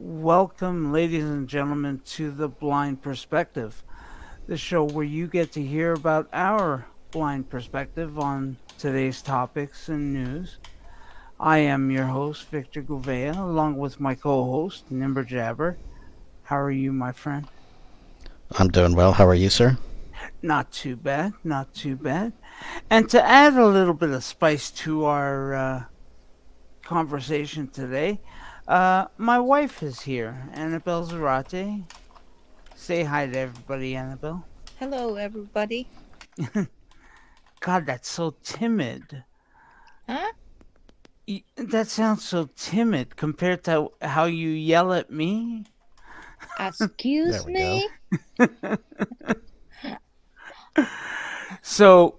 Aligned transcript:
Welcome, 0.00 0.92
ladies 0.92 1.24
and 1.24 1.48
gentlemen, 1.48 2.02
to 2.10 2.30
the 2.30 2.46
Blind 2.48 3.02
Perspective, 3.02 3.82
the 4.46 4.56
show 4.56 4.84
where 4.84 5.04
you 5.04 5.26
get 5.26 5.50
to 5.52 5.62
hear 5.62 5.92
about 5.92 6.28
our 6.32 6.86
blind 7.10 7.50
perspective 7.50 8.16
on 8.16 8.58
today's 8.78 9.20
topics 9.22 9.88
and 9.88 10.14
news. 10.14 10.58
I 11.40 11.58
am 11.58 11.90
your 11.90 12.04
host, 12.04 12.46
Victor 12.46 12.80
Gouveia, 12.80 13.36
along 13.36 13.76
with 13.76 13.98
my 13.98 14.14
co 14.14 14.44
host, 14.44 14.88
Nimmer 14.88 15.24
Jabber. 15.24 15.76
How 16.44 16.60
are 16.60 16.70
you, 16.70 16.92
my 16.92 17.10
friend? 17.10 17.48
I'm 18.52 18.68
doing 18.68 18.94
well. 18.94 19.10
How 19.10 19.26
are 19.26 19.34
you, 19.34 19.50
sir? 19.50 19.78
Not 20.42 20.70
too 20.70 20.94
bad, 20.94 21.32
not 21.42 21.74
too 21.74 21.96
bad. 21.96 22.34
And 22.88 23.10
to 23.10 23.20
add 23.20 23.54
a 23.54 23.66
little 23.66 23.94
bit 23.94 24.10
of 24.10 24.22
spice 24.22 24.70
to 24.70 25.06
our 25.06 25.54
uh, 25.54 25.84
conversation 26.84 27.66
today, 27.66 28.20
uh, 28.68 29.06
my 29.16 29.38
wife 29.38 29.82
is 29.82 30.02
here, 30.02 30.48
Annabelle 30.52 31.04
Zarate. 31.06 31.84
Say 32.74 33.02
hi 33.02 33.26
to 33.26 33.36
everybody, 33.36 33.96
Annabelle. 33.96 34.44
Hello, 34.78 35.16
everybody. 35.16 35.88
God, 37.60 37.86
that's 37.86 38.08
so 38.08 38.36
timid. 38.42 39.24
Huh? 40.08 40.32
That 41.56 41.88
sounds 41.88 42.24
so 42.24 42.48
timid 42.56 43.16
compared 43.16 43.64
to 43.64 43.88
how 44.00 44.26
you 44.26 44.50
yell 44.50 44.92
at 44.92 45.10
me. 45.10 45.64
Excuse 46.60 47.44
There 47.44 47.52
we 47.52 47.52
me? 47.52 47.88
So, 51.62 52.18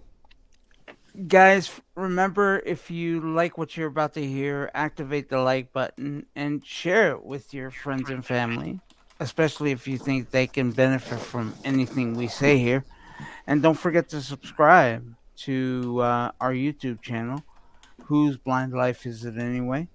guys, 1.28 1.72
remember 2.00 2.62
if 2.66 2.90
you 2.90 3.22
like 3.34 3.58
what 3.58 3.78
you're 3.78 3.88
about 3.88 4.14
to 4.16 4.26
hear, 4.26 4.72
activate 4.74 5.30
the 5.30 5.40
like 5.40 5.72
button 5.74 6.26
and 6.36 6.66
share 6.66 7.12
it 7.12 7.24
with 7.24 7.54
your 7.54 7.72
friends 7.72 8.10
and 8.10 8.26
family, 8.26 8.80
especially 9.20 9.72
if 9.72 9.88
you 9.88 9.98
think 9.98 10.32
they 10.32 10.48
can 10.48 10.72
benefit 10.72 11.20
from 11.20 11.54
anything 11.64 12.16
we 12.16 12.28
say 12.28 12.58
here. 12.58 12.84
And 13.46 13.62
don't 13.62 13.78
forget 13.78 14.10
to 14.10 14.22
subscribe 14.22 15.16
to 15.38 16.00
uh, 16.02 16.32
our 16.40 16.54
YouTube 16.54 17.02
channel. 17.02 17.44
Whose 18.06 18.38
Blind 18.38 18.74
Life 18.74 19.06
Is 19.06 19.24
It 19.24 19.38
Anyway? 19.38 19.88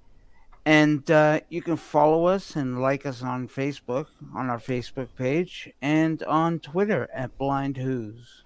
And 0.65 1.11
uh, 1.11 1.41
you 1.49 1.61
can 1.63 1.77
follow 1.77 2.27
us 2.27 2.55
and 2.55 2.81
like 2.81 3.05
us 3.05 3.23
on 3.23 3.49
Facebook, 3.49 4.07
on 4.35 4.49
our 4.49 4.59
Facebook 4.59 5.09
page, 5.17 5.71
and 5.83 6.23
on 6.23 6.61
Twitter 6.61 7.09
at 7.13 7.37
Blind 7.37 7.77
Who's. 7.77 8.44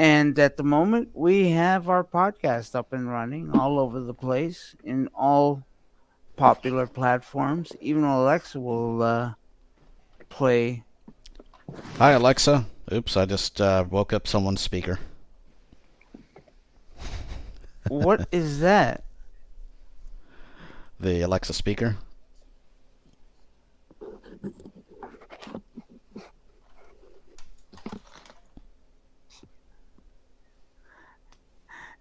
And 0.00 0.38
at 0.38 0.56
the 0.56 0.62
moment, 0.62 1.10
we 1.12 1.50
have 1.50 1.90
our 1.90 2.02
podcast 2.02 2.74
up 2.74 2.94
and 2.94 3.06
running 3.06 3.50
all 3.50 3.78
over 3.78 4.00
the 4.00 4.14
place 4.14 4.74
in 4.82 5.08
all 5.08 5.62
popular 6.36 6.86
platforms. 6.86 7.72
Even 7.82 8.04
Alexa 8.04 8.58
will 8.58 9.02
uh, 9.02 9.34
play. 10.30 10.84
Hi, 11.98 12.12
Alexa. 12.12 12.64
Oops, 12.90 13.14
I 13.14 13.26
just 13.26 13.60
uh, 13.60 13.84
woke 13.90 14.14
up 14.14 14.26
someone's 14.26 14.62
speaker. 14.62 14.98
What 17.88 18.26
is 18.32 18.60
that? 18.60 19.04
The 20.98 21.20
Alexa 21.20 21.52
speaker. 21.52 21.98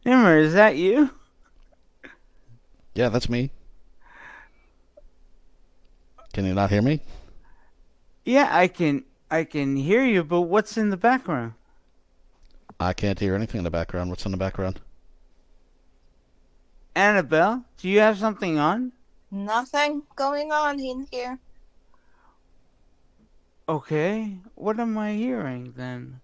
Nimmer, 0.10 0.40
is 0.40 0.54
that 0.54 0.76
you? 0.76 1.12
Yeah, 2.96 3.10
that's 3.10 3.30
me. 3.30 3.52
Can 6.34 6.46
you 6.46 6.56
not 6.56 6.72
hear 6.72 6.82
me? 6.82 7.02
Yeah, 8.26 8.50
I 8.50 8.70
can. 8.70 9.04
I 9.30 9.44
can 9.44 9.76
hear 9.76 10.04
you, 10.04 10.24
but 10.24 10.42
what's 10.42 10.80
in 10.80 10.90
the 10.90 10.98
background? 10.98 11.54
I 12.80 12.94
can't 12.94 13.20
hear 13.20 13.36
anything 13.36 13.60
in 13.60 13.64
the 13.64 13.70
background. 13.70 14.10
What's 14.10 14.26
in 14.26 14.32
the 14.32 14.38
background? 14.38 14.82
Annabelle, 16.96 17.66
do 17.78 17.88
you 17.88 18.00
have 18.00 18.18
something 18.18 18.58
on? 18.58 18.94
Nothing 19.30 20.02
going 20.16 20.52
on 20.52 20.80
in 20.80 21.06
here. 21.12 21.38
Okay, 23.68 24.40
what 24.56 24.80
am 24.80 24.98
I 24.98 25.14
hearing 25.14 25.76
then? 25.78 26.20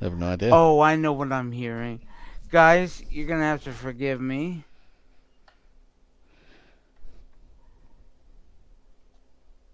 I 0.00 0.04
have 0.04 0.16
no 0.16 0.28
idea. 0.28 0.50
Oh, 0.52 0.78
I 0.78 0.94
know 0.94 1.12
what 1.12 1.32
I'm 1.32 1.50
hearing. 1.50 2.02
Guys, 2.50 3.02
you're 3.10 3.28
gonna 3.28 3.44
have 3.44 3.62
to 3.64 3.70
forgive 3.70 4.20
me. 4.20 4.64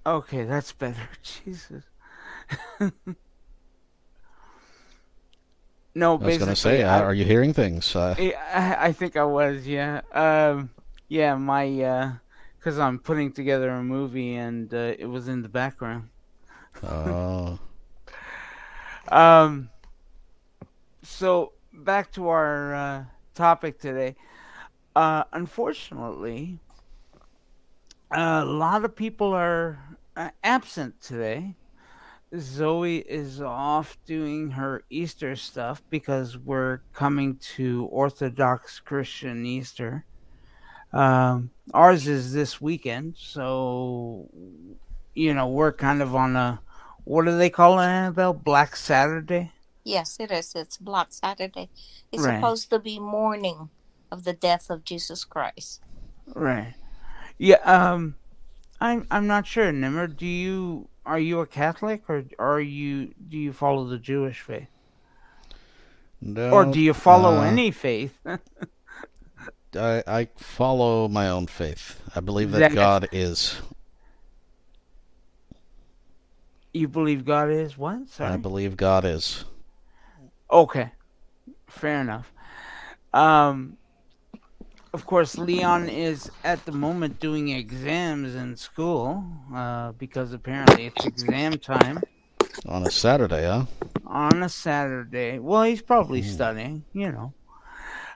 Okay, 0.05 0.45
that's 0.45 0.73
better. 0.73 1.09
Jesus. 1.23 1.85
no, 5.95 6.19
I 6.19 6.25
was 6.25 6.39
to 6.39 6.55
say, 6.55 6.85
I, 6.85 6.99
uh, 6.99 7.03
are 7.03 7.15
you 7.15 7.25
hearing 7.25 7.53
things? 7.55 7.97
Uh, 7.97 8.15
I, 8.19 8.77
I 8.79 8.93
think 8.93 9.17
I 9.17 9.25
was, 9.25 9.67
yeah. 9.67 10.03
Um, 10.13 10.71
yeah, 11.09 11.35
my, 11.35 11.83
uh, 11.83 12.13
because 12.59 12.79
I'm 12.79 12.99
putting 12.99 13.33
together 13.33 13.71
a 13.71 13.83
movie 13.83 14.35
and 14.35 14.73
uh, 14.73 14.95
it 14.99 15.07
was 15.07 15.29
in 15.29 15.43
the 15.43 15.49
background. 15.49 16.11
oh, 16.83 17.59
Um, 19.09 19.71
so 21.03 21.53
back 21.77 22.13
to 22.13 22.29
our 22.29 22.75
uh, 22.75 23.05
topic 23.35 23.79
today. 23.79 24.17
Uh, 24.95 25.25
unfortunately, 25.33 26.59
a 28.11 28.45
lot 28.45 28.85
of 28.85 28.97
people 28.97 29.33
are 29.35 29.79
uh, 30.17 30.31
absent 30.43 31.01
today. 31.01 31.55
Zoe 32.37 32.99
is 32.99 33.41
off 33.41 33.99
doing 34.05 34.51
her 34.53 34.83
Easter 34.91 35.37
stuff 35.37 35.83
because 35.91 36.37
we're 36.37 36.81
coming 36.93 37.37
to 37.57 37.87
Orthodox 37.87 38.81
Christian 38.81 39.47
Easter. 39.47 40.05
Um, 40.93 41.51
ours 41.73 42.09
is 42.09 42.33
this 42.33 42.61
weekend, 42.61 43.17
so 43.19 44.29
you 45.15 45.35
know 45.35 45.49
we're 45.49 45.73
kind 45.73 46.03
of 46.03 46.15
on 46.15 46.37
a 46.37 46.61
what 47.05 47.25
do 47.25 47.37
they 47.37 47.51
call 47.51 47.79
it, 47.79 47.85
Annabelle? 47.85 48.33
Black 48.33 48.75
Saturday. 48.75 49.53
Yes, 49.87 50.17
it 50.19 50.33
is. 50.33 50.53
It's 50.57 50.79
Black 50.79 51.09
Saturday. 51.13 51.71
It's 52.11 52.25
Right. 52.25 52.35
supposed 52.41 52.71
to 52.71 52.81
be 52.81 52.99
mourning 52.99 53.71
of 54.11 54.25
the 54.25 54.33
death 54.33 54.69
of 54.69 54.83
Jesus 54.83 55.25
Christ. 55.25 55.81
Right. 56.35 56.75
Yeah. 57.39 57.63
Um, 57.63 58.17
I'm 58.81 59.07
I'm 59.13 59.29
not 59.29 59.47
sure. 59.47 59.71
Nimmer, 59.71 60.09
do 60.09 60.27
you 60.27 60.89
are 61.07 61.21
you 61.21 61.39
a 61.39 61.47
Catholic 61.47 62.03
or 62.11 62.25
are 62.41 62.61
you 62.61 63.15
do 63.29 63.39
you 63.39 63.53
follow 63.53 63.87
the 63.87 63.99
Jewish 63.99 64.41
faith 64.41 64.67
no. 66.21 66.51
or 66.51 66.65
do 66.65 66.81
you 66.81 66.93
follow 66.93 67.39
uh, 67.39 67.43
any 67.45 67.71
faith? 67.71 68.19
I, 69.77 70.03
I 70.07 70.29
follow 70.37 71.07
my 71.07 71.29
own 71.29 71.47
faith. 71.47 72.01
I 72.17 72.21
believe 72.21 72.51
that 72.53 72.59
That- 72.59 72.75
God 72.75 73.09
is. 73.13 73.61
you 76.75 76.89
believe 76.89 77.25
God 77.25 77.51
is 77.51 77.79
what? 77.79 78.01
I 78.19 78.37
believe 78.37 78.77
God 78.77 79.05
is. 79.05 79.45
Okay. 80.51 80.93
Fair 81.69 82.01
enough. 82.01 82.33
Um. 83.13 83.79
Of 84.93 85.05
course, 85.05 85.37
Leon 85.37 85.91
is 85.91 86.31
at 86.43 86.65
the 86.65 86.73
moment 86.73 87.21
doing 87.21 87.49
exams 87.51 88.35
in 88.35 88.57
school 88.57 89.25
uh, 89.55 89.93
because 89.93 90.33
apparently 90.33 90.87
it's 90.87 91.05
exam 91.05 91.59
time. 91.59 92.07
On 92.67 92.83
a 92.83 92.91
Saturday, 92.91 93.45
huh? 93.45 93.67
on 94.07 94.43
a 94.43 94.49
Saturday. 94.49 95.39
Well, 95.39 95.65
he's 95.65 95.83
probably 95.83 96.23
Hmm. 96.23 96.23
studying, 96.23 96.85
you 96.93 97.13
know. 97.13 97.35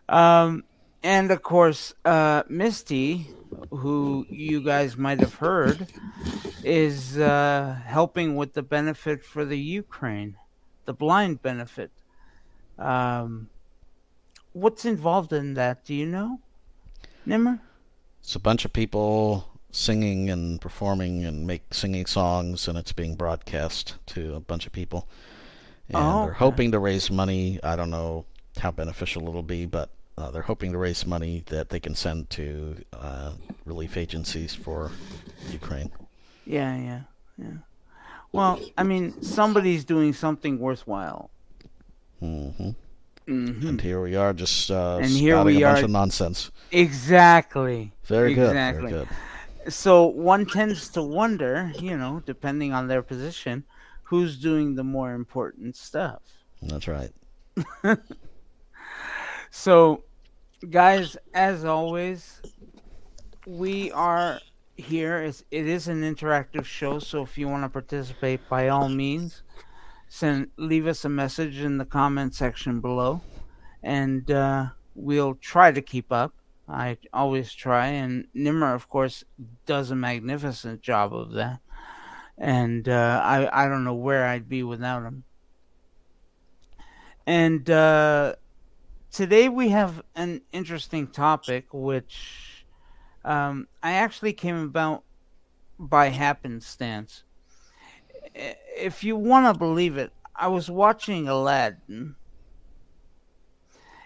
Um, 0.08 0.64
and 1.02 1.30
of 1.30 1.42
course, 1.42 1.94
uh, 2.04 2.44
Misty, 2.48 3.28
who 3.70 4.26
you 4.30 4.62
guys 4.62 4.96
might 4.96 5.20
have 5.20 5.34
heard, 5.34 5.88
is 6.62 7.18
uh, 7.18 7.78
helping 7.84 8.36
with 8.36 8.54
the 8.54 8.62
benefit 8.62 9.22
for 9.24 9.44
the 9.44 9.58
Ukraine, 9.58 10.36
the 10.86 10.94
blind 10.94 11.42
benefit. 11.42 11.90
Um, 12.80 13.48
what's 14.52 14.84
involved 14.84 15.32
in 15.32 15.54
that? 15.54 15.84
Do 15.84 15.94
you 15.94 16.06
know, 16.06 16.40
Nimmer? 17.26 17.60
It's 18.20 18.34
a 18.34 18.40
bunch 18.40 18.64
of 18.64 18.72
people 18.72 19.46
singing 19.70 20.30
and 20.30 20.60
performing 20.60 21.24
and 21.24 21.46
make 21.46 21.72
singing 21.72 22.06
songs, 22.06 22.66
and 22.66 22.76
it's 22.76 22.92
being 22.92 23.14
broadcast 23.14 23.96
to 24.06 24.34
a 24.34 24.40
bunch 24.40 24.66
of 24.66 24.72
people. 24.72 25.08
And 25.88 25.96
Oh, 25.98 26.22
they're 26.22 26.30
okay. 26.30 26.38
hoping 26.38 26.72
to 26.72 26.78
raise 26.78 27.10
money. 27.10 27.60
I 27.62 27.76
don't 27.76 27.90
know 27.90 28.24
how 28.58 28.70
beneficial 28.70 29.28
it'll 29.28 29.42
be, 29.42 29.66
but 29.66 29.90
uh, 30.18 30.30
they're 30.30 30.42
hoping 30.42 30.72
to 30.72 30.78
raise 30.78 31.06
money 31.06 31.44
that 31.46 31.68
they 31.70 31.80
can 31.80 31.94
send 31.94 32.30
to 32.30 32.76
uh, 32.92 33.32
relief 33.64 33.96
agencies 33.96 34.54
for 34.54 34.90
Ukraine. 35.50 35.90
Yeah, 36.46 36.76
yeah, 36.76 37.00
yeah. 37.38 37.52
Well, 38.32 38.60
I 38.76 38.82
mean, 38.84 39.22
somebody's 39.22 39.84
doing 39.84 40.12
something 40.12 40.58
worthwhile. 40.58 41.30
Hmm 42.20 42.48
hmm 43.26 43.66
And 43.68 43.80
here 43.80 44.00
we 44.00 44.16
are, 44.16 44.32
just 44.32 44.70
uh, 44.70 44.98
And 45.02 45.10
here 45.10 45.34
spouting 45.36 45.56
we 45.56 45.62
a 45.62 45.66
bunch 45.66 45.80
are- 45.80 45.84
of 45.84 45.90
nonsense. 45.90 46.50
Exactly. 46.72 47.92
Very 48.04 48.34
good. 48.34 48.48
Exactly. 48.50 48.90
Very 48.90 49.04
good. 49.04 49.72
So 49.72 50.06
one 50.06 50.46
tends 50.46 50.88
to 50.90 51.02
wonder, 51.02 51.72
you 51.78 51.96
know, 51.96 52.22
depending 52.24 52.72
on 52.72 52.88
their 52.88 53.02
position, 53.02 53.64
who's 54.04 54.38
doing 54.38 54.74
the 54.74 54.84
more 54.84 55.12
important 55.14 55.76
stuff. 55.76 56.22
That's 56.62 56.88
right. 56.88 57.12
So, 59.50 60.04
guys, 60.70 61.16
as 61.34 61.64
always, 61.64 62.40
we 63.46 63.90
are 63.92 64.40
here. 64.76 65.22
It's, 65.22 65.44
it 65.50 65.66
is 65.66 65.88
an 65.88 66.02
interactive 66.02 66.64
show, 66.64 66.98
so 67.00 67.22
if 67.22 67.36
you 67.36 67.48
want 67.48 67.64
to 67.64 67.68
participate, 67.68 68.48
by 68.48 68.68
all 68.68 68.88
means, 68.88 69.42
send 70.10 70.48
leave 70.56 70.88
us 70.88 71.04
a 71.04 71.08
message 71.08 71.60
in 71.60 71.78
the 71.78 71.84
comment 71.86 72.34
section 72.34 72.80
below, 72.80 73.22
and 73.82 74.28
uh, 74.30 74.66
we'll 74.94 75.36
try 75.36 75.70
to 75.70 75.80
keep 75.80 76.12
up. 76.12 76.34
I 76.68 76.98
always 77.12 77.54
try, 77.54 77.86
and 77.86 78.26
Nimmer, 78.34 78.74
of 78.74 78.88
course, 78.88 79.24
does 79.66 79.90
a 79.90 79.96
magnificent 79.96 80.82
job 80.82 81.14
of 81.14 81.32
that. 81.32 81.60
And 82.36 82.88
uh, 82.88 83.20
I 83.24 83.64
I 83.64 83.68
don't 83.68 83.84
know 83.84 83.94
where 83.94 84.26
I'd 84.26 84.48
be 84.48 84.62
without 84.62 85.04
him. 85.04 85.24
And 87.26 87.70
uh, 87.70 88.34
today 89.12 89.48
we 89.48 89.68
have 89.68 90.02
an 90.16 90.42
interesting 90.50 91.06
topic, 91.06 91.66
which 91.72 92.66
um, 93.24 93.68
I 93.82 93.92
actually 93.92 94.32
came 94.32 94.56
about 94.56 95.04
by 95.78 96.08
happenstance. 96.08 97.22
If 98.34 99.04
you 99.04 99.16
want 99.16 99.52
to 99.52 99.58
believe 99.58 99.96
it, 99.96 100.12
I 100.34 100.48
was 100.48 100.70
watching 100.70 101.28
Aladdin, 101.28 102.16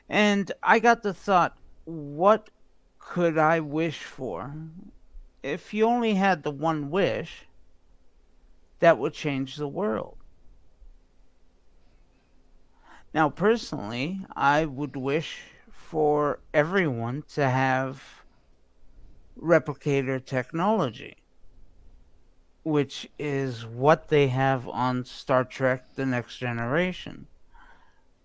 and 0.08 0.50
I 0.62 0.78
got 0.78 1.02
the 1.02 1.14
thought, 1.14 1.56
what 1.84 2.50
could 2.98 3.38
I 3.38 3.60
wish 3.60 4.02
for? 4.02 4.54
If 5.42 5.74
you 5.74 5.84
only 5.84 6.14
had 6.14 6.42
the 6.42 6.50
one 6.50 6.90
wish, 6.90 7.46
that 8.80 8.98
would 8.98 9.12
change 9.12 9.56
the 9.56 9.68
world. 9.68 10.16
Now, 13.12 13.28
personally, 13.28 14.26
I 14.34 14.64
would 14.64 14.96
wish 14.96 15.42
for 15.70 16.40
everyone 16.52 17.22
to 17.34 17.48
have 17.48 18.24
replicator 19.40 20.24
technology, 20.24 21.16
which 22.64 23.08
is 23.18 23.64
what 23.66 24.08
they 24.08 24.28
have 24.28 24.68
on 24.68 25.04
Star 25.04 25.44
Trek 25.44 25.94
The 25.94 26.06
Next 26.06 26.38
Generation. 26.38 27.26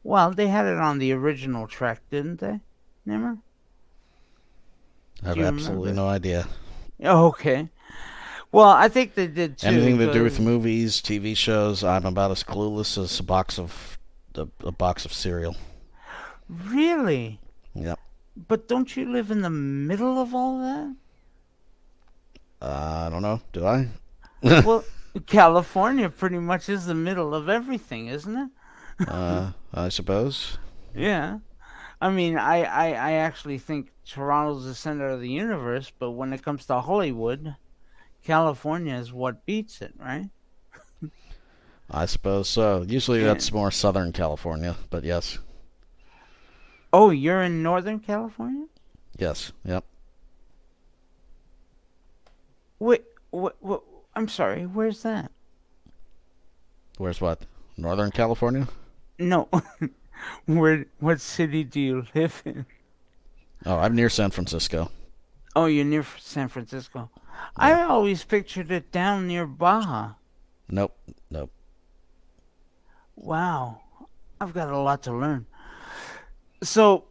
Well, 0.03 0.31
they 0.31 0.47
had 0.47 0.65
it 0.65 0.77
on 0.77 0.97
the 0.97 1.11
original 1.11 1.67
Trek, 1.67 2.01
didn't 2.09 2.39
they, 2.39 2.61
Nimmer? 3.05 3.37
I 5.23 5.29
have 5.29 5.37
absolutely 5.39 5.89
remember? 5.89 6.01
no 6.01 6.07
idea. 6.07 6.47
Okay. 7.01 7.69
Well, 8.51 8.67
I 8.67 8.89
think 8.89 9.13
they 9.13 9.27
did 9.27 9.57
too. 9.57 9.67
Anything 9.67 9.99
to 9.99 10.11
do 10.11 10.21
with 10.21 10.37
movies, 10.37 11.01
TV 11.01 11.37
shows, 11.37 11.81
I'm 11.81 12.05
about 12.05 12.31
as 12.31 12.43
clueless 12.43 12.97
as 12.97 13.17
a 13.21 13.23
box 13.23 13.57
of 13.57 13.97
a, 14.35 14.49
a 14.65 14.73
box 14.73 15.05
of 15.05 15.13
cereal. 15.13 15.55
Really? 16.49 17.39
Yep. 17.73 17.99
But 18.47 18.67
don't 18.67 18.97
you 18.97 19.09
live 19.09 19.31
in 19.31 19.43
the 19.43 19.49
middle 19.49 20.19
of 20.19 20.35
all 20.35 20.59
that? 20.59 20.95
Uh, 22.61 23.05
I 23.07 23.09
don't 23.09 23.21
know. 23.21 23.39
Do 23.53 23.65
I? 23.65 23.87
well, 24.63 24.83
California 25.25 26.09
pretty 26.09 26.37
much 26.39 26.69
is 26.69 26.85
the 26.85 26.95
middle 26.95 27.33
of 27.33 27.49
everything, 27.49 28.07
isn't 28.07 28.35
it? 28.37 29.07
Uh, 29.07 29.51
I 29.73 29.89
suppose. 29.89 30.57
Yeah. 30.95 31.39
I 32.01 32.09
mean, 32.09 32.37
I, 32.37 32.63
I, 32.63 32.87
I 32.93 33.11
actually 33.13 33.57
think 33.57 33.91
Toronto's 34.05 34.65
the 34.65 34.73
center 34.75 35.09
of 35.09 35.19
the 35.21 35.29
universe, 35.29 35.91
but 35.99 36.11
when 36.11 36.31
it 36.33 36.43
comes 36.43 36.65
to 36.67 36.79
Hollywood, 36.79 37.55
California 38.23 38.95
is 38.95 39.11
what 39.11 39.45
beats 39.45 39.81
it, 39.81 39.93
right? 39.99 40.29
I 41.91 42.05
suppose 42.05 42.47
so. 42.47 42.83
Usually 42.87 43.19
Yeah. 43.21 43.27
that's 43.27 43.51
more 43.51 43.71
Southern 43.71 44.11
California, 44.13 44.75
but 44.89 45.03
yes, 45.03 45.39
Oh, 46.93 47.09
you're 47.11 47.41
in 47.43 47.61
Northern 47.61 47.99
California? 47.99 48.65
yes, 49.17 49.51
yep. 49.65 49.83
Wait, 52.79 53.03
what, 53.31 53.57
what, 53.59 53.83
I'm 54.15 54.27
sorry, 54.27 54.65
where's 54.65 55.03
that? 55.03 55.31
Where's 56.97 57.21
what? 57.21 57.45
Northern 57.77 58.11
California? 58.11 58.67
No. 59.17 59.47
Where, 60.45 60.85
what 60.99 61.21
city 61.21 61.63
do 61.63 61.79
you 61.79 62.05
live 62.13 62.41
in? 62.45 62.65
Oh, 63.65 63.77
I'm 63.77 63.95
near 63.95 64.09
San 64.09 64.31
Francisco. 64.31 64.91
Oh, 65.55 65.65
you're 65.65 65.85
near 65.85 66.05
San 66.19 66.47
Francisco. 66.47 67.09
I 67.55 67.81
always 67.83 68.23
pictured 68.23 68.71
it 68.71 68.91
down 68.91 69.27
near 69.27 69.45
Baja. 69.45 70.13
Nope, 70.69 70.97
nope. 71.31 71.51
Wow. 73.15 73.81
I've 74.39 74.53
got 74.53 74.69
a 74.69 74.77
lot 74.77 75.03
to 75.03 75.13
learn. 75.13 75.45
So, 76.63 77.05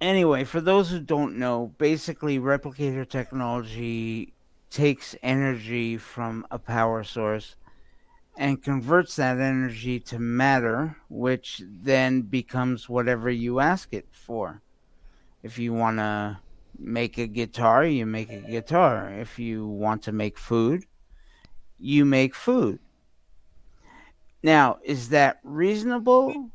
anyway, 0.00 0.44
for 0.44 0.60
those 0.60 0.90
who 0.90 1.00
don't 1.00 1.38
know, 1.38 1.74
basically, 1.78 2.38
replicator 2.38 3.08
technology 3.08 4.32
takes 4.70 5.16
energy 5.22 5.96
from 5.96 6.46
a 6.50 6.58
power 6.58 7.02
source 7.04 7.56
and 8.36 8.62
converts 8.62 9.16
that 9.16 9.38
energy 9.38 10.00
to 10.00 10.18
matter, 10.18 10.96
which 11.08 11.62
then 11.68 12.22
becomes 12.22 12.88
whatever 12.88 13.28
you 13.28 13.60
ask 13.60 13.92
it 13.92 14.06
for. 14.10 14.62
If 15.42 15.58
you 15.58 15.72
want 15.72 15.98
to 15.98 16.38
make 16.78 17.18
a 17.18 17.26
guitar, 17.26 17.84
you 17.84 18.06
make 18.06 18.30
a 18.30 18.40
guitar. 18.40 19.10
If 19.10 19.38
you 19.38 19.66
want 19.66 20.02
to 20.04 20.12
make 20.12 20.38
food, 20.38 20.84
you 21.78 22.04
make 22.04 22.34
food. 22.34 22.78
Now, 24.42 24.78
is 24.84 25.10
that 25.10 25.40
reasonable? 25.42 26.50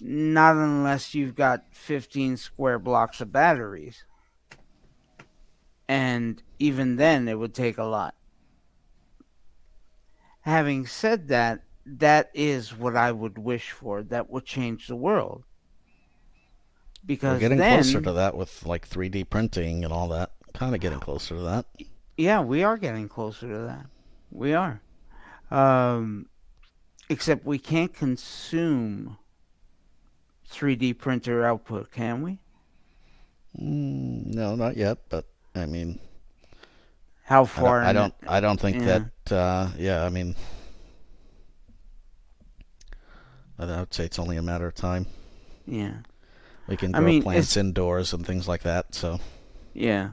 Not 0.00 0.56
unless 0.56 1.14
you've 1.14 1.34
got 1.34 1.64
15 1.72 2.36
square 2.36 2.78
blocks 2.78 3.20
of 3.20 3.30
batteries. 3.30 4.04
And 5.86 6.42
even 6.60 6.96
then, 6.96 7.26
it 7.26 7.38
would 7.38 7.54
take 7.54 7.78
a 7.78 7.84
lot. 7.84 8.14
Having 10.42 10.86
said 10.86 11.28
that, 11.28 11.64
that 11.84 12.30
is 12.34 12.76
what 12.76 12.96
I 12.96 13.10
would 13.10 13.38
wish 13.38 13.70
for. 13.70 14.02
That 14.02 14.30
would 14.30 14.44
change 14.44 14.86
the 14.86 14.94
world. 14.94 15.44
Because 17.04 17.34
We're 17.34 17.40
getting 17.40 17.58
then, 17.58 17.82
closer 17.82 18.00
to 18.02 18.12
that 18.12 18.36
with 18.36 18.64
like 18.66 18.88
3D 18.88 19.28
printing 19.30 19.84
and 19.84 19.92
all 19.92 20.08
that. 20.08 20.32
Kind 20.52 20.74
of 20.74 20.80
getting 20.80 21.00
closer 21.00 21.34
to 21.34 21.42
that. 21.42 21.66
Yeah, 22.16 22.42
we 22.42 22.62
are 22.62 22.76
getting 22.76 23.08
closer 23.08 23.48
to 23.48 23.58
that. 23.60 23.86
We 24.30 24.52
are. 24.52 24.82
Um, 25.50 26.26
except 27.08 27.46
we 27.46 27.58
can't 27.58 27.94
consume 27.94 29.16
3D 30.50 30.98
printer 30.98 31.44
output, 31.44 31.90
can 31.90 32.22
we? 32.22 32.38
Mm, 33.58 34.34
no, 34.34 34.54
not 34.54 34.76
yet. 34.76 34.98
But 35.08 35.24
I 35.54 35.64
mean, 35.64 35.98
How 37.30 37.46
I 37.56 37.62
don't. 37.62 37.76
far? 37.76 37.82
I 37.82 37.92
don't, 37.92 38.14
I 38.26 38.40
don't 38.40 38.60
think 38.60 38.80
yeah. 38.80 38.84
that. 38.84 39.04
Uh, 39.30 39.68
yeah, 39.78 40.04
I 40.04 40.08
mean, 40.08 40.34
I 43.58 43.78
would 43.80 43.94
say 43.94 44.06
it's 44.06 44.18
only 44.18 44.36
a 44.36 44.42
matter 44.42 44.66
of 44.66 44.74
time. 44.74 45.06
yeah, 45.66 46.02
We 46.66 46.76
can 46.78 46.92
I 46.92 47.00
grow 47.00 47.12
mean, 47.12 47.22
plants 47.22 47.56
indoors 47.56 48.14
and 48.14 48.26
things 48.26 48.48
like 48.48 48.62
that. 48.62 48.94
So 48.94 49.20
yeah. 49.74 50.12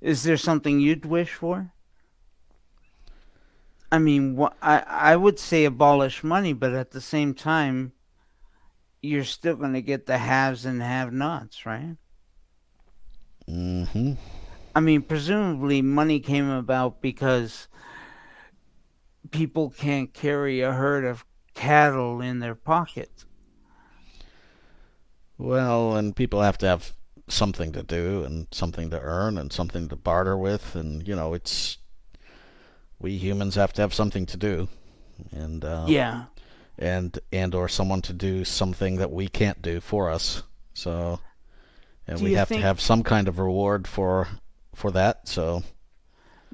Is 0.00 0.22
there 0.24 0.36
something 0.36 0.80
you'd 0.80 1.06
wish 1.06 1.34
for? 1.34 1.72
I 3.90 3.98
mean, 3.98 4.36
wh- 4.36 4.52
I 4.60 4.80
I 4.80 5.16
would 5.16 5.38
say 5.38 5.64
abolish 5.64 6.22
money, 6.22 6.52
but 6.52 6.74
at 6.74 6.90
the 6.90 7.00
same 7.00 7.32
time, 7.34 7.92
you're 9.02 9.24
still 9.24 9.54
going 9.56 9.72
to 9.74 9.82
get 9.82 10.06
the 10.06 10.18
haves 10.18 10.64
and 10.64 10.82
have-nots, 10.82 11.64
right? 11.66 11.96
Mm 13.48 13.86
hmm 13.92 14.12
I 14.74 14.80
mean, 14.80 15.02
presumably 15.02 15.82
money 15.82 16.18
came 16.20 16.50
about 16.50 17.00
because 17.00 17.68
people 19.30 19.70
can't 19.70 20.12
carry 20.12 20.60
a 20.62 20.72
herd 20.72 21.04
of 21.04 21.24
cattle 21.54 22.20
in 22.20 22.40
their 22.40 22.54
pockets. 22.54 23.24
Well, 25.38 25.96
and 25.96 26.14
people 26.14 26.42
have 26.42 26.58
to 26.58 26.66
have 26.66 26.92
something 27.28 27.72
to 27.72 27.82
do 27.82 28.24
and 28.24 28.46
something 28.50 28.90
to 28.90 29.00
earn 29.00 29.38
and 29.38 29.52
something 29.52 29.88
to 29.88 29.96
barter 29.96 30.36
with, 30.36 30.74
and 30.74 31.06
you 31.06 31.16
know, 31.16 31.34
it's 31.34 31.78
we 32.98 33.16
humans 33.16 33.54
have 33.56 33.72
to 33.74 33.82
have 33.82 33.92
something 33.94 34.26
to 34.26 34.36
do, 34.36 34.68
and 35.32 35.64
uh, 35.64 35.86
Yeah. 35.88 36.24
and 36.78 37.18
and 37.32 37.54
or 37.54 37.68
someone 37.68 38.02
to 38.02 38.12
do 38.12 38.44
something 38.44 38.96
that 38.96 39.10
we 39.10 39.28
can't 39.28 39.60
do 39.62 39.80
for 39.80 40.10
us. 40.10 40.42
So, 40.74 41.18
and 42.06 42.18
Do 42.18 42.24
we 42.24 42.34
have 42.34 42.48
think- 42.48 42.60
to 42.60 42.66
have 42.66 42.80
some 42.80 43.02
kind 43.02 43.26
of 43.28 43.38
reward 43.38 43.88
for 43.88 44.28
for 44.74 44.90
that. 44.92 45.28
So, 45.28 45.62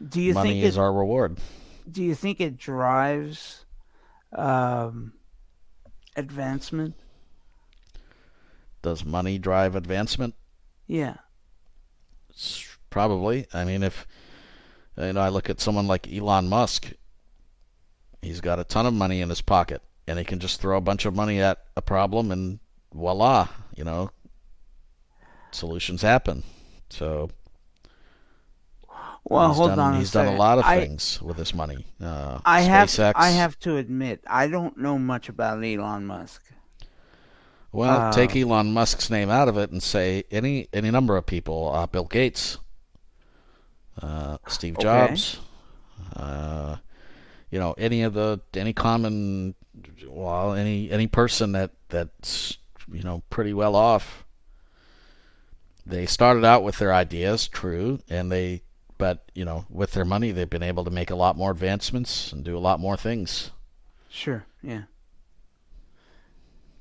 Do 0.08 0.20
you 0.20 0.34
money 0.34 0.52
think 0.52 0.64
is 0.64 0.78
our 0.78 0.92
reward. 0.92 1.38
do 1.90 2.02
you 2.02 2.14
think 2.14 2.40
it 2.40 2.56
drives 2.56 3.64
um, 4.32 5.12
advancement? 6.16 6.94
Does 8.82 9.04
money 9.04 9.38
drive 9.38 9.76
advancement? 9.76 10.34
Yeah. 10.86 11.16
Probably. 12.88 13.46
I 13.52 13.64
mean, 13.64 13.82
if 13.82 14.06
you 14.96 15.12
know, 15.12 15.20
I 15.20 15.28
look 15.28 15.50
at 15.50 15.60
someone 15.60 15.86
like 15.86 16.12
Elon 16.12 16.48
Musk. 16.48 16.92
He's 18.22 18.40
got 18.40 18.58
a 18.58 18.64
ton 18.64 18.86
of 18.86 18.92
money 18.92 19.20
in 19.20 19.30
his 19.30 19.40
pocket, 19.40 19.82
and 20.06 20.18
he 20.18 20.24
can 20.24 20.40
just 20.40 20.60
throw 20.60 20.76
a 20.76 20.80
bunch 20.82 21.06
of 21.06 21.14
money 21.14 21.40
at 21.40 21.58
a 21.76 21.80
problem, 21.82 22.30
and 22.30 22.58
voila, 22.92 23.48
you 23.76 23.84
know, 23.84 24.10
solutions 25.52 26.02
happen. 26.02 26.42
So 26.90 27.30
Well, 29.30 29.48
he's 29.48 29.56
hold 29.58 29.70
done, 29.70 29.78
on. 29.78 29.94
He's 29.98 30.10
done 30.10 30.26
a 30.26 30.36
lot 30.36 30.58
of 30.58 30.64
I- 30.64 30.80
things 30.80 31.22
with 31.22 31.36
his 31.38 31.54
money. 31.54 31.86
Uh, 32.02 32.40
I 32.44 32.62
have 32.62 32.98
I 33.14 33.30
have 33.30 33.58
to 33.60 33.76
admit 33.76 34.22
I 34.26 34.48
don't 34.48 34.76
know 34.76 34.98
much 34.98 35.28
about 35.28 35.62
Elon 35.64 36.04
Musk. 36.04 36.42
Well, 37.72 38.08
Uh, 38.08 38.12
take 38.12 38.34
Elon 38.34 38.72
Musk's 38.72 39.08
name 39.08 39.30
out 39.30 39.46
of 39.48 39.56
it 39.56 39.70
and 39.70 39.80
say 39.80 40.24
any 40.32 40.66
any 40.72 40.90
number 40.90 41.16
of 41.16 41.26
people. 41.26 41.70
Uh, 41.72 41.86
Bill 41.86 42.04
Gates, 42.06 42.58
uh, 44.02 44.38
Steve 44.48 44.74
Okay. 44.74 44.82
Jobs, 44.82 45.38
uh, 46.16 46.76
you 47.52 47.60
know, 47.60 47.74
any 47.78 48.02
of 48.02 48.14
the 48.14 48.40
any 48.54 48.72
common, 48.72 49.54
well, 50.08 50.54
any 50.54 50.90
any 50.90 51.06
person 51.06 51.52
that 51.52 51.70
that's 51.88 52.58
you 52.92 53.02
know 53.04 53.22
pretty 53.30 53.54
well 53.54 53.76
off. 53.76 54.24
They 55.86 56.06
started 56.06 56.44
out 56.44 56.64
with 56.64 56.78
their 56.78 56.92
ideas, 56.92 57.46
true, 57.48 58.00
and 58.08 58.30
they, 58.30 58.62
but 59.00 59.30
you 59.34 59.44
know, 59.44 59.64
with 59.68 59.92
their 59.92 60.04
money, 60.04 60.30
they've 60.32 60.48
been 60.50 60.62
able 60.62 60.84
to 60.84 60.90
make 60.90 61.10
a 61.10 61.16
lot 61.16 61.36
more 61.36 61.50
advancements 61.50 62.32
and 62.32 62.44
do 62.44 62.56
a 62.56 62.60
lot 62.60 62.78
more 62.80 62.96
things. 62.96 63.50
Sure, 64.08 64.44
yeah. 64.62 64.84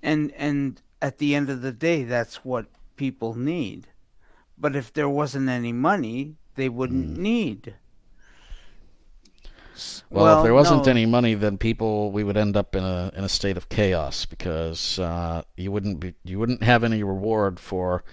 And 0.04 0.32
and 0.34 0.82
at 1.02 1.18
the 1.20 1.36
end 1.36 1.50
of 1.50 1.62
the 1.62 1.72
day, 1.72 2.04
that's 2.04 2.46
what 2.46 2.68
people 2.96 3.36
need. 3.36 3.88
But 4.58 4.76
if 4.76 4.94
there 4.94 5.10
wasn't 5.10 5.50
any 5.50 5.74
money, 5.74 6.36
they 6.56 6.70
wouldn't 6.70 7.18
need. 7.18 7.76
S- 9.76 10.04
Hmm. 10.12 10.16
Well, 10.16 10.28
if 10.32 10.44
there 10.44 10.54
wasn't 10.54 10.86
no, 10.86 10.92
any 10.92 11.06
money, 11.06 11.36
then 11.36 11.58
people 11.58 12.12
we 12.12 12.24
would 12.24 12.38
end 12.38 12.58
up 12.58 12.76
in 12.76 12.84
a 12.84 13.12
in 13.16 13.24
a 13.24 13.30
state 13.30 13.58
of 13.58 13.70
chaos 13.70 14.26
because 14.26 15.00
uh, 15.00 15.44
you 15.56 15.72
wouldn't 15.72 16.00
be 16.00 16.16
you 16.24 16.40
wouldn't 16.40 16.64
have 16.64 16.84
any 16.84 17.04
reward 17.04 17.60
for 17.60 18.04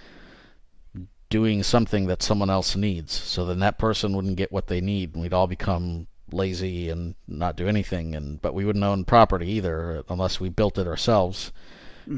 doing 1.29 1.63
something 1.63 2.07
that 2.07 2.23
someone 2.23 2.49
else 2.49 2.75
needs. 2.75 3.13
So 3.13 3.45
then 3.45 3.59
that 3.59 3.77
person 3.77 4.15
wouldn't 4.15 4.37
get 4.37 4.51
what 4.51 4.67
they 4.67 4.81
need, 4.81 5.13
and 5.13 5.21
we'd 5.21 5.33
all 5.33 5.47
become 5.47 6.07
lazy 6.31 6.89
and 6.89 7.15
not 7.27 7.55
do 7.55 7.67
anything. 7.67 8.15
And 8.15 8.41
but 8.41 8.53
we 8.53 8.65
wouldn't 8.65 8.85
own 8.85 9.05
property 9.05 9.49
either 9.51 10.03
unless 10.09 10.39
we 10.39 10.49
built 10.49 10.77
it 10.77 10.87
ourselves. 10.87 11.51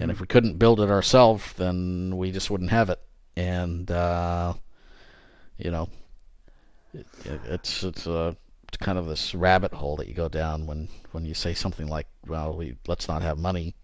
And 0.02 0.12
if 0.12 0.22
we 0.22 0.28
couldn't 0.28 0.60
build 0.60 0.80
it 0.80 0.90
ourselves, 0.92 1.54
then 1.54 2.16
we 2.16 2.32
just 2.32 2.52
wouldn't 2.52 2.70
have 2.70 2.92
it. 2.92 3.00
And 3.36 3.90
uh, 3.90 4.54
you 5.58 5.72
know, 5.72 5.90
it, 6.94 7.08
it's 7.26 7.84
it's 7.84 8.06
a 8.06 8.36
it's 8.68 8.78
kind 8.78 9.00
of 9.00 9.08
this 9.08 9.34
rabbit 9.34 9.74
hole 9.74 9.96
that 9.96 10.08
you 10.08 10.14
go 10.14 10.30
down 10.30 10.68
when 10.68 10.90
when 11.12 11.26
you 11.26 11.34
say 11.34 11.56
something 11.56 11.88
like, 11.88 12.08
"Well, 12.28 12.56
we 12.56 12.76
let's 12.88 13.08
not 13.08 13.24
have 13.24 13.40
money." 13.40 13.76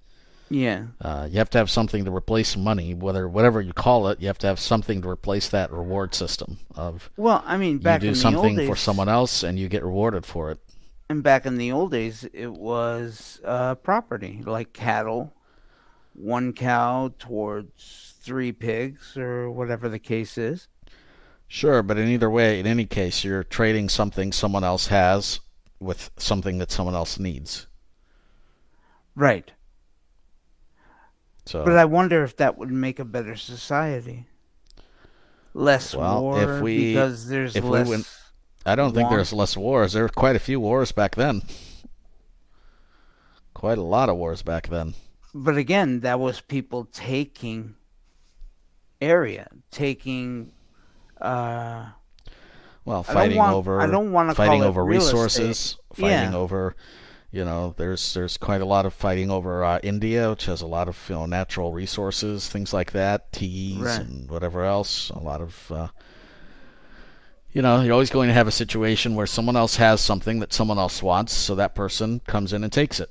Yeah, 0.49 0.85
Uh, 1.01 1.27
you 1.29 1.39
have 1.39 1.49
to 1.51 1.57
have 1.57 1.71
something 1.71 2.05
to 2.05 2.11
replace 2.15 2.55
money, 2.55 2.93
whether 2.93 3.27
whatever 3.27 3.61
you 3.61 3.73
call 3.73 4.07
it. 4.09 4.21
You 4.21 4.27
have 4.27 4.37
to 4.39 4.47
have 4.47 4.59
something 4.59 5.01
to 5.01 5.09
replace 5.09 5.49
that 5.49 5.71
reward 5.71 6.13
system 6.13 6.59
of 6.75 7.09
well, 7.17 7.43
I 7.45 7.57
mean, 7.57 7.73
you 7.73 7.79
back 7.79 8.01
do 8.01 8.09
in 8.09 8.13
the 8.13 8.35
old 8.35 8.55
days, 8.55 8.69
for 8.69 8.75
someone 8.75 9.09
else 9.09 9.41
and 9.43 9.57
you 9.57 9.67
get 9.67 9.83
rewarded 9.83 10.25
for 10.25 10.51
it. 10.51 10.59
and 11.09 11.23
back 11.23 11.45
in 11.47 11.57
the 11.57 11.71
old 11.71 11.91
days, 11.91 12.27
it 12.33 12.53
was 12.53 13.41
uh, 13.43 13.73
property 13.75 14.43
like 14.45 14.71
cattle, 14.73 15.33
one 16.13 16.53
cow 16.53 17.11
towards 17.17 18.13
three 18.21 18.51
pigs, 18.51 19.17
or 19.17 19.49
whatever 19.49 19.89
the 19.89 19.99
case 19.99 20.37
is. 20.37 20.67
Sure, 21.47 21.81
but 21.83 21.97
in 21.97 22.07
either 22.07 22.29
way, 22.29 22.59
in 22.59 22.67
any 22.67 22.85
case, 22.85 23.23
you're 23.23 23.43
trading 23.43 23.89
something 23.89 24.31
someone 24.31 24.63
else 24.63 24.87
has 24.87 25.39
with 25.79 26.09
something 26.17 26.57
that 26.59 26.71
someone 26.71 26.95
else 26.95 27.17
needs. 27.19 27.67
Right. 29.15 29.51
So 31.45 31.63
But 31.63 31.77
I 31.77 31.85
wonder 31.85 32.23
if 32.23 32.37
that 32.37 32.57
would 32.57 32.71
make 32.71 32.99
a 32.99 33.05
better 33.05 33.35
society. 33.35 34.25
Less 35.53 35.95
Well, 35.95 36.21
war 36.21 36.55
if 36.57 36.61
we- 36.61 36.89
because 36.93 37.27
there's 37.27 37.55
if 37.55 37.63
we 37.63 37.69
less. 37.69 37.87
went- 37.87 38.09
I 38.65 38.75
don't 38.75 38.93
think 38.95 39.09
there's 39.09 39.31
less 39.31 39.55
wars. 39.55 39.93
There 39.93 40.03
were 40.03 40.09
quite 40.09 40.35
a 40.35 40.39
few 40.39 40.59
wars 40.59 40.91
back 40.91 41.15
then. 41.15 41.43
Quite 43.53 43.77
a 43.77 43.83
lot 43.83 44.09
of 44.09 44.17
wars 44.17 44.41
back 44.41 44.67
then. 44.69 44.95
But 45.33 45.55
again, 45.57 45.99
that 46.01 46.19
was 46.19 46.41
people 46.41 46.85
taking 46.85 47.75
area, 49.01 49.47
taking. 49.71 50.51
Uh, 51.21 51.89
Well, 52.85 53.05
I 53.07 53.13
fighting 53.13 53.37
want- 53.37 53.53
over 53.53 53.81
I 53.81 53.87
don't 53.87 54.11
wanna 54.11 54.33
fighting 54.35 54.59
call 54.59 54.63
it 54.63 54.69
over 54.69 54.83
resources, 54.83 55.49
estate. 55.57 55.77
fighting 55.93 56.31
Yeah. 56.31 56.37
over 56.37 56.75
you 57.35 57.43
know, 57.43 57.73
there's 57.75 58.13
there's 58.13 58.37
quite 58.37 58.61
a 58.61 58.65
lot 58.65 58.85
of 58.85 58.93
fighting 58.93 59.29
over 59.29 59.61
uh, 59.65 59.77
India, 59.83 60.29
which 60.29 60.45
has 60.45 60.61
a 60.61 60.67
lot 60.67 60.87
of 60.87 60.97
you 61.09 61.15
know 61.15 61.25
natural 61.25 61.73
resources, 61.73 62.47
things 62.47 62.71
like 62.71 62.93
that, 62.93 63.33
teas 63.33 63.81
Right. 63.81 63.99
and 63.99 64.29
whatever 64.29 64.63
else. 64.63 65.09
A 65.09 65.19
lot 65.19 65.41
of 65.41 65.69
uh, 65.69 65.87
you 67.51 67.61
know, 67.61 67.81
you're 67.81 67.91
always 67.91 68.09
going 68.09 68.29
to 68.29 68.33
have 68.33 68.47
a 68.47 68.51
situation 68.51 69.15
where 69.15 69.27
someone 69.27 69.57
else 69.57 69.75
has 69.75 69.99
something 69.99 70.39
that 70.39 70.53
someone 70.53 70.77
else 70.77 71.03
wants, 71.03 71.33
so 71.33 71.55
that 71.55 71.75
person 71.75 72.21
comes 72.21 72.53
in 72.53 72.63
and 72.63 72.71
takes 72.71 73.01
it. 73.01 73.09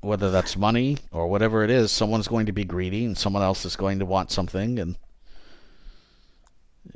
Whether 0.00 0.32
that's 0.32 0.56
money 0.56 0.98
or 1.12 1.28
whatever 1.28 1.62
it 1.62 1.70
is, 1.70 1.92
someone's 1.92 2.26
going 2.26 2.46
to 2.46 2.52
be 2.52 2.64
greedy, 2.64 3.04
and 3.04 3.16
someone 3.16 3.44
else 3.44 3.64
is 3.64 3.76
going 3.76 4.00
to 4.00 4.04
want 4.04 4.32
something, 4.32 4.80
and 4.80 4.96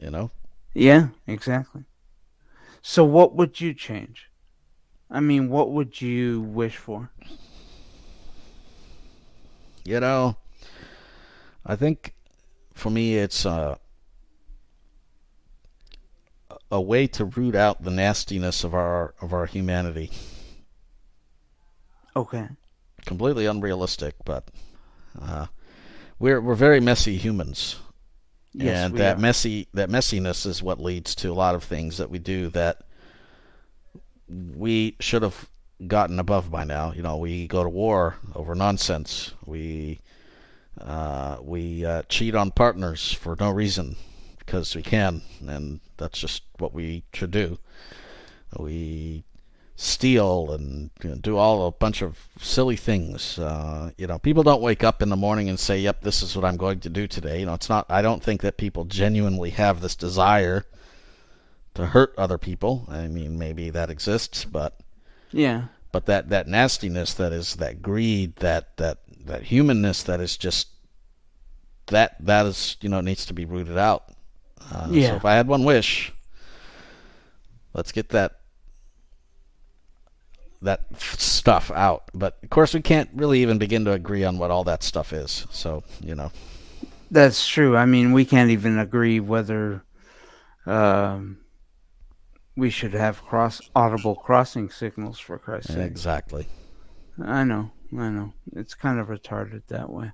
you 0.03 0.11
know, 0.11 0.33
yeah, 0.75 1.11
exactly. 1.29 1.85
So, 2.83 3.05
what 3.05 3.37
would 3.37 3.61
you 3.61 3.73
change? 3.73 4.31
I 5.11 5.21
mean, 5.21 5.49
what 5.49 5.71
would 5.73 6.01
you 6.01 6.41
wish 6.41 6.77
for? 6.77 7.11
You 9.85 10.01
know, 10.01 10.37
I 11.65 11.77
think 11.77 12.15
for 12.75 12.91
me 12.91 13.17
it's 13.17 13.47
uh, 13.47 13.77
a 16.71 16.81
way 16.81 17.07
to 17.07 17.25
root 17.25 17.55
out 17.55 17.83
the 17.85 17.91
nastiness 17.91 18.65
of 18.65 18.75
our 18.75 19.15
of 19.21 19.33
our 19.33 19.47
humanity. 19.47 20.11
Okay. 22.17 22.49
Completely 23.05 23.47
unrealistic, 23.47 24.15
but 24.25 24.51
uh, 25.21 25.47
we're 26.19 26.41
we're 26.41 26.55
very 26.57 26.81
messy 26.81 27.17
humans, 27.17 27.77
Yes, 28.53 28.87
and 28.87 28.95
we 28.95 28.99
that 28.99 29.19
are. 29.19 29.19
messy 29.19 29.69
that 29.75 29.91
messiness 29.91 30.47
is 30.47 30.63
what 30.63 30.81
leads 30.81 31.15
to 31.17 31.31
a 31.31 31.35
lot 31.35 31.55
of 31.55 31.63
things 31.63 31.99
that 31.99 32.11
we 32.11 32.19
do 32.19 32.49
that 32.51 32.83
we 34.29 34.97
should 35.01 35.23
have 35.23 35.49
gotten 35.87 36.19
above 36.19 36.51
by 36.51 36.65
now. 36.65 36.93
You 36.93 37.03
know, 37.03 37.17
we 37.17 37.47
go 37.47 37.63
to 37.63 37.69
war 37.69 38.17
over 38.35 38.55
nonsense. 38.55 39.33
We 39.45 40.01
uh, 40.81 41.39
we 41.41 41.85
uh, 41.85 42.03
cheat 42.09 42.35
on 42.35 42.51
partners 42.51 43.13
for 43.13 43.37
no 43.39 43.51
reason 43.51 43.97
because 44.39 44.75
we 44.77 44.83
can, 44.83 45.23
and 45.47 45.81
that's 45.97 46.19
just 46.19 46.43
what 46.59 46.73
we 46.73 47.05
should 47.13 47.31
do. 47.31 47.59
We 48.59 49.25
steal 49.79 50.53
and 50.53 50.91
you 51.03 51.11
know, 51.11 51.17
do 51.17 51.37
all 51.37 51.67
a 51.67 51.71
bunch 51.71 52.03
of 52.03 52.19
silly 52.41 52.77
things. 52.77 53.39
Uh, 53.39 53.91
you 53.99 54.07
know, 54.07 54.19
people 54.19 54.43
don't 54.43 54.63
wake 54.63 54.83
up 54.85 55.03
in 55.03 55.09
the 55.09 55.17
morning 55.17 55.49
and 55.49 55.59
say, 55.59 55.79
"Yep, 55.79 56.03
this 56.03 56.23
is 56.23 56.35
what 56.37 56.45
I'm 56.45 56.57
going 56.57 56.81
to 56.81 56.91
do 56.91 57.07
today." 57.07 57.41
You 57.41 57.47
know, 57.47 57.55
it's 57.55 57.69
not. 57.69 57.87
I 57.89 58.03
don't 58.03 58.23
think 58.23 58.43
that 58.43 58.57
people 58.57 58.85
genuinely 58.85 59.51
have 59.51 59.81
this 59.81 59.95
desire 59.97 60.65
to 61.77 61.87
hurt 61.87 62.15
other 62.19 62.39
people. 62.39 62.87
I 62.91 63.07
mean, 63.09 63.39
maybe 63.39 63.71
that 63.71 63.91
exists, 63.91 64.45
but 64.45 64.79
Yeah. 65.33 65.65
but 65.93 66.07
that 66.07 66.29
that 66.31 66.47
nastiness, 66.49 67.15
that 67.15 67.33
is 67.33 67.57
that 67.57 67.83
greed, 67.83 68.37
that 68.37 68.77
that 68.79 68.99
that 69.27 69.45
humanness, 69.45 70.03
that 70.05 70.21
is 70.21 70.37
just 70.37 70.69
that 71.87 72.17
that 72.21 72.47
is 72.47 72.77
you 72.81 72.89
know 72.89 73.01
needs 73.01 73.27
to 73.27 73.35
be 73.35 73.45
rooted 73.45 73.79
out. 73.79 74.05
Uh, 74.73 74.89
Yeah. 74.91 75.11
So 75.11 75.17
if 75.17 75.25
I 75.25 75.35
had 75.35 75.47
one 75.49 75.65
wish, 75.65 76.13
let's 77.75 77.93
get 77.93 78.09
that 78.11 78.41
that 80.63 80.81
stuff 80.99 81.71
out. 81.71 82.05
But 82.15 82.39
of 82.43 82.51
course, 82.51 82.75
we 82.75 82.81
can't 82.83 83.11
really 83.15 83.43
even 83.43 83.59
begin 83.59 83.85
to 83.85 83.93
agree 83.93 84.25
on 84.25 84.39
what 84.39 84.51
all 84.51 84.65
that 84.65 84.83
stuff 84.83 85.13
is. 85.13 85.47
So 85.51 85.85
you 86.01 86.15
know, 86.15 86.33
That's 87.11 87.47
true. 87.47 87.77
I 87.77 87.85
mean, 87.87 88.13
we 88.13 88.25
can't 88.25 88.51
even 88.51 88.79
agree 88.79 89.21
whether 89.21 89.85
um, 90.67 91.39
we 92.57 92.71
should 92.71 92.95
have 92.95 93.23
cross 93.23 93.61
audible 93.75 94.15
crossing 94.15 94.71
signals 94.71 95.19
for 95.19 95.39
Christ's 95.39 95.75
sake. 95.75 95.87
exactly. 95.87 96.49
I 97.23 97.45
know, 97.45 97.71
I 97.97 98.09
know. 98.09 98.33
It's 98.55 98.75
kind 98.75 98.99
of 98.99 99.09
retarded 99.09 99.63
that 99.69 99.91
way. 99.91 100.13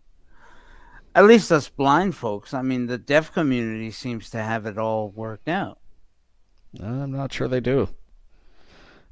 At 1.14 1.26
least 1.26 1.52
us 1.52 1.68
blind 1.68 2.16
folks. 2.16 2.54
I 2.54 2.62
mean, 2.62 2.86
the 2.86 2.98
deaf 2.98 3.32
community 3.32 3.90
seems 3.90 4.30
to 4.30 4.42
have 4.42 4.66
it 4.66 4.78
all 4.78 5.10
worked 5.10 5.48
out. 5.48 5.78
I'm 6.80 7.12
not 7.12 7.32
sure 7.32 7.48
they 7.48 7.60
do. 7.60 7.88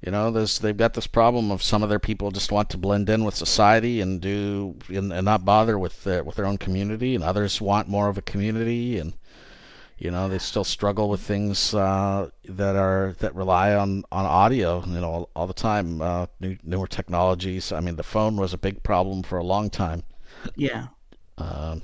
You 0.04 0.12
know, 0.12 0.30
there's 0.30 0.58
they've 0.58 0.76
got 0.76 0.94
this 0.94 1.06
problem 1.06 1.50
of 1.50 1.62
some 1.62 1.82
of 1.82 1.90
their 1.90 1.99
people 1.99 2.30
just 2.30 2.50
want 2.50 2.70
to 2.70 2.78
blend 2.78 3.10
in 3.10 3.22
with 3.22 3.34
society 3.34 4.00
and 4.00 4.18
do 4.18 4.78
and, 4.88 5.12
and 5.12 5.26
not 5.26 5.44
bother 5.44 5.78
with 5.78 6.04
their 6.04 6.25
with 6.25 6.37
their 6.37 6.46
own 6.46 6.56
community, 6.56 7.14
and 7.14 7.22
others 7.22 7.60
want 7.60 7.87
more 7.87 8.08
of 8.08 8.16
a 8.16 8.22
community, 8.22 8.99
and 8.99 9.12
You 10.00 10.11
know, 10.11 10.30
they 10.30 10.38
still 10.38 10.64
struggle 10.64 11.11
with 11.11 11.21
things 11.21 11.75
uh, 11.75 12.30
that 12.49 12.75
are 12.75 13.14
that 13.19 13.35
rely 13.35 13.75
on, 13.75 14.02
on 14.11 14.25
audio. 14.25 14.83
You 14.87 15.00
know, 15.00 15.11
all, 15.11 15.30
all 15.37 15.47
the 15.47 15.52
time. 15.52 16.00
Uh, 16.00 16.25
new, 16.40 16.57
newer 16.64 16.87
technologies. 16.87 17.71
I 17.71 17.80
mean, 17.80 17.97
the 17.97 18.02
phone 18.02 18.37
was 18.37 18.54
a 18.54 18.59
big 18.59 18.83
problem 18.83 19.23
for 19.23 19.37
a 19.37 19.45
long 19.45 19.69
time. 19.69 20.02
Yeah. 20.57 20.87
Um, 21.37 21.83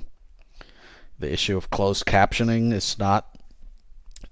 the 1.19 1.31
issue 1.31 1.57
of 1.57 1.69
closed 1.69 2.07
captioning 2.07 2.73
is 2.73 2.97
not 2.97 3.37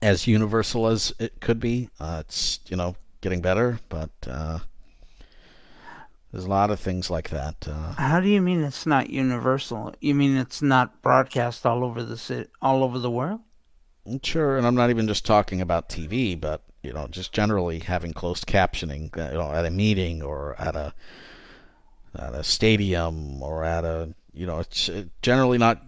as 0.01 0.25
universal 0.25 0.87
as 0.87 1.13
it 1.19 1.39
could 1.39 1.59
be. 1.59 1.89
Uh, 1.99 2.23
it's 2.25 2.61
you 2.67 2.77
know 2.77 2.95
getting 3.21 3.41
better, 3.41 3.79
but 3.89 4.09
uh, 4.27 4.59
there's 6.31 6.45
a 6.45 6.49
lot 6.49 6.71
of 6.71 6.79
things 6.79 7.11
like 7.11 7.29
that. 7.29 7.67
Uh, 7.67 7.93
How 7.93 8.19
do 8.19 8.29
you 8.29 8.41
mean 8.41 8.63
it's 8.63 8.87
not 8.87 9.11
universal? 9.11 9.93
You 10.01 10.15
mean 10.15 10.37
it's 10.37 10.63
not 10.63 11.03
broadcast 11.03 11.67
all 11.67 11.83
over 11.83 12.03
the 12.03 12.17
city, 12.17 12.49
all 12.63 12.83
over 12.83 12.97
the 12.97 13.11
world? 13.11 13.41
Sure, 14.23 14.57
and 14.57 14.67
I'm 14.67 14.75
not 14.75 14.89
even 14.89 15.07
just 15.07 15.25
talking 15.25 15.61
about 15.61 15.89
TV, 15.89 16.39
but 16.39 16.61
you 16.83 16.93
know, 16.93 17.07
just 17.07 17.33
generally 17.33 17.79
having 17.79 18.13
closed 18.13 18.45
captioning, 18.45 19.15
uh, 19.17 19.31
you 19.31 19.37
know, 19.37 19.51
at 19.51 19.65
a 19.65 19.71
meeting 19.71 20.21
or 20.21 20.55
at 20.59 20.75
a 20.75 20.93
at 22.17 22.33
a 22.33 22.43
stadium 22.43 23.41
or 23.41 23.63
at 23.63 23.83
a, 23.83 24.13
you 24.33 24.45
know, 24.45 24.59
it's 24.59 24.89
generally 25.21 25.57
not 25.57 25.81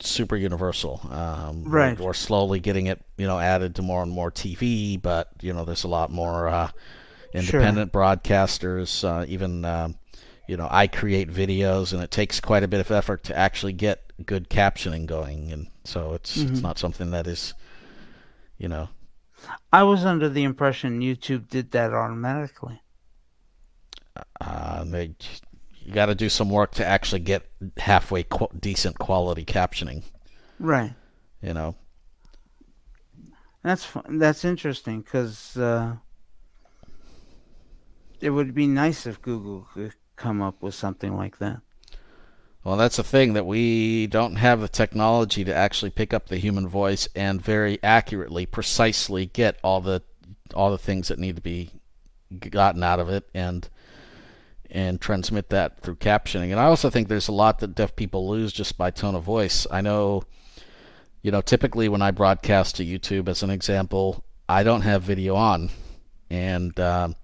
super 0.00 0.36
universal. 0.36 1.00
Um, 1.10 1.64
right. 1.64 1.98
We're, 1.98 2.06
we're, 2.06 2.14
slowly 2.14 2.60
getting 2.60 2.86
it, 2.86 3.00
you 3.16 3.26
know, 3.26 3.38
added 3.38 3.74
to 3.76 3.82
more 3.82 4.02
and 4.02 4.12
more 4.12 4.30
TV, 4.30 5.00
but 5.00 5.30
you 5.40 5.52
know, 5.52 5.64
there's 5.64 5.84
a 5.84 5.88
lot 5.88 6.10
more 6.10 6.48
uh, 6.48 6.70
independent 7.32 7.92
sure. 7.92 8.02
broadcasters. 8.02 9.04
Uh, 9.04 9.24
even, 9.28 9.64
um, 9.64 9.96
you 10.46 10.56
know, 10.56 10.68
I 10.70 10.86
create 10.86 11.30
videos, 11.30 11.92
and 11.92 12.02
it 12.02 12.10
takes 12.10 12.40
quite 12.40 12.62
a 12.62 12.68
bit 12.68 12.80
of 12.80 12.90
effort 12.90 13.24
to 13.24 13.38
actually 13.38 13.72
get 13.72 14.02
good 14.26 14.50
captioning 14.50 15.06
going, 15.06 15.52
and 15.52 15.68
so 15.84 16.12
it's 16.14 16.36
mm-hmm. 16.36 16.52
it's 16.52 16.62
not 16.62 16.78
something 16.78 17.10
that 17.12 17.26
is 17.26 17.54
you 18.62 18.68
know. 18.68 18.88
I 19.72 19.82
was 19.82 20.04
under 20.04 20.28
the 20.28 20.44
impression 20.44 21.00
YouTube 21.00 21.48
did 21.48 21.72
that 21.72 21.92
automatically. 21.92 22.80
Uh, 24.40 24.84
they, 24.84 25.16
you 25.80 25.92
got 25.92 26.06
to 26.06 26.14
do 26.14 26.28
some 26.28 26.48
work 26.48 26.72
to 26.74 26.86
actually 26.86 27.20
get 27.20 27.50
halfway 27.76 28.22
qu- 28.22 28.48
decent 28.58 28.98
quality 28.98 29.44
captioning. 29.44 30.04
Right. 30.60 30.94
You 31.42 31.54
know. 31.54 31.74
That's 33.64 33.84
fun. 33.84 34.18
that's 34.18 34.44
interesting 34.44 35.02
because 35.02 35.56
uh, 35.56 35.96
it 38.20 38.30
would 38.30 38.54
be 38.54 38.66
nice 38.68 39.06
if 39.06 39.20
Google 39.22 39.66
could 39.74 39.94
come 40.16 40.40
up 40.40 40.62
with 40.62 40.74
something 40.74 41.16
like 41.16 41.38
that. 41.38 41.60
Well, 42.64 42.76
that's 42.76 42.96
the 42.96 43.02
thing 43.02 43.32
that 43.32 43.46
we 43.46 44.06
don't 44.06 44.36
have 44.36 44.60
the 44.60 44.68
technology 44.68 45.44
to 45.44 45.54
actually 45.54 45.90
pick 45.90 46.14
up 46.14 46.28
the 46.28 46.38
human 46.38 46.68
voice 46.68 47.08
and 47.16 47.42
very 47.42 47.82
accurately, 47.82 48.46
precisely 48.46 49.26
get 49.26 49.58
all 49.64 49.80
the 49.80 50.02
all 50.54 50.70
the 50.70 50.78
things 50.78 51.08
that 51.08 51.18
need 51.18 51.36
to 51.36 51.42
be 51.42 51.70
gotten 52.38 52.82
out 52.82 53.00
of 53.00 53.08
it 53.08 53.28
and 53.34 53.68
and 54.70 55.00
transmit 55.00 55.50
that 55.50 55.80
through 55.80 55.96
captioning. 55.96 56.50
And 56.50 56.60
I 56.60 56.64
also 56.64 56.88
think 56.88 57.08
there's 57.08 57.28
a 57.28 57.32
lot 57.32 57.58
that 57.58 57.74
deaf 57.74 57.94
people 57.94 58.28
lose 58.28 58.52
just 58.52 58.78
by 58.78 58.90
tone 58.90 59.14
of 59.14 59.22
voice. 59.22 59.66
I 59.70 59.82
know, 59.82 60.22
you 61.20 61.30
know, 61.30 61.42
typically 61.42 61.88
when 61.88 62.00
I 62.00 62.10
broadcast 62.10 62.76
to 62.76 62.84
YouTube, 62.84 63.28
as 63.28 63.42
an 63.42 63.50
example, 63.50 64.24
I 64.48 64.62
don't 64.62 64.80
have 64.82 65.02
video 65.02 65.34
on, 65.34 65.70
and 66.30 66.78
um, 66.80 67.16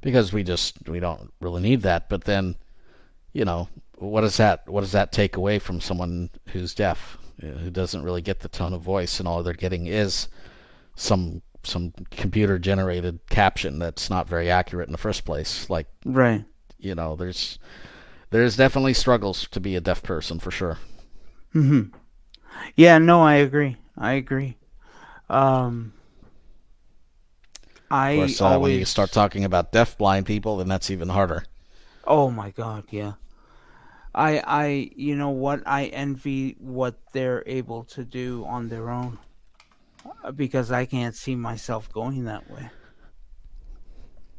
because 0.00 0.32
we 0.32 0.42
just 0.42 0.88
we 0.88 1.00
don't 1.00 1.32
really 1.40 1.62
need 1.62 1.82
that. 1.82 2.08
But 2.08 2.24
then, 2.24 2.56
you 3.32 3.44
know, 3.44 3.68
what 3.96 4.20
does 4.20 4.36
that 4.36 4.68
what 4.68 4.82
does 4.82 4.92
that 4.92 5.12
take 5.12 5.36
away 5.36 5.58
from 5.58 5.80
someone 5.80 6.30
who's 6.48 6.74
deaf, 6.74 7.18
who 7.40 7.70
doesn't 7.70 8.02
really 8.02 8.22
get 8.22 8.40
the 8.40 8.48
tone 8.48 8.72
of 8.72 8.82
voice, 8.82 9.18
and 9.18 9.28
all 9.28 9.42
they're 9.42 9.54
getting 9.54 9.86
is 9.86 10.28
some 10.94 11.42
some 11.62 11.92
computer 12.10 12.58
generated 12.58 13.18
caption 13.28 13.78
that's 13.78 14.08
not 14.08 14.28
very 14.28 14.50
accurate 14.50 14.88
in 14.88 14.92
the 14.92 14.98
first 14.98 15.24
place. 15.24 15.68
Like 15.68 15.86
right, 16.04 16.44
you 16.78 16.94
know, 16.94 17.16
there's 17.16 17.58
there's 18.30 18.56
definitely 18.56 18.94
struggles 18.94 19.48
to 19.48 19.60
be 19.60 19.76
a 19.76 19.80
deaf 19.80 20.02
person 20.02 20.38
for 20.38 20.50
sure. 20.50 20.78
Hmm. 21.52 21.82
Yeah. 22.74 22.98
No, 22.98 23.22
I 23.22 23.34
agree. 23.34 23.76
I 23.96 24.12
agree. 24.12 24.56
Um. 25.28 25.92
I 27.88 28.10
of 28.10 28.18
course, 28.18 28.40
uh, 28.40 28.46
always... 28.46 28.62
when 28.62 28.78
you 28.80 28.84
start 28.84 29.12
talking 29.12 29.44
about 29.44 29.70
deaf 29.72 29.96
blind 29.96 30.26
people, 30.26 30.56
then 30.56 30.68
that's 30.68 30.90
even 30.90 31.08
harder. 31.08 31.44
Oh 32.04 32.30
my 32.30 32.50
god, 32.50 32.84
yeah. 32.90 33.12
I 34.16 34.38
I 34.38 34.90
you 34.96 35.14
know 35.14 35.28
what 35.28 35.62
I 35.66 35.86
envy 35.86 36.56
what 36.58 36.98
they're 37.12 37.44
able 37.46 37.84
to 37.84 38.02
do 38.02 38.46
on 38.46 38.70
their 38.70 38.88
own 38.88 39.18
uh, 40.24 40.32
because 40.32 40.72
I 40.72 40.86
can't 40.86 41.14
see 41.14 41.36
myself 41.36 41.92
going 41.92 42.24
that 42.24 42.50
way. 42.50 42.70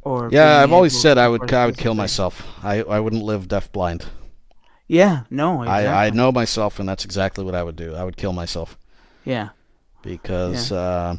Or 0.01 0.29
yeah, 0.31 0.63
I've 0.63 0.73
always 0.73 0.99
said 0.99 1.19
I 1.19 1.27
would 1.27 1.53
I 1.53 1.67
would 1.67 1.77
kill 1.77 1.93
myself. 1.93 2.45
I 2.63 2.81
I 2.81 2.99
wouldn't 2.99 3.23
live 3.23 3.47
deaf 3.47 3.71
blind. 3.71 4.05
Yeah, 4.87 5.23
no, 5.29 5.61
exactly. 5.61 5.87
I 5.87 6.07
I 6.07 6.09
know 6.09 6.31
myself, 6.31 6.79
and 6.79 6.89
that's 6.89 7.05
exactly 7.05 7.43
what 7.43 7.53
I 7.53 7.61
would 7.61 7.75
do. 7.75 7.93
I 7.93 8.03
would 8.03 8.17
kill 8.17 8.33
myself. 8.33 8.77
Yeah, 9.25 9.49
because 10.01 10.71
yeah. 10.71 10.77
Uh, 10.77 11.17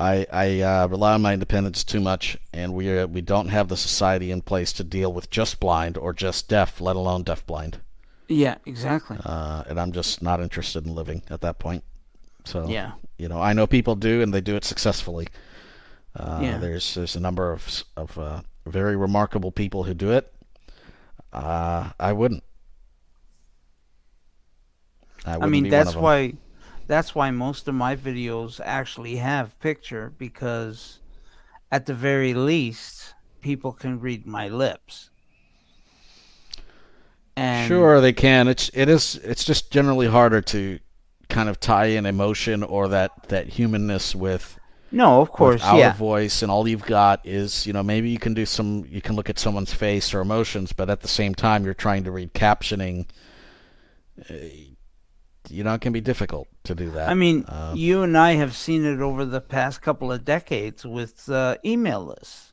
I 0.00 0.26
I 0.32 0.60
uh, 0.60 0.86
rely 0.88 1.12
on 1.12 1.20
my 1.20 1.34
independence 1.34 1.84
too 1.84 2.00
much, 2.00 2.38
and 2.54 2.72
we 2.72 2.88
are, 2.88 3.06
we 3.06 3.20
don't 3.20 3.48
have 3.48 3.68
the 3.68 3.76
society 3.76 4.30
in 4.30 4.40
place 4.40 4.72
to 4.74 4.84
deal 4.84 5.12
with 5.12 5.28
just 5.28 5.60
blind 5.60 5.98
or 5.98 6.14
just 6.14 6.48
deaf, 6.48 6.80
let 6.80 6.96
alone 6.96 7.22
deaf 7.22 7.46
blind. 7.46 7.80
Yeah, 8.26 8.56
exactly. 8.64 9.18
Uh, 9.22 9.64
and 9.68 9.78
I'm 9.78 9.92
just 9.92 10.22
not 10.22 10.40
interested 10.40 10.86
in 10.86 10.94
living 10.94 11.22
at 11.28 11.42
that 11.42 11.58
point. 11.58 11.84
So 12.44 12.66
yeah, 12.66 12.92
you 13.18 13.28
know, 13.28 13.42
I 13.42 13.52
know 13.52 13.66
people 13.66 13.94
do, 13.94 14.22
and 14.22 14.32
they 14.32 14.40
do 14.40 14.56
it 14.56 14.64
successfully. 14.64 15.28
Uh, 16.16 16.40
yeah. 16.42 16.58
There's 16.58 16.94
there's 16.94 17.16
a 17.16 17.20
number 17.20 17.52
of 17.52 17.84
of 17.96 18.18
uh, 18.18 18.40
very 18.66 18.96
remarkable 18.96 19.52
people 19.52 19.84
who 19.84 19.92
do 19.92 20.12
it. 20.12 20.32
Uh, 21.30 21.90
I 22.00 22.12
wouldn't. 22.14 22.42
I, 25.26 25.32
wouldn't 25.32 25.44
I 25.44 25.48
mean, 25.48 25.68
that's 25.68 25.94
why 25.94 26.34
that's 26.90 27.14
why 27.14 27.30
most 27.30 27.68
of 27.68 27.74
my 27.74 27.94
videos 27.94 28.60
actually 28.64 29.14
have 29.16 29.56
picture 29.60 30.12
because 30.18 30.98
at 31.70 31.86
the 31.86 31.94
very 31.94 32.34
least 32.34 33.14
people 33.40 33.70
can 33.70 34.00
read 34.00 34.26
my 34.26 34.48
lips 34.48 35.10
and 37.36 37.68
sure 37.68 38.00
they 38.00 38.12
can 38.12 38.48
it's 38.48 38.72
it 38.74 38.88
is 38.88 39.14
it's 39.22 39.44
just 39.44 39.70
generally 39.70 40.08
harder 40.08 40.40
to 40.40 40.80
kind 41.28 41.48
of 41.48 41.60
tie 41.60 41.86
in 41.86 42.06
emotion 42.06 42.64
or 42.64 42.88
that 42.88 43.12
that 43.28 43.46
humanness 43.46 44.12
with 44.12 44.58
no 44.90 45.20
of 45.20 45.30
course 45.30 45.62
our 45.62 45.78
yeah. 45.78 45.92
voice 45.92 46.42
and 46.42 46.50
all 46.50 46.66
you've 46.66 46.82
got 46.82 47.24
is 47.24 47.68
you 47.68 47.72
know 47.72 47.84
maybe 47.84 48.10
you 48.10 48.18
can 48.18 48.34
do 48.34 48.44
some 48.44 48.84
you 48.88 49.00
can 49.00 49.14
look 49.14 49.30
at 49.30 49.38
someone's 49.38 49.72
face 49.72 50.12
or 50.12 50.20
emotions 50.20 50.72
but 50.72 50.90
at 50.90 51.02
the 51.02 51.08
same 51.08 51.36
time 51.36 51.64
you're 51.64 51.72
trying 51.72 52.02
to 52.02 52.10
read 52.10 52.34
captioning 52.34 53.06
uh, 54.28 54.34
you 55.48 55.64
know, 55.64 55.74
it 55.74 55.80
can 55.80 55.92
be 55.92 56.00
difficult 56.00 56.48
to 56.64 56.74
do 56.74 56.90
that. 56.90 57.08
I 57.08 57.14
mean, 57.14 57.44
um, 57.48 57.76
you 57.76 58.02
and 58.02 58.16
I 58.16 58.32
have 58.32 58.54
seen 58.54 58.84
it 58.84 59.00
over 59.00 59.24
the 59.24 59.40
past 59.40 59.80
couple 59.80 60.12
of 60.12 60.24
decades 60.24 60.84
with 60.84 61.28
uh, 61.28 61.56
email 61.64 62.04
lists. 62.04 62.52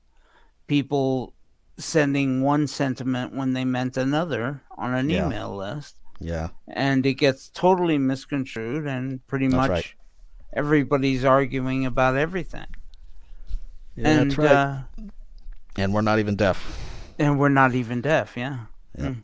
People 0.67 1.33
sending 1.77 2.41
one 2.41 2.67
sentiment 2.67 3.33
when 3.33 3.53
they 3.53 3.65
meant 3.65 3.97
another 3.97 4.61
on 4.77 4.93
an 4.93 5.09
yeah. 5.09 5.25
email 5.25 5.55
list. 5.55 5.95
Yeah. 6.19 6.49
And 6.67 7.05
it 7.05 7.15
gets 7.15 7.49
totally 7.49 7.97
misconstrued, 7.97 8.87
and 8.87 9.25
pretty 9.27 9.47
that's 9.47 9.57
much 9.57 9.69
right. 9.69 9.93
everybody's 10.53 11.23
arguing 11.23 11.85
about 11.85 12.15
everything. 12.15 12.67
Yeah, 13.95 14.07
and, 14.07 14.31
that's 14.31 14.37
right. 14.37 14.51
Uh, 14.51 14.77
and 15.75 15.93
we're 15.93 16.01
not 16.01 16.19
even 16.19 16.35
deaf. 16.35 16.83
And 17.19 17.39
we're 17.39 17.49
not 17.49 17.75
even 17.75 18.01
deaf, 18.01 18.35
yeah. 18.35 18.65
yeah. 18.97 19.05
Mm. 19.05 19.23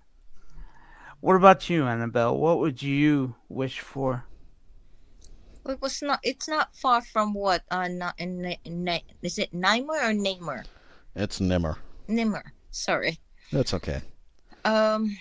What 1.23 1.37
about 1.37 1.69
you, 1.69 1.85
Annabelle? 1.85 2.35
What 2.37 2.59
would 2.59 2.83
you 2.83 3.35
wish 3.47 3.79
for? 3.79 4.25
It 5.65 5.81
was 5.81 6.01
not. 6.01 6.19
It's 6.21 6.49
not 6.49 6.75
far 6.75 7.01
from 7.01 7.33
what. 7.33 7.63
Uh, 7.71 7.87
not 7.87 8.15
in, 8.17 8.43
in, 8.43 8.85
in 8.85 8.99
is 9.21 9.39
it 9.39 9.53
Nimer 9.53 10.03
or 10.03 10.11
Namer? 10.11 10.65
It's 11.15 11.39
Nimmer. 11.39 11.77
Nimmer. 12.09 12.51
Sorry. 12.71 13.19
That's 13.53 13.73
okay. 13.73 14.01
Um, 14.65 15.17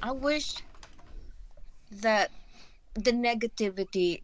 I 0.00 0.12
wish 0.12 0.54
that 1.90 2.30
the 2.94 3.10
negativity 3.10 4.22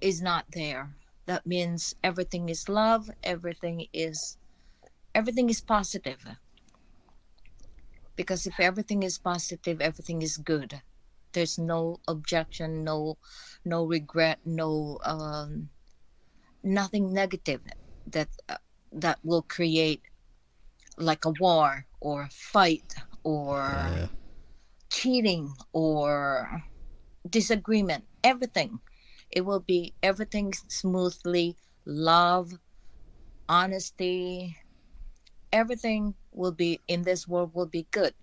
is 0.00 0.20
not 0.20 0.46
there. 0.52 0.90
That 1.26 1.46
means 1.46 1.94
everything 2.02 2.48
is 2.48 2.68
love. 2.68 3.08
Everything 3.22 3.86
is 3.92 4.36
everything 5.14 5.48
is 5.48 5.60
positive 5.60 6.26
because 8.16 8.46
if 8.46 8.58
everything 8.58 9.02
is 9.02 9.18
positive 9.18 9.80
everything 9.80 10.22
is 10.22 10.36
good 10.36 10.80
there's 11.32 11.58
no 11.58 12.00
objection 12.08 12.84
no 12.84 13.16
no 13.64 13.84
regret 13.84 14.38
no 14.44 14.98
um, 15.04 15.68
nothing 16.62 17.12
negative 17.12 17.60
that 18.06 18.28
uh, 18.48 18.56
that 18.92 19.18
will 19.22 19.42
create 19.42 20.02
like 20.98 21.24
a 21.24 21.32
war 21.40 21.86
or 22.00 22.22
a 22.22 22.30
fight 22.30 22.94
or 23.22 23.58
yeah. 23.58 24.06
cheating 24.90 25.52
or 25.72 26.62
disagreement 27.28 28.04
everything 28.24 28.80
it 29.30 29.44
will 29.44 29.60
be 29.60 29.94
everything 30.02 30.52
smoothly, 30.68 31.56
love, 31.84 32.52
honesty, 33.48 34.56
everything 35.52 36.14
will 36.32 36.52
be 36.52 36.80
in 36.88 37.02
this 37.02 37.26
world 37.26 37.52
will 37.54 37.66
be 37.66 37.86
good. 37.90 38.14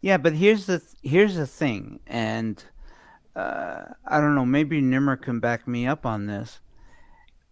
Yeah, 0.00 0.18
but 0.18 0.34
here's 0.34 0.66
the 0.66 0.80
th- 0.80 0.92
here's 1.02 1.36
the 1.36 1.46
thing, 1.46 2.00
and 2.06 2.62
uh, 3.34 3.84
I 4.06 4.20
don't 4.20 4.34
know. 4.34 4.44
Maybe 4.44 4.80
Nimmer 4.80 5.16
can 5.16 5.40
back 5.40 5.66
me 5.66 5.86
up 5.86 6.04
on 6.04 6.26
this. 6.26 6.60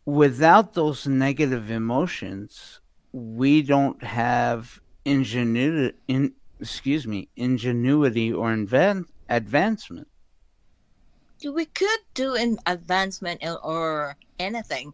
Without 0.05 0.75
those 0.75 1.07
negative 1.07 1.70
emotions, 1.70 2.81
we 3.12 3.62
don't 3.62 4.03
have 4.03 4.81
ingenuity. 5.05 5.96
In, 6.09 6.35
excuse 6.61 7.07
me, 7.07 7.29
ingenuity 7.37 8.33
or 8.33 8.53
invan- 8.53 9.07
advancement. 9.29 10.09
We 11.42 11.64
could 11.64 12.01
do 12.14 12.35
an 12.35 12.59
advancement 12.66 13.42
or 13.42 14.16
anything, 14.38 14.92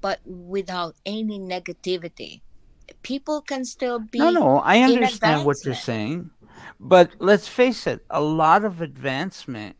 but 0.00 0.20
without 0.26 0.96
any 1.06 1.38
negativity, 1.38 2.40
people 3.04 3.40
can 3.42 3.64
still 3.64 4.00
be. 4.00 4.18
No, 4.18 4.30
no, 4.30 4.58
I 4.58 4.80
understand 4.80 5.44
what 5.44 5.64
you're 5.64 5.74
saying, 5.74 6.30
but 6.80 7.12
let's 7.20 7.46
face 7.46 7.86
it. 7.86 8.04
A 8.10 8.20
lot 8.20 8.64
of 8.64 8.80
advancement, 8.80 9.76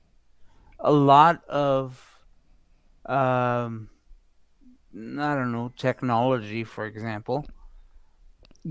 a 0.79 0.93
lot 0.93 1.43
of, 1.49 2.21
um, 3.07 3.91
I 4.95 5.35
don't 5.35 5.51
know, 5.51 5.73
technology, 5.77 6.63
for 6.63 6.87
example, 6.87 7.47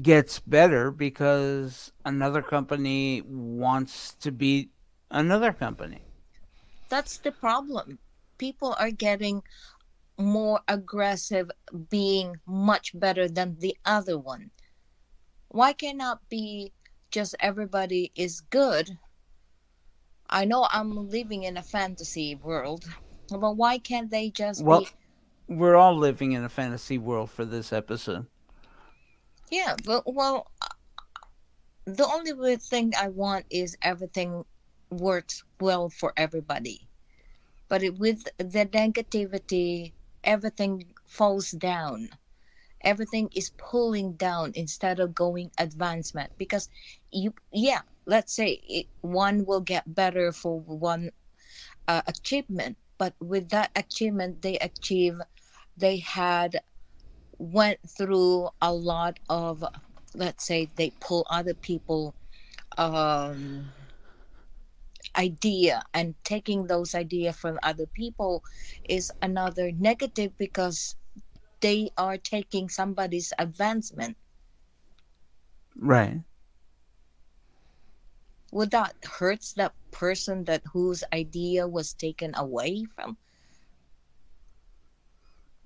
gets 0.02 0.40
better 0.40 0.90
because 0.92 1.92
another 2.06 2.42
company 2.42 3.22
wants 3.26 4.14
to 4.22 4.32
beat 4.32 4.72
another 5.12 5.52
company. 5.52 6.02
That's 6.90 7.18
the 7.18 7.32
problem. 7.32 8.00
People 8.38 8.76
are 8.80 8.92
getting 8.92 9.44
more 10.18 10.62
aggressive, 10.68 11.50
being 11.90 12.38
much 12.46 12.98
better 13.00 13.28
than 13.28 13.58
the 13.60 13.76
other 13.86 14.18
one. 14.18 14.52
Why 15.50 15.74
cannot 15.74 16.28
be 16.30 16.74
just 17.12 17.36
everybody 17.40 18.12
is 18.16 18.42
good? 18.42 18.98
I 20.30 20.46
know 20.46 20.68
I'm 20.72 21.10
living 21.10 21.44
in 21.44 21.58
a 21.58 21.64
fantasy 21.64 22.36
world, 22.36 22.86
but 23.30 23.56
why 23.56 23.78
can't 23.78 24.10
they 24.10 24.30
just 24.30 24.64
Well, 24.64 24.82
be? 24.82 24.88
we're 25.56 25.76
all 25.76 25.96
living 25.96 26.32
in 26.32 26.44
a 26.44 26.50
fantasy 26.50 26.98
world 26.98 27.30
for 27.30 27.46
this 27.46 27.72
episode. 27.72 28.26
Yeah, 29.52 29.76
but 29.86 30.12
well, 30.12 30.52
the 31.86 32.06
only 32.08 32.56
thing 32.56 32.94
I 33.00 33.10
want 33.10 33.46
is 33.50 33.78
everything 33.82 34.46
works 34.90 35.44
well 35.60 35.90
for 35.90 36.14
everybody. 36.18 36.88
But 37.68 37.84
it, 37.84 38.00
with 38.00 38.24
the 38.38 38.66
negativity, 38.66 39.94
everything 40.24 40.86
falls 41.06 41.52
down. 41.52 42.10
Everything 42.82 43.30
is 43.36 43.52
pulling 43.58 44.14
down 44.14 44.52
instead 44.56 45.00
of 45.00 45.16
going 45.16 45.52
advancement 45.58 46.32
because 46.38 46.70
you, 47.12 47.34
yeah, 47.52 47.82
let's 48.06 48.36
say 48.36 48.62
it, 48.68 48.88
one 49.02 49.46
will 49.46 49.62
get 49.62 49.96
better 49.96 50.32
for 50.34 50.60
one 50.60 51.12
uh, 51.88 52.02
achievement, 52.08 52.78
but 52.98 53.16
with 53.22 53.50
that 53.50 53.72
achievement 53.76 54.42
they 54.42 54.58
achieve, 54.60 55.20
they 55.78 55.98
had 55.98 56.62
went 57.38 57.80
through 57.98 58.50
a 58.62 58.74
lot 58.74 59.20
of 59.30 59.64
let's 60.16 60.46
say 60.46 60.72
they 60.76 60.92
pull 61.00 61.26
other 61.30 61.54
people 61.54 62.16
um 62.78 63.74
idea 65.18 65.84
and 65.94 66.16
taking 66.24 66.68
those 66.68 66.96
idea 66.96 67.34
from 67.34 67.60
other 67.64 67.86
people 67.86 68.44
is 68.84 69.12
another 69.22 69.72
negative 69.72 70.38
because 70.38 70.96
they 71.62 71.90
are 71.98 72.18
taking 72.18 72.70
somebody's 72.70 73.34
advancement 73.40 74.18
Right. 75.76 76.24
would 78.52 78.72
that 78.72 78.96
hurts 79.20 79.52
that 79.54 79.74
person 79.92 80.46
that 80.46 80.64
whose 80.72 81.04
idea 81.12 81.68
was 81.68 81.94
taken 81.94 82.34
away 82.36 82.86
from 82.96 83.18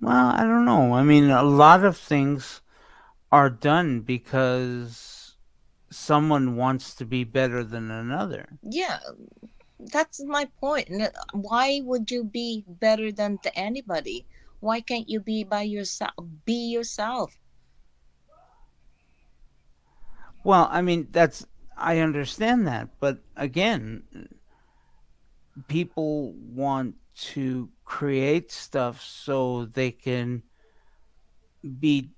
Well, 0.00 0.28
I 0.28 0.42
don't 0.44 0.64
know. 0.64 0.94
I 0.94 1.02
mean, 1.02 1.30
a 1.30 1.42
lot 1.42 1.84
of 1.84 1.96
things 1.96 2.62
are 3.32 3.50
done 3.50 4.00
because 4.02 5.17
someone 5.90 6.56
wants 6.56 6.94
to 6.94 7.04
be 7.04 7.24
better 7.24 7.64
than 7.64 7.90
another. 7.90 8.58
yeah 8.62 8.98
that's 9.78 10.22
my 10.24 10.46
point. 10.60 10.90
Uh, 10.90 11.10
why 11.32 11.80
would 11.84 12.10
you 12.10 12.24
be 12.24 12.64
better 12.66 13.12
than 13.12 13.38
anybody? 13.54 14.26
Why 14.60 14.80
can't 14.80 15.08
you 15.08 15.20
be 15.20 15.44
by 15.44 15.62
yourself 15.62 16.14
be 16.44 16.70
yourself? 16.70 17.38
Well, 20.44 20.68
I 20.70 20.82
mean, 20.82 21.08
that's 21.10 21.46
I 21.76 21.98
understand 21.98 22.66
that, 22.66 22.88
but 22.98 23.18
again, 23.36 24.02
people 25.68 26.32
want 26.32 26.96
to 27.32 27.70
create 27.84 28.50
stuff 28.50 29.00
so 29.00 29.66
they 29.66 29.90
can 29.92 30.42
be 31.78 32.10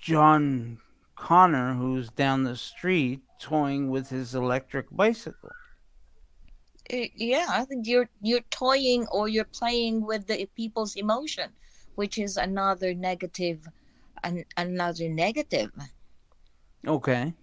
John 0.00 0.78
Connor 1.20 1.74
who's 1.74 2.10
down 2.10 2.44
the 2.44 2.56
street 2.56 3.20
toying 3.38 3.90
with 3.90 4.08
his 4.08 4.34
electric 4.34 4.86
bicycle. 4.90 5.54
Uh, 6.92 7.06
yeah 7.14 7.46
i 7.50 7.64
think 7.64 7.86
you're 7.86 8.08
you're 8.20 8.40
toying 8.50 9.06
or 9.12 9.28
you're 9.28 9.44
playing 9.60 10.04
with 10.04 10.26
the 10.26 10.46
people's 10.56 10.96
emotion 10.96 11.52
which 11.94 12.18
is 12.18 12.36
another 12.36 12.94
negative 12.94 13.68
an, 14.24 14.44
another 14.56 15.08
negative 15.08 15.70
Okay. 16.86 17.34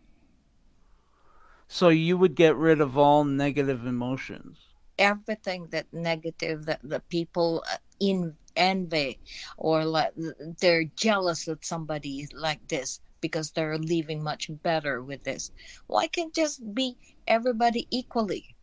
So 1.70 1.88
you 1.88 2.18
would 2.18 2.36
get 2.36 2.58
rid 2.58 2.82
of 2.82 2.98
all 2.98 3.24
negative 3.24 3.86
emotions. 3.86 4.60
everything 5.00 5.68
that 5.70 5.88
negative 5.94 6.66
that 6.66 6.80
the 6.84 7.00
people 7.10 7.64
uh, 7.72 7.78
in 8.00 8.36
envy 8.56 9.20
or 9.58 9.86
like 9.86 10.12
they're 10.60 10.86
jealous 10.96 11.46
that 11.46 11.64
somebody 11.64 12.28
like 12.34 12.68
this 12.68 13.00
because 13.22 13.52
they're 13.52 13.78
living 13.78 14.24
much 14.24 14.50
better 14.64 15.04
with 15.04 15.24
this 15.24 15.52
why 15.88 16.08
can't 16.08 16.34
just 16.34 16.74
be 16.74 16.96
everybody 17.28 17.88
equally 17.92 18.56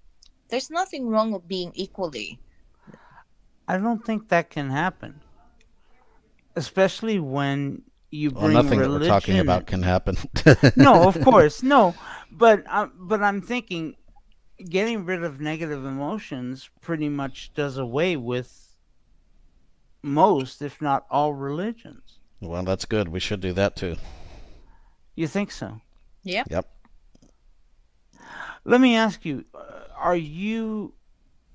there's 0.48 0.70
nothing 0.70 1.08
wrong 1.08 1.32
with 1.32 1.46
being 1.48 1.72
equally 1.74 2.38
I 3.66 3.78
don't 3.78 4.04
think 4.04 4.28
that 4.28 4.50
can 4.50 4.70
happen. 4.70 5.20
Especially 6.56 7.18
when 7.18 7.82
you 8.10 8.30
Well, 8.30 8.44
bring 8.44 8.54
nothing 8.54 8.78
that 8.80 8.90
we're 8.90 9.06
talking 9.06 9.38
about 9.38 9.66
can 9.66 9.82
happen. 9.82 10.16
no, 10.76 11.08
of 11.08 11.20
course, 11.24 11.62
no. 11.62 11.94
But 12.30 12.64
uh, 12.68 12.88
but 12.94 13.22
I'm 13.22 13.40
thinking, 13.42 13.96
getting 14.68 15.04
rid 15.04 15.24
of 15.24 15.40
negative 15.40 15.84
emotions 15.84 16.70
pretty 16.80 17.08
much 17.08 17.52
does 17.54 17.78
away 17.78 18.16
with 18.16 18.76
most, 20.02 20.62
if 20.62 20.80
not 20.80 21.06
all, 21.10 21.32
religions. 21.32 22.18
Well, 22.40 22.62
that's 22.62 22.84
good. 22.84 23.08
We 23.08 23.20
should 23.20 23.40
do 23.40 23.52
that 23.54 23.74
too. 23.74 23.96
You 25.14 25.26
think 25.26 25.50
so? 25.50 25.80
yeah 26.22 26.44
Yep. 26.50 26.70
Let 28.64 28.80
me 28.80 28.96
ask 28.96 29.24
you: 29.24 29.44
uh, 29.54 29.60
Are 29.98 30.16
you, 30.16 30.94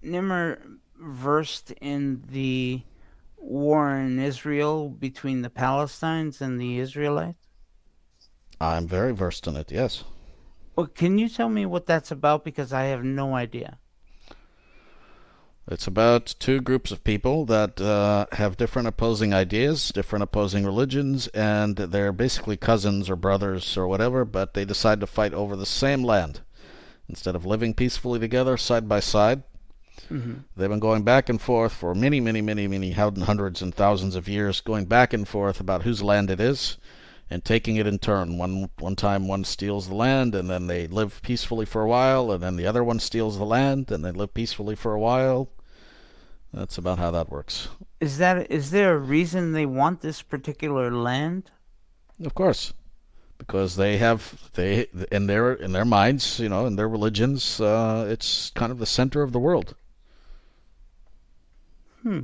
Nimmer, 0.02 0.62
versed 0.96 1.72
in 1.82 2.24
the 2.28 2.84
war 3.38 3.96
in 3.96 4.20
Israel 4.20 4.90
between 4.90 5.42
the 5.42 5.50
Palestinians 5.50 6.40
and 6.40 6.62
the 6.62 6.78
Israelites? 6.78 7.48
I'm 8.62 8.88
very 8.88 9.14
versed 9.14 9.48
in 9.48 9.56
it. 9.56 9.72
Yes. 9.72 10.04
Well, 10.76 10.88
can 10.88 11.18
you 11.18 11.30
tell 11.30 11.50
me 11.50 11.66
what 11.66 11.86
that's 11.86 12.12
about? 12.12 12.44
Because 12.44 12.72
I 12.72 12.84
have 12.84 13.04
no 13.04 13.36
idea. 13.36 13.80
It's 15.72 15.86
about 15.86 16.34
two 16.40 16.62
groups 16.62 16.92
of 16.92 17.04
people 17.04 17.46
that 17.46 17.80
uh, 17.80 18.26
have 18.32 18.58
different 18.58 18.88
opposing 18.88 19.36
ideas, 19.36 19.90
different 19.90 20.24
opposing 20.24 20.66
religions, 20.66 21.28
and 21.28 21.76
they're 21.76 22.12
basically 22.12 22.58
cousins 22.58 23.08
or 23.08 23.16
brothers 23.16 23.78
or 23.78 23.88
whatever, 23.88 24.26
but 24.26 24.56
they 24.56 24.66
decide 24.66 25.00
to 25.02 25.06
fight 25.06 25.32
over 25.32 25.56
the 25.56 25.68
same 25.68 26.04
land. 26.04 26.42
Instead 27.08 27.36
of 27.36 27.46
living 27.46 27.76
peacefully 27.76 28.20
together 28.20 28.58
side 28.58 28.90
by 28.90 29.00
side, 29.00 29.44
hmm 30.08 30.38
they've 30.58 30.70
been 30.70 30.80
going 30.80 31.04
back 31.04 31.30
and 31.30 31.40
forth 31.40 31.74
for 31.74 31.94
many, 31.94 32.20
many, 32.20 32.42
many, 32.42 32.68
many 32.68 32.92
hundreds 32.92 33.62
and 33.62 33.76
thousands 33.76 34.16
of 34.16 34.28
years, 34.28 34.62
going 34.62 34.86
back 34.86 35.14
and 35.14 35.28
forth 35.28 35.60
about 35.60 35.84
whose 35.84 36.02
land 36.02 36.32
it 36.32 36.40
is 36.40 36.78
and 37.30 37.46
taking 37.46 37.76
it 37.76 37.86
in 37.86 38.00
turn. 38.00 38.40
One 38.40 38.72
one 38.80 38.96
time 38.96 39.28
one 39.28 39.44
steals 39.44 39.88
the 39.88 39.94
land 39.94 40.34
and 40.34 40.50
then 40.50 40.66
they 40.66 40.88
live 40.88 41.22
peacefully 41.22 41.68
for 41.68 41.84
a 41.84 41.88
while, 41.88 42.32
and 42.32 42.42
then 42.42 42.56
the 42.56 42.66
other 42.66 42.84
one 42.84 43.00
steals 43.00 43.38
the 43.38 43.46
land 43.46 43.92
and 43.92 44.04
they 44.04 44.12
live 44.12 44.34
peacefully 44.34 44.76
for 44.76 44.94
a 44.96 45.00
while. 45.00 45.48
That's 46.54 46.78
about 46.78 46.98
how 46.98 47.12
that 47.12 47.30
works. 47.30 47.70
Is 48.00 48.18
that 48.18 48.52
is 48.52 48.72
there 48.72 48.96
a 48.96 49.00
reason 49.00 49.52
they 49.52 49.66
want 49.66 50.02
this 50.02 50.22
particular 50.22 50.92
land? 50.92 51.52
Of 52.24 52.34
course, 52.34 52.74
because 53.38 53.76
they 53.76 53.98
have 53.98 54.50
they 54.54 54.88
in 55.12 55.28
their 55.28 55.54
in 55.54 55.74
their 55.74 55.86
minds, 55.86 56.40
you 56.40 56.50
know, 56.50 56.66
in 56.66 56.76
their 56.76 56.90
religions, 56.90 57.62
uh, 57.62 58.08
it's 58.10 58.52
kind 58.52 58.72
of 58.72 58.80
the 58.80 58.86
center 58.86 59.22
of 59.22 59.32
the 59.32 59.40
world. 59.40 59.76
Hmm. 62.02 62.22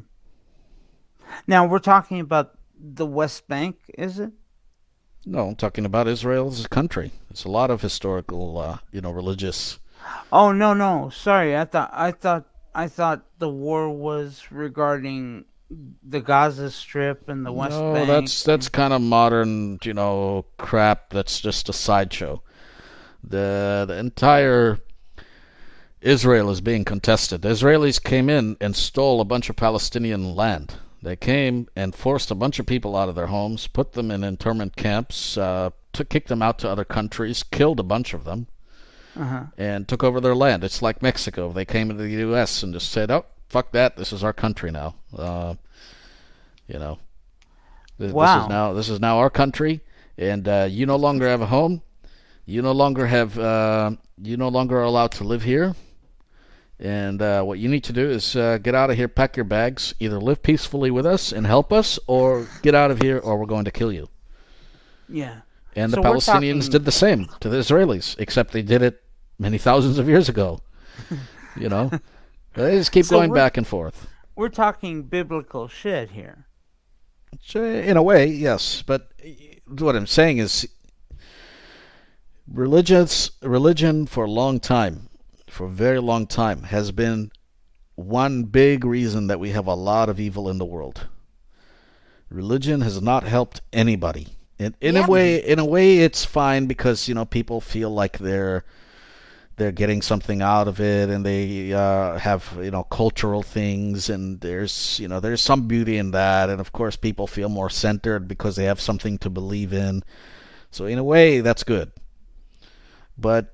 Now 1.45 1.65
we're 1.65 1.79
talking 1.79 2.19
about 2.19 2.57
the 2.79 3.05
West 3.05 3.47
Bank, 3.47 3.77
is 3.97 4.19
it? 4.19 4.31
No, 5.25 5.47
I'm 5.49 5.55
talking 5.55 5.85
about 5.85 6.07
Israel 6.07 6.47
as 6.47 6.65
a 6.65 6.69
country. 6.69 7.11
There's 7.29 7.45
a 7.45 7.49
lot 7.49 7.71
of 7.71 7.81
historical, 7.81 8.57
uh, 8.57 8.77
you 8.91 9.01
know, 9.01 9.11
religious. 9.11 9.79
Oh 10.31 10.51
no, 10.51 10.73
no. 10.73 11.09
Sorry, 11.09 11.57
I 11.57 11.65
thought 11.65 11.89
I 11.93 12.11
thought 12.11 12.45
I 12.75 12.89
thought 12.89 13.25
the 13.39 13.49
war 13.49 13.89
was 13.89 14.43
regarding 14.51 15.45
the 16.03 16.19
Gaza 16.19 16.69
Strip 16.69 17.29
and 17.29 17.45
the 17.45 17.51
West 17.51 17.71
no, 17.71 17.93
Bank. 17.93 18.07
that's 18.07 18.43
that's 18.43 18.69
kind 18.69 18.93
of 18.93 19.01
modern, 19.01 19.79
you 19.83 19.93
know, 19.93 20.45
crap. 20.57 21.09
That's 21.09 21.39
just 21.39 21.69
a 21.69 21.73
sideshow. 21.73 22.43
The 23.23 23.85
the 23.87 23.97
entire 23.97 24.79
Israel 26.01 26.51
is 26.51 26.61
being 26.61 26.83
contested. 26.83 27.41
The 27.41 27.49
Israelis 27.49 28.03
came 28.03 28.29
in 28.29 28.57
and 28.59 28.75
stole 28.75 29.21
a 29.21 29.25
bunch 29.25 29.49
of 29.49 29.55
Palestinian 29.55 30.35
land. 30.35 30.75
They 31.01 31.15
came 31.15 31.67
and 31.75 31.95
forced 31.95 32.29
a 32.29 32.35
bunch 32.35 32.59
of 32.59 32.65
people 32.65 32.95
out 32.95 33.09
of 33.09 33.15
their 33.15 33.27
homes, 33.27 33.67
put 33.67 33.93
them 33.93 34.11
in 34.11 34.23
internment 34.23 34.75
camps, 34.75 35.37
uh, 35.37 35.69
took, 35.93 36.09
kicked 36.09 36.27
them 36.27 36.41
out 36.41 36.59
to 36.59 36.69
other 36.69 36.83
countries, 36.83 37.43
killed 37.43 37.79
a 37.79 37.83
bunch 37.83 38.13
of 38.13 38.23
them, 38.23 38.47
Uh-huh. 39.17 39.43
and 39.57 39.87
took 39.87 40.03
over 40.03 40.19
their 40.19 40.35
land. 40.35 40.63
It's 40.63 40.81
like 40.81 41.01
Mexico. 41.01 41.51
They 41.51 41.65
came 41.65 41.89
into 41.91 42.03
the 42.03 42.09
U.S. 42.27 42.63
and 42.63 42.73
just 42.73 42.91
said, 42.91 43.09
"Oh, 43.11 43.25
fuck 43.49 43.71
that! 43.71 43.95
This 43.97 44.11
is 44.13 44.23
our 44.23 44.33
country 44.33 44.71
now." 44.71 44.95
Uh, 45.15 45.55
you 46.67 46.79
know, 46.79 46.99
Th- 47.97 48.09
this 48.09 48.13
Wow. 48.13 48.43
is 48.43 48.49
now 48.49 48.73
this 48.73 48.89
is 48.89 48.99
now 48.99 49.17
our 49.19 49.29
country, 49.29 49.81
and 50.17 50.47
uh, 50.47 50.67
you 50.69 50.85
no 50.85 50.95
longer 50.97 51.27
have 51.27 51.41
a 51.41 51.45
home. 51.47 51.81
You 52.45 52.61
no 52.61 52.73
longer 52.73 53.07
have. 53.07 53.37
Uh, 53.39 53.91
you 54.21 54.37
no 54.37 54.49
longer 54.49 54.77
are 54.79 54.83
allowed 54.83 55.11
to 55.13 55.23
live 55.23 55.43
here. 55.43 55.75
And 56.77 57.21
uh, 57.21 57.41
what 57.43 57.57
you 57.59 57.69
need 57.69 57.85
to 57.85 57.93
do 57.93 58.09
is 58.09 58.35
uh, 58.35 58.57
get 58.57 58.75
out 58.75 58.89
of 58.89 58.97
here, 58.97 59.07
pack 59.07 59.37
your 59.37 59.45
bags, 59.45 59.93
either 59.99 60.19
live 60.19 60.43
peacefully 60.43 60.91
with 60.91 61.05
us 61.05 61.31
and 61.31 61.47
help 61.47 61.71
us, 61.71 61.97
or 62.05 62.47
get 62.63 62.75
out 62.75 62.91
of 62.91 63.01
here, 63.01 63.17
or 63.19 63.37
we're 63.37 63.45
going 63.45 63.63
to 63.63 63.71
kill 63.71 63.93
you. 63.93 64.09
Yeah. 65.07 65.41
And 65.77 65.91
the 65.93 65.95
So 65.95 66.01
we're 66.01 66.15
Palestinians 66.17 66.63
talking- 66.65 66.71
did 66.71 66.85
the 66.85 66.91
same 66.91 67.29
to 67.39 67.47
the 67.47 67.57
Israelis, 67.57 68.15
except 68.19 68.51
they 68.51 68.61
did 68.61 68.81
it 68.81 69.01
many 69.39 69.57
thousands 69.57 69.97
of 69.99 70.07
years 70.07 70.29
ago. 70.29 70.59
you 71.55 71.69
know, 71.69 71.91
they 72.53 72.77
just 72.77 72.91
keep 72.91 73.05
So 73.05 73.17
going 73.17 73.33
back 73.33 73.57
and 73.57 73.67
forth. 73.67 74.07
We're 74.35 74.49
talking 74.49 75.03
biblical 75.03 75.67
shit 75.67 76.11
here. 76.11 76.45
In 77.53 77.97
a 77.97 78.03
way, 78.03 78.27
yes, 78.27 78.81
but 78.81 79.11
uh, 79.25 79.29
what 79.79 79.95
I'm 79.95 80.07
saying 80.07 80.37
is, 80.37 80.67
religious 82.47 83.31
religion 83.41 84.05
for 84.05 84.25
a 84.25 84.31
long 84.31 84.59
time, 84.59 85.09
for 85.49 85.65
a 85.65 85.69
very 85.69 85.99
long 85.99 86.27
time, 86.27 86.63
has 86.63 86.91
been 86.91 87.31
one 87.95 88.43
big 88.43 88.85
reason 88.85 89.27
that 89.27 89.39
we 89.39 89.51
have 89.51 89.67
a 89.67 89.73
lot 89.73 90.09
of 90.09 90.19
evil 90.19 90.49
in 90.49 90.57
the 90.57 90.65
world. 90.65 91.07
Religion 92.29 92.81
has 92.81 93.01
not 93.01 93.23
helped 93.23 93.61
anybody. 93.73 94.27
In, 94.57 94.75
in 94.81 94.95
Yeah. 94.95 95.05
a 95.05 95.09
way, 95.09 95.35
in 95.37 95.59
a 95.59 95.65
way, 95.65 95.99
it's 95.99 96.23
fine 96.25 96.65
because 96.65 97.07
you 97.07 97.15
know 97.15 97.25
people 97.25 97.59
feel 97.61 97.89
like 97.89 98.17
they're 98.17 98.63
they're 99.57 99.71
getting 99.71 100.01
something 100.01 100.41
out 100.41 100.67
of 100.67 100.79
it, 100.81 101.09
and 101.09 101.25
they 101.25 101.71
uh, 101.73 102.17
have 102.19 102.57
you 102.61 102.71
know 102.71 102.83
cultural 102.83 103.41
things, 103.43 104.09
and 104.09 104.41
there's 104.41 104.99
you 104.99 105.07
know 105.07 105.19
there's 105.19 105.41
some 105.41 105.67
beauty 105.67 105.97
in 105.97 106.11
that, 106.11 106.49
and 106.49 106.59
of 106.59 106.71
course 106.71 106.95
people 106.95 107.27
feel 107.27 107.49
more 107.49 107.69
centered 107.69 108.27
because 108.27 108.55
they 108.55 108.65
have 108.65 108.81
something 108.81 109.17
to 109.19 109.29
believe 109.29 109.73
in. 109.73 110.03
So 110.71 110.85
in 110.85 110.97
a 110.97 111.03
way, 111.03 111.39
that's 111.41 111.63
good. 111.63 111.91
But 113.17 113.53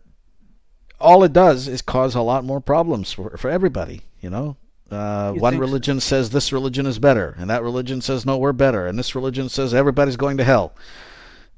all 0.99 1.23
it 1.23 1.33
does 1.33 1.67
is 1.67 1.81
cause 1.81 2.15
a 2.15 2.21
lot 2.21 2.43
more 2.43 2.61
problems 2.61 3.11
for 3.13 3.37
for 3.37 3.49
everybody. 3.49 4.01
You 4.21 4.29
know, 4.29 4.57
uh, 4.91 5.33
You 5.35 5.41
one 5.41 5.53
think 5.53 5.61
so? 5.63 5.67
religion 5.67 5.99
says 5.99 6.29
this 6.31 6.51
religion 6.51 6.85
is 6.85 6.99
better, 6.99 7.35
and 7.37 7.49
that 7.49 7.63
religion 7.63 8.01
says 8.01 8.25
no, 8.25 8.37
we're 8.37 8.53
better, 8.53 8.87
and 8.87 8.97
this 8.97 9.15
religion 9.15 9.49
says 9.49 9.73
everybody's 9.73 10.17
going 10.17 10.37
to 10.37 10.43
hell, 10.43 10.73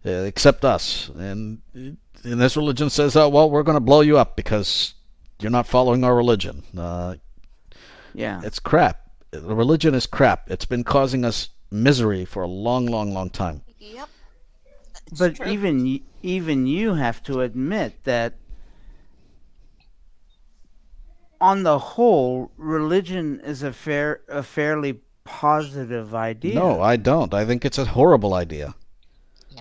uh, 0.06 0.10
except 0.10 0.66
us, 0.66 1.10
and 1.16 1.62
and 2.24 2.40
this 2.40 2.56
religion 2.58 2.90
says, 2.90 3.16
oh 3.16 3.30
well, 3.30 3.50
we're 3.50 3.64
going 3.64 3.76
to 3.76 3.82
blow 3.82 4.02
you 4.02 4.18
up 4.18 4.36
because 4.36 4.94
you're 5.40 5.52
not 5.52 5.68
following 5.68 6.04
our 6.04 6.16
religion. 6.16 6.64
Uh, 6.78 7.16
Yeah. 8.14 8.42
it's 8.44 8.60
crap. 8.60 9.02
The 9.32 9.56
religion 9.56 9.96
is 9.96 10.06
crap. 10.06 10.50
It's 10.52 10.66
been 10.66 10.84
causing 10.84 11.26
us 11.26 11.50
misery 11.72 12.24
for 12.26 12.44
a 12.44 12.48
long, 12.48 12.86
long, 12.86 13.14
long 13.14 13.30
time. 13.30 13.62
Yep. 13.80 14.08
It's 15.08 15.20
But 15.20 15.36
true. 15.36 15.48
even 15.48 16.02
even 16.22 16.68
you 16.68 16.94
have 16.94 17.22
to 17.24 17.42
admit 17.42 18.04
that 18.06 18.36
on 21.42 21.64
the 21.64 21.78
whole, 21.78 22.52
religion 22.58 23.42
is 23.44 23.64
a 23.64 23.74
fair 23.74 24.22
a 24.30 24.44
fairly 24.44 25.02
positive 25.26 26.16
idea. 26.16 26.56
No, 26.56 26.82
I 26.82 26.96
don't. 26.96 27.34
I 27.34 27.46
think 27.46 27.66
it's 27.66 27.78
a 27.78 27.86
horrible 27.86 28.34
idea. 28.34 28.76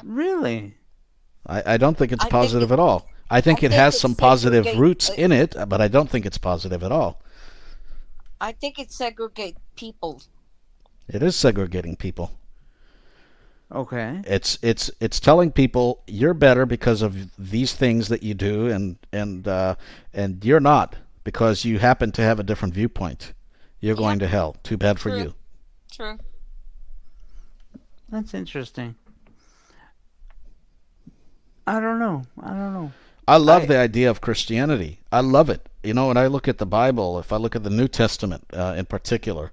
really. 0.05 0.75
I, 1.47 1.75
I 1.75 1.77
don't 1.77 1.97
think 1.97 2.13
it's 2.13 2.25
I 2.25 2.29
think 2.29 2.33
positive 2.33 2.71
it- 2.71 2.75
at 2.75 2.79
all. 2.81 3.09
I 3.31 3.41
think 3.41 3.61
I 3.63 3.67
it 3.67 3.69
think 3.71 3.81
has 3.81 3.99
some 3.99 4.15
positive 4.15 4.79
roots 4.79 5.09
uh, 5.09 5.15
in 5.17 5.33
it, 5.33 5.57
but 5.67 5.81
I 5.81 5.89
don't 5.89 6.11
think 6.11 6.27
it's 6.27 6.37
positive 6.37 6.83
at 6.83 6.93
all. 6.93 7.23
I 8.43 8.53
think 8.53 8.79
it 8.79 8.93
segregate 8.93 9.57
people. 9.75 10.21
It 11.09 11.23
is 11.23 11.35
segregating 11.35 11.97
people. 11.97 12.33
Okay. 13.71 14.21
It's 14.27 14.59
it's 14.61 14.91
it's 15.01 15.19
telling 15.19 15.51
people 15.51 16.03
you're 16.07 16.35
better 16.35 16.67
because 16.67 17.01
of 17.01 17.17
these 17.39 17.73
things 17.73 18.09
that 18.09 18.23
you 18.23 18.35
do, 18.35 18.69
and 18.69 18.99
and 19.13 19.49
uh, 19.49 19.77
and 20.13 20.45
you're 20.45 20.61
not 20.61 20.97
because 21.25 21.65
you 21.65 21.79
happen 21.79 22.13
to 22.13 22.23
have 22.23 22.39
a 22.39 22.43
different 22.43 22.75
viewpoint. 22.75 23.33
You're 23.81 23.97
going 23.97 24.19
to 24.19 24.29
hell. 24.29 24.57
Too 24.63 24.77
bad 24.77 25.01
for 25.01 25.09
True. 25.09 25.19
you. 25.19 25.35
True. 25.91 26.19
That's 28.11 28.35
interesting. 28.35 28.95
I 31.67 31.81
don't 31.81 31.99
know. 31.99 32.23
I 32.43 32.49
don't 32.49 32.73
know. 32.73 32.93
I 33.27 33.37
love 33.37 33.63
I- 33.63 33.67
the 33.67 33.79
idea 33.79 34.11
of 34.11 34.21
Christianity. 34.21 35.01
I 35.11 35.21
love 35.21 35.49
it. 35.51 35.69
You 35.83 35.95
know, 35.95 36.09
when 36.09 36.17
I 36.17 36.27
look 36.27 36.49
at 36.49 36.59
the 36.59 36.67
Bible, 36.67 37.19
if 37.19 37.33
I 37.33 37.37
look 37.37 37.57
at 37.57 37.63
the 37.65 37.71
New 37.71 37.89
Testament 37.89 38.45
uh, 38.53 38.75
in 38.77 38.87
particular, 38.87 39.53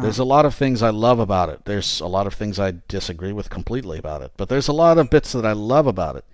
there's 0.00 0.18
a 0.18 0.24
lot 0.24 0.46
of 0.46 0.54
things 0.54 0.82
I 0.82 0.88
love 0.88 1.18
about 1.18 1.50
it. 1.50 1.66
There's 1.66 2.00
a 2.00 2.06
lot 2.06 2.26
of 2.26 2.32
things 2.32 2.58
I 2.58 2.72
disagree 2.88 3.32
with 3.32 3.50
completely 3.50 3.98
about 3.98 4.22
it. 4.22 4.32
But 4.38 4.48
there's 4.48 4.68
a 4.68 4.72
lot 4.72 4.96
of 4.96 5.10
bits 5.10 5.32
that 5.32 5.44
I 5.44 5.52
love 5.52 5.86
about 5.86 6.16
it. 6.16 6.24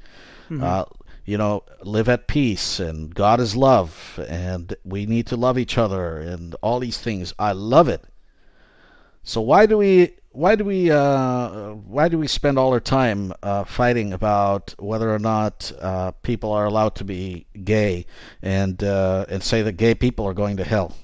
Uh, 0.62 0.84
you 1.24 1.36
know, 1.36 1.64
live 1.82 2.08
at 2.08 2.28
peace 2.28 2.78
and 2.80 3.12
God 3.14 3.40
is 3.40 3.56
love 3.56 4.18
and 4.28 4.74
we 4.84 5.06
need 5.06 5.26
to 5.26 5.36
love 5.36 5.58
each 5.58 5.76
other 5.76 6.18
and 6.18 6.54
all 6.62 6.78
these 6.78 6.98
things. 6.98 7.34
I 7.38 7.52
love 7.52 7.88
it. 7.88 8.04
So 9.24 9.40
why 9.40 9.66
do 9.66 9.76
we 9.76 10.14
why 10.38 10.54
do 10.54 10.64
we 10.64 10.88
uh, 10.88 11.70
why 11.72 12.08
do 12.08 12.16
we 12.16 12.28
spend 12.28 12.58
all 12.58 12.72
our 12.72 12.80
time 12.80 13.32
uh, 13.42 13.64
fighting 13.64 14.12
about 14.12 14.72
whether 14.78 15.12
or 15.12 15.18
not 15.18 15.72
uh, 15.80 16.12
people 16.22 16.52
are 16.52 16.64
allowed 16.64 16.94
to 16.94 17.04
be 17.04 17.46
gay 17.64 18.06
and 18.40 18.84
uh, 18.84 19.26
and 19.28 19.42
say 19.42 19.62
that 19.62 19.72
gay 19.72 19.96
people 19.96 20.24
are 20.26 20.34
going 20.34 20.56
to 20.56 20.64
hell? 20.64 20.94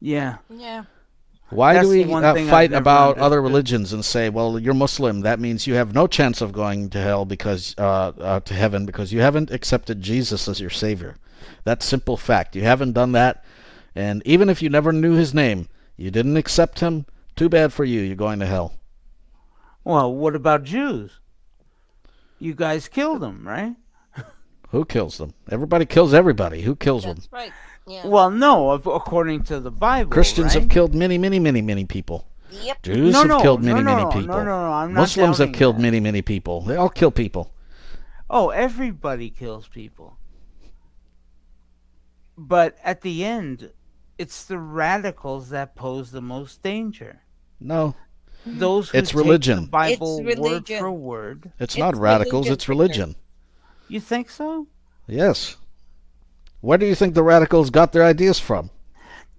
Yeah. 0.00 0.36
Yeah. 0.48 0.84
Why 1.50 1.74
That's 1.74 1.88
do 1.88 1.90
we 1.90 2.12
uh, 2.12 2.34
fight 2.46 2.72
about 2.72 3.18
other 3.18 3.42
religions 3.42 3.92
and 3.92 4.04
say, 4.04 4.28
well, 4.28 4.58
you're 4.58 4.74
Muslim, 4.74 5.20
that 5.20 5.40
means 5.40 5.66
you 5.66 5.74
have 5.74 5.92
no 5.92 6.06
chance 6.06 6.40
of 6.40 6.52
going 6.52 6.90
to 6.90 7.00
hell 7.00 7.24
because 7.24 7.74
uh, 7.78 8.12
uh, 8.18 8.40
to 8.40 8.54
heaven 8.54 8.86
because 8.86 9.12
you 9.12 9.20
haven't 9.20 9.50
accepted 9.50 10.00
Jesus 10.00 10.46
as 10.46 10.60
your 10.60 10.70
savior? 10.70 11.16
That's 11.64 11.84
simple 11.84 12.16
fact. 12.16 12.54
You 12.54 12.62
haven't 12.62 12.92
done 12.92 13.12
that, 13.12 13.44
and 13.94 14.22
even 14.24 14.48
if 14.48 14.62
you 14.62 14.70
never 14.70 14.92
knew 14.92 15.14
his 15.14 15.34
name, 15.34 15.68
you 15.96 16.12
didn't 16.12 16.36
accept 16.36 16.78
him. 16.78 17.06
Too 17.36 17.48
bad 17.48 17.72
for 17.72 17.84
you. 17.84 18.00
You're 18.00 18.16
going 18.16 18.38
to 18.40 18.46
hell. 18.46 18.74
Well, 19.82 20.14
what 20.14 20.34
about 20.34 20.64
Jews? 20.64 21.20
You 22.38 22.54
guys 22.54 22.88
killed 22.88 23.20
them, 23.20 23.46
right? 23.46 23.74
Who 24.70 24.84
kills 24.84 25.18
them? 25.18 25.34
Everybody 25.50 25.86
kills 25.86 26.12
everybody. 26.14 26.62
Who 26.62 26.74
kills 26.74 27.04
them? 27.04 27.18
Right. 27.30 27.52
Yeah. 27.86 28.06
Well, 28.06 28.30
no, 28.30 28.70
according 28.72 29.44
to 29.44 29.60
the 29.60 29.70
Bible. 29.70 30.10
Christians 30.10 30.54
right? 30.54 30.62
have 30.62 30.70
killed 30.70 30.94
many, 30.94 31.18
many, 31.18 31.38
many, 31.38 31.62
many 31.62 31.84
people. 31.84 32.26
Yep. 32.50 32.82
Jews 32.82 33.12
No, 33.12 33.18
have 33.20 33.28
no, 33.28 33.40
killed 33.42 33.62
no, 33.62 33.74
many, 33.74 33.84
no, 33.84 33.96
many 33.96 34.20
people. 34.22 34.36
no, 34.38 34.44
no, 34.44 34.72
I'm 34.72 34.92
not 34.92 35.02
Muslims 35.02 35.38
have 35.38 35.52
killed 35.52 35.76
that. 35.76 35.82
many, 35.82 36.00
many 36.00 36.22
people. 36.22 36.60
They 36.62 36.76
all 36.76 36.88
kill 36.88 37.10
people. 37.10 37.52
Oh, 38.30 38.50
everybody 38.50 39.30
kills 39.30 39.68
people. 39.68 40.16
But 42.36 42.76
at 42.82 43.02
the 43.02 43.24
end, 43.24 43.70
it's 44.18 44.44
the 44.44 44.58
radicals 44.58 45.50
that 45.50 45.76
pose 45.76 46.10
the 46.10 46.22
most 46.22 46.62
danger. 46.62 47.20
No, 47.60 47.94
Those 48.46 48.90
who 48.90 48.98
It's 48.98 49.10
take 49.10 49.18
religion. 49.18 49.62
the 49.62 49.68
Bible 49.68 50.20
It's 50.26 50.38
word 50.38 50.68
for 50.68 50.90
word. 50.92 51.52
it's, 51.58 51.74
It's 51.74 51.78
not 51.78 51.96
radicals. 51.96 52.46
religion, 52.46 52.52
It's 52.52 52.68
religion. 52.68 53.14
You 53.88 54.00
think 54.00 54.30
so? 54.30 54.66
Yes. 55.06 55.56
Where 56.60 56.78
do 56.78 56.86
you 56.86 56.94
think 56.94 57.14
the 57.14 57.22
radicals 57.22 57.70
got 57.70 57.92
their 57.92 58.04
ideas 58.04 58.38
from? 58.40 58.70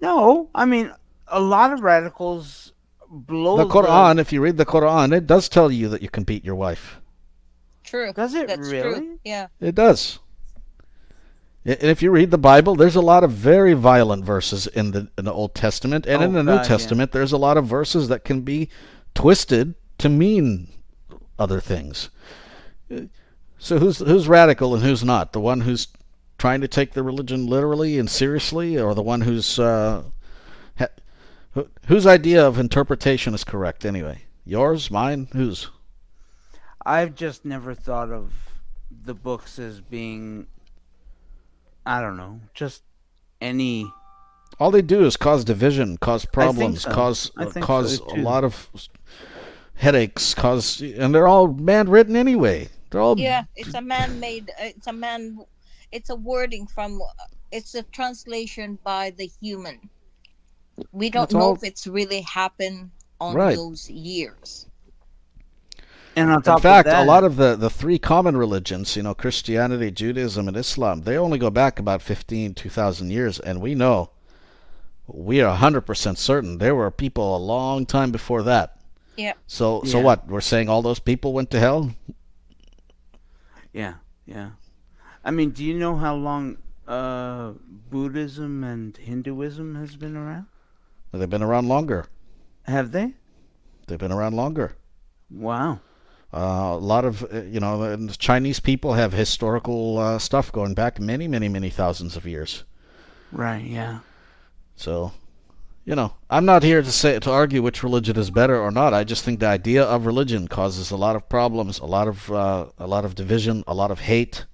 No, 0.01 0.49
I 0.55 0.65
mean 0.65 0.91
a 1.27 1.39
lot 1.39 1.73
of 1.73 1.81
radicals 1.81 2.73
blow 3.09 3.57
The 3.57 3.65
Quran, 3.67 4.19
if 4.19 4.31
you 4.33 4.41
read 4.41 4.57
the 4.57 4.65
Quran, 4.65 5.15
it 5.15 5.25
does 5.27 5.49
tell 5.49 5.71
you 5.71 5.89
that 5.89 6.01
you 6.01 6.09
can 6.09 6.23
beat 6.23 6.43
your 6.45 6.55
wife. 6.55 6.99
True. 7.83 8.11
Does 8.13 8.33
it 8.33 8.47
That's 8.47 8.69
really? 8.69 8.99
True. 8.99 9.19
Yeah. 9.23 9.47
It 9.59 9.75
does. 9.75 10.19
And 11.65 11.89
if 11.89 12.03
you 12.03 12.11
read 12.11 12.29
the 12.29 12.37
Bible, 12.37 12.75
there's 12.75 12.95
a 12.95 13.01
lot 13.01 13.23
of 13.23 13.31
very 13.31 13.73
violent 13.73 14.23
verses 14.23 14.67
in 14.67 14.91
the 14.91 15.09
in 15.17 15.25
the 15.25 15.33
Old 15.33 15.55
Testament, 15.55 16.05
and 16.05 16.21
Oh, 16.21 16.25
in 16.25 16.33
the 16.33 16.43
God, 16.43 16.51
New 16.51 16.57
yeah. 16.57 16.63
Testament, 16.63 17.11
there's 17.11 17.31
a 17.31 17.37
lot 17.37 17.57
of 17.57 17.65
verses 17.65 18.07
that 18.09 18.23
can 18.23 18.41
be 18.41 18.69
twisted 19.15 19.73
to 19.97 20.09
mean 20.09 20.67
other 21.39 21.59
things. 21.59 22.09
So 23.57 23.79
who's 23.79 23.97
who's 23.99 24.27
radical 24.27 24.75
and 24.75 24.83
who's 24.83 25.03
not? 25.03 25.33
The 25.33 25.39
one 25.41 25.61
who's 25.61 25.87
trying 26.37 26.61
to 26.61 26.67
take 26.67 26.93
the 26.93 27.01
religion 27.01 27.47
literally 27.47 27.97
and 27.97 28.09
seriously, 28.09 28.77
or 28.77 28.93
the 28.93 29.01
one 29.01 29.21
who's 29.21 29.57
uh, 29.57 30.03
ha- 30.77 30.87
who, 31.53 31.67
whose 31.87 32.05
idea 32.05 32.45
of 32.45 32.59
interpretation 32.59 33.33
is 33.33 33.43
correct 33.43 33.85
anyway? 33.85 34.21
Yours, 34.45 34.91
mine, 34.91 35.29
whose? 35.33 35.69
I've 36.85 37.15
just 37.15 37.43
never 37.45 37.73
thought 37.73 38.11
of 38.11 38.31
the 38.91 39.15
books 39.15 39.57
as 39.57 39.81
being, 39.81 40.45
I 41.85 42.01
don't 42.01 42.17
know, 42.17 42.41
just 42.53 42.83
any. 43.41 43.85
All 44.59 44.71
they 44.71 44.81
do 44.81 45.05
is 45.05 45.17
cause 45.17 45.43
division, 45.43 45.97
cause 45.97 46.25
problems, 46.25 46.81
so. 46.83 46.91
cause 46.91 47.31
I 47.37 47.45
think 47.45 47.65
cause 47.65 47.97
so, 47.97 48.15
a 48.15 48.17
lot 48.21 48.43
of 48.43 48.69
headaches, 49.75 50.33
cause 50.33 50.81
and 50.81 51.13
they're 51.13 51.27
all 51.27 51.47
man 51.47 51.89
written 51.89 52.15
anyway. 52.15 52.69
They're 52.91 53.01
all 53.01 53.19
yeah 53.19 53.43
it's 53.57 53.73
a 53.73 53.81
man-made 53.81 54.49
uh, 54.51 54.65
it's 54.67 54.87
a 54.87 54.93
man 54.93 55.39
it's 55.91 56.09
a 56.09 56.15
wording 56.15 56.65
from 56.67 57.01
it's 57.51 57.75
a 57.75 57.83
translation 57.83 58.79
by 58.85 59.09
the 59.17 59.29
human 59.41 59.89
we 60.93 61.09
don't 61.09 61.23
That's 61.23 61.33
know 61.33 61.41
all- 61.41 61.55
if 61.55 61.63
it's 61.63 61.87
really 61.87 62.21
happened 62.21 62.91
on 63.19 63.35
Right. 63.35 63.55
those 63.55 63.89
years 63.89 64.67
And 66.15 66.31
on 66.31 66.41
top 66.41 66.59
In 66.59 66.61
fact, 66.63 66.87
of 66.87 66.93
that, 66.93 67.03
a 67.03 67.05
lot 67.05 67.23
of 67.25 67.35
the, 67.35 67.55
the 67.55 67.69
three 67.69 67.99
common 67.99 68.37
religions, 68.37 68.95
you 68.95 69.03
know, 69.03 69.13
Christianity, 69.13 69.91
Judaism, 69.91 70.47
and 70.47 70.55
Islam, 70.55 71.01
they 71.01 71.17
only 71.17 71.37
go 71.37 71.49
back 71.49 71.77
about 71.77 72.01
15, 72.01 72.53
2,000 72.53 73.09
years, 73.09 73.39
and 73.39 73.59
we 73.61 73.75
know, 73.75 74.11
we 75.07 75.41
are 75.41 75.57
100% 75.57 76.17
certain 76.17 76.57
there 76.57 76.73
were 76.73 76.89
people 76.89 77.35
a 77.35 77.37
long 77.37 77.85
time 77.85 78.11
before 78.11 78.43
that. 78.43 78.77
Yeah. 79.17 79.33
So, 79.45 79.83
so 79.85 79.97
Yeah. 79.97 80.03
what? 80.05 80.27
We're 80.27 80.41
saying 80.41 80.69
all 80.69 80.81
those 80.81 80.99
people 80.99 81.33
went 81.33 81.51
to 81.51 81.59
hell? 81.59 81.91
Yeah, 83.73 83.95
yeah. 84.25 84.51
I 85.23 85.31
mean, 85.31 85.51
do 85.51 85.63
you 85.63 85.77
know 85.77 85.97
how 85.97 86.15
long 86.15 86.57
uh, 86.87 87.51
Buddhism 87.89 88.63
and 88.63 88.95
Hinduism 88.95 89.75
has 89.75 89.95
been 89.95 90.15
around? 90.15 90.45
They've 91.11 91.29
been 91.29 91.43
around 91.43 91.67
longer. 91.67 92.07
Have 92.63 92.91
they? 92.91 93.13
They've 93.87 93.99
been 93.99 94.11
around 94.11 94.35
longer. 94.35 94.75
Wow. 95.29 95.79
Uh, 96.35 96.75
a 96.75 96.77
lot 96.77 97.05
of, 97.05 97.23
uh, 97.33 97.43
you 97.43 97.61
know, 97.61 98.07
Chinese 98.17 98.59
people 98.59 98.93
have 98.93 99.13
historical 99.13 99.97
uh, 99.97 100.19
stuff 100.19 100.51
going 100.51 100.73
back 100.73 100.99
many, 100.99 101.29
many, 101.29 101.47
many 101.47 101.69
thousands 101.69 102.17
of 102.17 102.25
years. 102.25 102.65
Right. 103.31 103.63
Yeah. 103.63 103.99
So, 104.75 105.13
you 105.85 105.95
know, 105.95 106.13
I'm 106.29 106.43
not 106.43 106.61
here 106.61 106.81
to 106.81 106.91
say 106.91 107.19
to 107.19 107.31
argue 107.31 107.61
which 107.61 107.83
religion 107.83 108.17
is 108.17 108.31
better 108.31 108.59
or 108.59 108.69
not. 108.69 108.93
I 108.93 109.05
just 109.05 109.23
think 109.23 109.39
the 109.39 109.47
idea 109.47 109.83
of 109.83 110.05
religion 110.05 110.49
causes 110.49 110.91
a 110.91 110.97
lot 110.97 111.15
of 111.15 111.29
problems, 111.29 111.79
a 111.79 111.85
lot 111.85 112.09
of 112.09 112.29
uh, 112.29 112.65
a 112.77 112.87
lot 112.87 113.05
of 113.05 113.15
division, 113.15 113.63
a 113.65 113.73
lot 113.73 113.91
of 113.91 113.99
hate, 113.99 114.45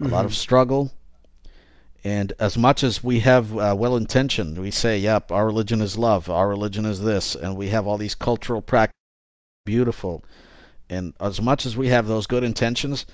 a 0.00 0.06
lot 0.06 0.24
of 0.24 0.34
struggle. 0.34 0.92
And 2.04 2.32
as 2.38 2.56
much 2.56 2.84
as 2.84 3.02
we 3.02 3.20
have 3.20 3.56
uh, 3.56 3.74
well 3.76 3.96
intentioned, 3.96 4.58
we 4.58 4.70
say, 4.70 4.98
"Yep, 4.98 5.32
our 5.32 5.46
religion 5.46 5.80
is 5.80 5.98
love. 5.98 6.30
Our 6.30 6.48
religion 6.48 6.84
is 6.84 7.00
this," 7.00 7.34
and 7.34 7.56
we 7.56 7.70
have 7.70 7.86
all 7.86 7.98
these 7.98 8.14
cultural 8.14 8.62
practices, 8.62 8.94
beautiful. 9.64 10.24
And 10.92 11.14
as 11.20 11.40
much 11.40 11.64
as 11.64 11.76
we 11.76 11.88
have 11.88 12.06
those 12.06 12.26
good 12.26 12.44
intentions, 12.44 13.06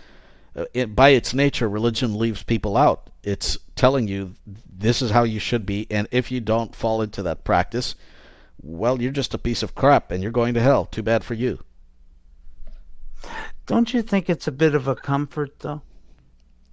uh, 0.57 0.65
it, 0.75 0.97
by 0.97 1.11
its 1.11 1.33
nature, 1.33 1.69
religion 1.69 2.19
leaves 2.19 2.43
people 2.43 2.77
out. 2.77 3.11
It's 3.23 3.57
telling 3.77 4.09
you 4.09 4.35
this 4.69 5.01
is 5.01 5.11
how 5.11 5.23
you 5.23 5.39
should 5.39 5.65
be, 5.65 5.87
and 5.91 6.09
if 6.11 6.31
you 6.31 6.41
don't 6.41 6.75
fall 6.75 7.03
into 7.03 7.23
that 7.23 7.45
practice, 7.45 7.95
well, 8.61 9.01
you're 9.01 9.13
just 9.13 9.35
a 9.35 9.39
piece 9.39 9.63
of 9.63 9.75
crap, 9.75 10.11
and 10.11 10.23
you're 10.23 10.33
going 10.33 10.55
to 10.55 10.61
hell. 10.61 10.87
Too 10.87 11.03
bad 11.03 11.23
for 11.23 11.35
you. 11.35 11.61
Don't 13.67 13.95
you 13.95 14.03
think 14.03 14.29
it's 14.29 14.49
a 14.49 14.53
bit 14.53 14.75
of 14.75 14.89
a 14.89 14.97
comfort, 14.97 15.61
though? 15.61 15.83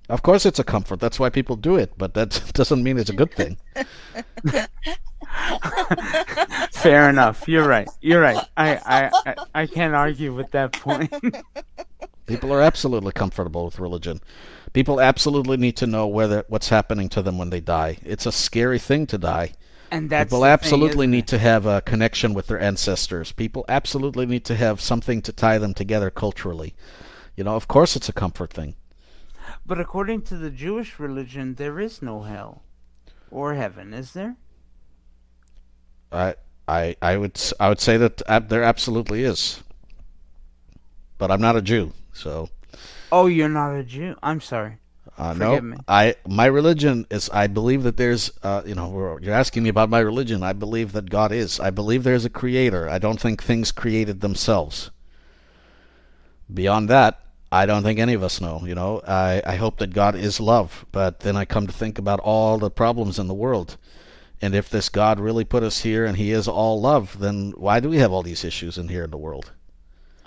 Of 0.09 0.23
course, 0.23 0.45
it's 0.45 0.59
a 0.59 0.63
comfort. 0.63 0.99
That's 0.99 1.19
why 1.19 1.29
people 1.29 1.55
do 1.55 1.75
it, 1.75 1.93
but 1.97 2.13
that 2.15 2.41
doesn't 2.53 2.83
mean 2.83 2.97
it's 2.97 3.09
a 3.09 3.13
good 3.13 3.33
thing. 3.33 3.57
Fair 6.71 7.09
enough. 7.09 7.47
You're 7.47 7.67
right. 7.67 7.87
You're 8.01 8.21
right. 8.21 8.43
I, 8.57 8.75
I, 8.77 9.11
I, 9.25 9.35
I 9.63 9.67
can't 9.67 9.95
argue 9.95 10.33
with 10.33 10.51
that 10.51 10.73
point. 10.73 11.13
People 12.25 12.51
are 12.53 12.61
absolutely 12.61 13.11
comfortable 13.11 13.65
with 13.65 13.79
religion. 13.79 14.19
People 14.73 14.99
absolutely 14.99 15.57
need 15.57 15.77
to 15.77 15.87
know 15.87 16.07
whether 16.07 16.43
what's 16.47 16.69
happening 16.69 17.07
to 17.09 17.21
them 17.21 17.37
when 17.37 17.49
they 17.49 17.61
die. 17.61 17.97
It's 18.03 18.25
a 18.25 18.31
scary 18.31 18.79
thing 18.79 19.05
to 19.07 19.17
die. 19.17 19.53
and 19.91 20.09
that's 20.09 20.31
People 20.31 20.41
the 20.41 20.45
thing, 20.45 20.53
absolutely 20.53 21.07
need 21.07 21.25
it? 21.25 21.27
to 21.27 21.37
have 21.39 21.65
a 21.65 21.81
connection 21.81 22.33
with 22.33 22.47
their 22.47 22.59
ancestors. 22.59 23.31
People 23.31 23.63
absolutely 23.69 24.25
need 24.25 24.43
to 24.45 24.55
have 24.55 24.81
something 24.81 25.21
to 25.21 25.31
tie 25.31 25.57
them 25.59 25.73
together 25.73 26.09
culturally. 26.09 26.73
You 27.35 27.43
know, 27.43 27.55
of 27.55 27.67
course, 27.67 27.95
it's 27.95 28.09
a 28.09 28.13
comfort 28.13 28.51
thing. 28.53 28.75
But 29.65 29.79
according 29.79 30.23
to 30.23 30.37
the 30.37 30.49
Jewish 30.49 30.99
religion, 30.99 31.55
there 31.55 31.79
is 31.79 32.01
no 32.01 32.21
hell 32.23 32.63
or 33.31 33.53
heaven, 33.55 33.93
is 33.93 34.13
there? 34.13 34.35
I 36.15 36.35
I 36.67 36.95
I 37.01 37.17
would 37.17 37.39
I 37.59 37.69
would 37.69 37.79
say 37.79 37.97
that 37.97 38.21
there 38.49 38.63
absolutely 38.63 39.23
is. 39.23 39.61
But 41.17 41.31
I'm 41.31 41.41
not 41.41 41.55
a 41.55 41.61
Jew, 41.61 41.93
so 42.13 42.49
Oh, 43.11 43.27
you're 43.27 43.49
not 43.49 43.75
a 43.75 43.83
Jew. 43.83 44.15
I'm 44.23 44.41
sorry. 44.41 44.77
uh, 45.17 45.33
Forgive 45.33 45.63
no. 45.63 45.75
me. 45.75 45.77
I 45.87 46.15
my 46.27 46.45
religion 46.45 47.05
is 47.09 47.29
I 47.29 47.47
believe 47.47 47.83
that 47.83 47.97
there's 47.97 48.31
uh, 48.43 48.63
you 48.65 48.75
know 48.75 49.17
you're 49.21 49.33
asking 49.33 49.63
me 49.63 49.69
about 49.69 49.89
my 49.89 49.99
religion. 49.99 50.43
I 50.43 50.53
believe 50.53 50.91
that 50.93 51.09
God 51.09 51.31
is. 51.31 51.59
I 51.59 51.69
believe 51.69 52.03
there's 52.03 52.25
a 52.25 52.29
creator. 52.29 52.89
I 52.89 52.99
don't 52.99 53.19
think 53.19 53.43
things 53.43 53.71
created 53.71 54.21
themselves. 54.21 54.91
Beyond 56.53 56.89
that, 56.89 57.19
I 57.51 57.65
don't 57.65 57.83
think 57.83 57.99
any 57.99 58.13
of 58.13 58.23
us 58.23 58.41
know. 58.41 58.61
You 58.65 58.75
know, 58.75 59.01
I 59.07 59.41
I 59.45 59.55
hope 59.55 59.77
that 59.77 59.93
God 59.93 60.15
is 60.15 60.39
love, 60.39 60.85
but 60.91 61.21
then 61.21 61.35
I 61.37 61.45
come 61.45 61.67
to 61.67 61.73
think 61.73 61.97
about 61.97 62.19
all 62.19 62.57
the 62.57 62.69
problems 62.71 63.17
in 63.19 63.27
the 63.27 63.33
world. 63.33 63.77
And 64.45 64.53
if 64.53 64.69
this 64.69 64.89
God 64.89 65.19
really 65.19 65.43
put 65.43 65.63
us 65.63 65.79
here 65.81 66.05
and 66.05 66.17
he 66.17 66.29
is 66.29 66.47
all 66.47 66.79
love, 66.79 67.17
then 67.17 67.51
why 67.57 67.79
do 67.79 67.89
we 67.89 67.97
have 67.97 68.11
all 68.11 68.21
these 68.21 68.43
issues 68.43 68.77
in 68.77 68.89
here 68.89 69.03
in 69.03 69.09
the 69.09 69.17
world? 69.17 69.51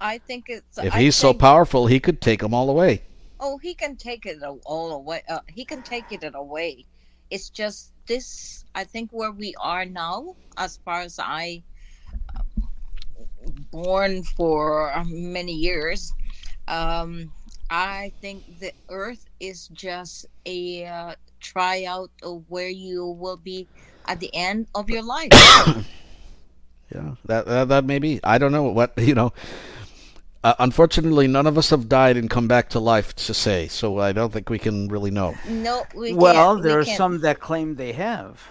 i 0.00 0.18
think 0.18 0.44
it's 0.48 0.78
If 0.78 0.94
I 0.94 1.02
he's 1.02 1.16
so 1.16 1.33
powerful, 1.35 1.87
he 1.87 1.98
could 1.98 2.20
take 2.20 2.40
them 2.40 2.52
all 2.54 2.68
away. 2.70 3.02
oh 3.40 3.59
he 3.59 3.74
can 3.74 3.94
take 3.96 4.26
it 4.26 4.38
all 4.64 4.90
away 4.92 5.22
uh, 5.28 5.40
he 5.48 5.64
can 5.64 5.83
take 5.83 6.11
it 6.11 6.24
away 6.35 6.85
it's 7.31 7.48
just 7.50 7.92
this 8.07 8.64
i 8.74 8.85
think 8.92 9.11
where 9.12 9.33
we 9.33 9.54
are 9.74 9.85
now 9.85 10.35
as 10.57 10.78
far 10.85 11.00
as 11.09 11.18
i 11.20 11.62
uh, 12.35 12.42
born 13.72 14.22
for 14.38 14.92
many 15.38 15.52
years 15.52 16.12
um 16.68 17.11
i 17.70 18.12
think 18.20 18.38
the 18.61 18.72
earth 18.88 19.24
is 19.40 19.68
just 19.87 20.26
a 20.46 20.87
uh, 20.87 21.14
tryout 21.40 22.11
of 22.22 22.44
where 22.48 22.74
you 22.87 23.07
will 23.22 23.40
be 23.52 23.66
at 24.09 24.18
the 24.18 24.35
end 24.35 24.66
of 24.75 24.90
your 24.90 25.03
life 25.03 25.31
Yeah, 26.94 27.16
that 27.27 27.47
that, 27.47 27.68
that 27.68 27.85
may 27.85 27.99
be. 27.99 28.18
I 28.25 28.38
don't 28.38 28.53
know 28.53 28.64
what 28.64 28.94
you 28.99 29.14
know. 29.14 29.33
Uh, 30.42 30.55
unfortunately, 30.59 31.27
none 31.27 31.47
of 31.47 31.59
us 31.59 31.71
have 31.71 31.88
died 31.88 32.16
and 32.16 32.31
come 32.31 32.47
back 32.49 32.71
to 32.71 32.79
life 32.79 33.14
to 33.16 33.35
say, 33.35 33.66
so 33.68 33.99
I 33.99 34.12
don't 34.12 34.33
think 34.33 34.49
we 34.49 34.59
can 34.59 34.88
really 34.88 35.11
know. 35.11 35.35
no 35.49 35.85
we 35.94 36.14
well, 36.14 36.33
can't, 36.33 36.62
we 36.62 36.68
there 36.68 36.79
are 36.79 36.85
can't. 36.85 36.97
some 36.97 37.21
that 37.21 37.40
claim 37.40 37.75
they 37.75 37.92
have. 37.92 38.42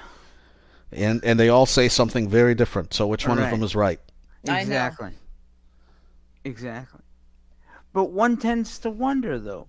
And 0.91 1.23
and 1.23 1.39
they 1.39 1.49
all 1.49 1.65
say 1.65 1.87
something 1.87 2.29
very 2.29 2.53
different. 2.55 2.93
So 2.93 3.07
which 3.07 3.27
one 3.27 3.39
of 3.39 3.49
them 3.49 3.63
is 3.63 3.75
right? 3.75 3.99
Exactly. 4.43 5.11
Exactly. 6.43 7.01
But 7.91 8.11
one 8.11 8.37
tends 8.37 8.77
to 8.79 8.89
wonder, 8.89 9.39
though. 9.39 9.67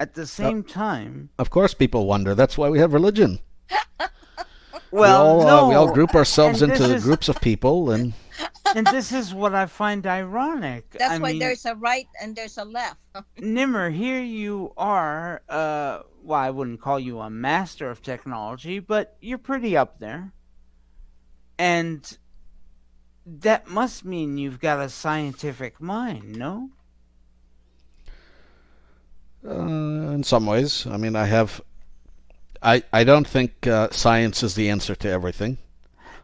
At 0.00 0.14
the 0.14 0.26
same 0.26 0.62
time, 0.62 1.30
Of 1.38 1.50
course, 1.50 1.74
people 1.74 2.06
wonder. 2.06 2.34
That's 2.34 2.58
why 2.58 2.68
we 2.68 2.78
have 2.78 2.92
religion. 2.92 3.38
well, 5.00 5.38
we 5.38 5.44
all, 5.44 5.46
no, 5.46 5.64
uh, 5.64 5.68
we 5.68 5.74
all 5.74 5.92
group 5.92 6.14
ourselves 6.14 6.62
and 6.62 6.72
into 6.72 6.94
is- 6.94 7.02
groups 7.04 7.28
of 7.28 7.40
people, 7.40 7.90
and 7.90 8.12
and 8.74 8.86
this 8.88 9.12
is 9.12 9.32
what 9.34 9.54
I 9.54 9.66
find 9.66 10.06
ironic. 10.06 10.90
that's 10.90 11.14
I 11.14 11.18
why 11.18 11.30
mean, 11.32 11.38
there's 11.38 11.64
a 11.64 11.74
right 11.74 12.06
and 12.20 12.34
there's 12.36 12.58
a 12.58 12.64
left 12.64 13.00
Nimmer, 13.38 13.90
here 13.90 14.20
you 14.20 14.72
are. 14.76 15.42
Uh, 15.48 16.00
well, 16.22 16.40
I 16.40 16.50
wouldn't 16.50 16.80
call 16.80 16.98
you 16.98 17.20
a 17.20 17.30
master 17.30 17.88
of 17.90 18.02
technology, 18.02 18.78
but 18.78 19.16
you're 19.20 19.38
pretty 19.38 19.76
up 19.76 19.98
there. 20.00 20.32
And 21.58 22.18
that 23.24 23.68
must 23.68 24.04
mean 24.04 24.36
you've 24.36 24.60
got 24.60 24.80
a 24.80 24.88
scientific 24.88 25.80
mind, 25.80 26.36
no? 26.36 26.70
uh, 29.48 30.12
in 30.12 30.22
some 30.24 30.46
ways, 30.46 30.86
I 30.86 30.96
mean, 30.96 31.14
I 31.16 31.24
have. 31.26 31.60
I 32.62 32.82
I 32.92 33.04
don't 33.04 33.26
think 33.26 33.66
uh, 33.66 33.88
science 33.90 34.42
is 34.42 34.54
the 34.54 34.70
answer 34.70 34.94
to 34.96 35.08
everything. 35.08 35.58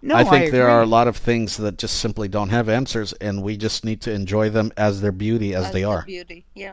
No, 0.05 0.17
I 0.17 0.25
think 0.25 0.51
there 0.51 0.65
agree. 0.65 0.73
are 0.75 0.83
a 0.83 0.87
lot 0.87 1.07
of 1.07 1.17
things 1.17 1.57
that 1.59 1.79
just 1.79 1.99
simply 1.99 2.27
don't 2.27 2.49
have 2.49 2.69
answers, 2.69 3.13
and 3.15 3.41
we 3.43 3.57
just 3.57 3.85
need 3.85 4.01
to 4.03 4.13
enjoy 4.13 4.51
them 4.51 4.73
as 4.77 5.01
their 5.01 5.13
beauty 5.13 5.55
as 5.55 5.65
That's 5.65 5.75
they 5.75 5.85
are. 5.85 6.03
beauty 6.05 6.45
yeah 6.55 6.73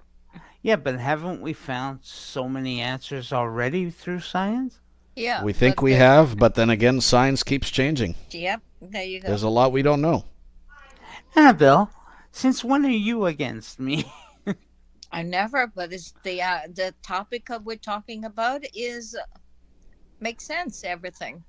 Yeah, 0.63 0.77
but 0.77 0.99
haven't 0.99 1.41
we 1.41 1.53
found 1.53 1.99
so 2.01 2.49
many 2.49 2.81
answers 2.81 3.31
already 3.31 3.91
through 3.91 4.21
science? 4.21 4.79
Yeah. 5.15 5.43
We 5.43 5.53
think 5.53 5.81
we 5.81 5.93
have, 5.93 6.37
but 6.37 6.55
then 6.55 6.69
again, 6.69 7.01
science 7.01 7.43
keeps 7.43 7.69
changing. 7.69 8.15
Yep. 8.31 8.61
There 8.81 9.03
you 9.03 9.19
go. 9.19 9.27
There's 9.27 9.43
a 9.43 9.49
lot 9.49 9.71
we 9.71 9.83
don't 9.83 10.01
know. 10.01 10.25
Annabelle, 11.35 11.91
since 12.31 12.63
when 12.63 12.85
are 12.85 12.89
you 12.89 13.25
against 13.25 13.79
me? 13.79 14.11
I 15.11 15.23
never, 15.23 15.67
but 15.67 15.91
it's 15.91 16.13
the 16.23 16.41
uh, 16.41 16.59
the 16.73 16.93
topic 17.03 17.49
of 17.49 17.65
we're 17.65 17.77
talking 17.77 18.25
about 18.25 18.63
is 18.73 19.15
uh, 19.15 19.23
makes 20.21 20.45
sense. 20.45 20.83
Everything. 20.83 21.43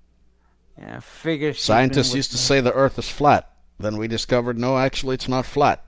yeah, 0.79 1.01
figure. 1.01 1.55
Scientists 1.55 2.15
used 2.15 2.31
to 2.31 2.37
me. 2.37 2.41
say 2.41 2.61
the 2.61 2.73
Earth 2.73 2.99
is 2.99 3.09
flat. 3.09 3.51
Then 3.79 3.97
we 3.97 4.09
discovered 4.09 4.59
no, 4.59 4.77
actually, 4.79 5.15
it's 5.15 5.29
not 5.29 5.47
flat. 5.47 5.85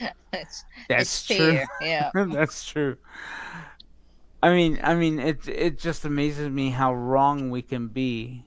It's, 0.32 0.64
That's 0.88 1.02
it's 1.02 1.26
true. 1.26 1.36
fair. 1.36 1.66
Yeah. 1.82 2.10
That's 2.14 2.64
true. 2.64 2.96
I 4.42 4.54
mean, 4.54 4.78
I 4.82 4.94
mean, 4.94 5.18
it 5.18 5.46
it 5.48 5.78
just 5.78 6.04
amazes 6.04 6.48
me 6.48 6.70
how 6.70 6.94
wrong 6.94 7.50
we 7.50 7.62
can 7.62 7.88
be. 7.88 8.44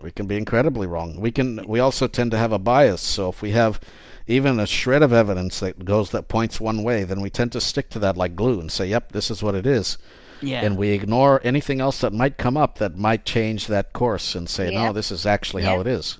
We 0.00 0.10
can 0.10 0.26
be 0.26 0.36
incredibly 0.36 0.86
wrong. 0.86 1.20
We 1.20 1.30
can. 1.30 1.64
We 1.66 1.78
also 1.78 2.08
tend 2.08 2.32
to 2.32 2.36
have 2.38 2.52
a 2.52 2.58
bias. 2.58 3.00
So 3.00 3.28
if 3.28 3.40
we 3.42 3.52
have 3.52 3.80
even 4.26 4.58
a 4.60 4.66
shred 4.66 5.02
of 5.02 5.12
evidence 5.12 5.60
that 5.60 5.84
goes 5.84 6.10
that 6.10 6.28
points 6.28 6.60
one 6.60 6.82
way, 6.82 7.04
then 7.04 7.20
we 7.20 7.30
tend 7.30 7.52
to 7.52 7.60
stick 7.60 7.88
to 7.90 7.98
that 8.00 8.16
like 8.16 8.34
glue 8.36 8.60
and 8.60 8.70
say, 8.70 8.86
"Yep, 8.86 9.12
this 9.12 9.30
is 9.30 9.42
what 9.42 9.54
it 9.54 9.66
is," 9.66 9.98
Yeah. 10.42 10.64
and 10.64 10.76
we 10.76 10.90
ignore 10.90 11.40
anything 11.44 11.80
else 11.80 12.00
that 12.00 12.12
might 12.12 12.36
come 12.36 12.56
up 12.56 12.78
that 12.78 12.96
might 12.96 13.24
change 13.24 13.68
that 13.68 13.92
course 13.92 14.34
and 14.34 14.48
say, 14.48 14.74
"No, 14.74 14.92
this 14.92 15.10
is 15.10 15.24
actually 15.26 15.62
how 15.62 15.80
it 15.80 15.86
is." 15.86 16.18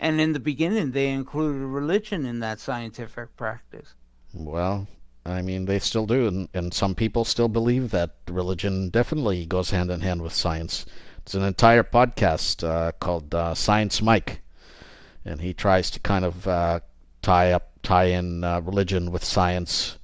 and 0.00 0.20
in 0.20 0.32
the 0.32 0.40
beginning, 0.40 0.90
they 0.90 1.08
included 1.08 1.58
religion 1.58 2.26
in 2.26 2.40
that 2.40 2.60
scientific 2.60 3.36
practice. 3.36 3.94
Well, 4.34 4.86
I 5.24 5.40
mean, 5.40 5.64
they 5.64 5.78
still 5.78 6.06
do, 6.06 6.26
and, 6.26 6.48
and 6.52 6.74
some 6.74 6.94
people 6.94 7.24
still 7.24 7.48
believe 7.48 7.90
that 7.92 8.16
religion 8.28 8.90
definitely 8.90 9.46
goes 9.46 9.70
hand 9.70 9.90
in 9.90 10.00
hand 10.00 10.20
with 10.20 10.34
science. 10.34 10.84
It's 11.18 11.34
an 11.34 11.42
entire 11.42 11.82
podcast 11.82 12.62
uh, 12.68 12.92
called 13.00 13.34
uh, 13.34 13.54
Science 13.54 14.02
Mike, 14.02 14.42
and 15.24 15.40
he 15.40 15.54
tries 15.54 15.90
to 15.92 16.00
kind 16.00 16.24
of 16.24 16.46
uh, 16.46 16.80
tie 17.22 17.52
up, 17.52 17.70
tie 17.82 18.04
in 18.06 18.44
uh, 18.44 18.60
religion 18.60 19.10
with 19.10 19.24
science. 19.24 19.96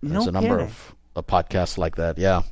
No 0.00 0.12
There's 0.14 0.28
a 0.28 0.32
number 0.32 0.56
kidding. 0.56 0.66
of 0.66 0.94
a 1.16 1.22
podcasts 1.22 1.76
like 1.76 1.96
that. 1.96 2.16
Yeah, 2.16 2.42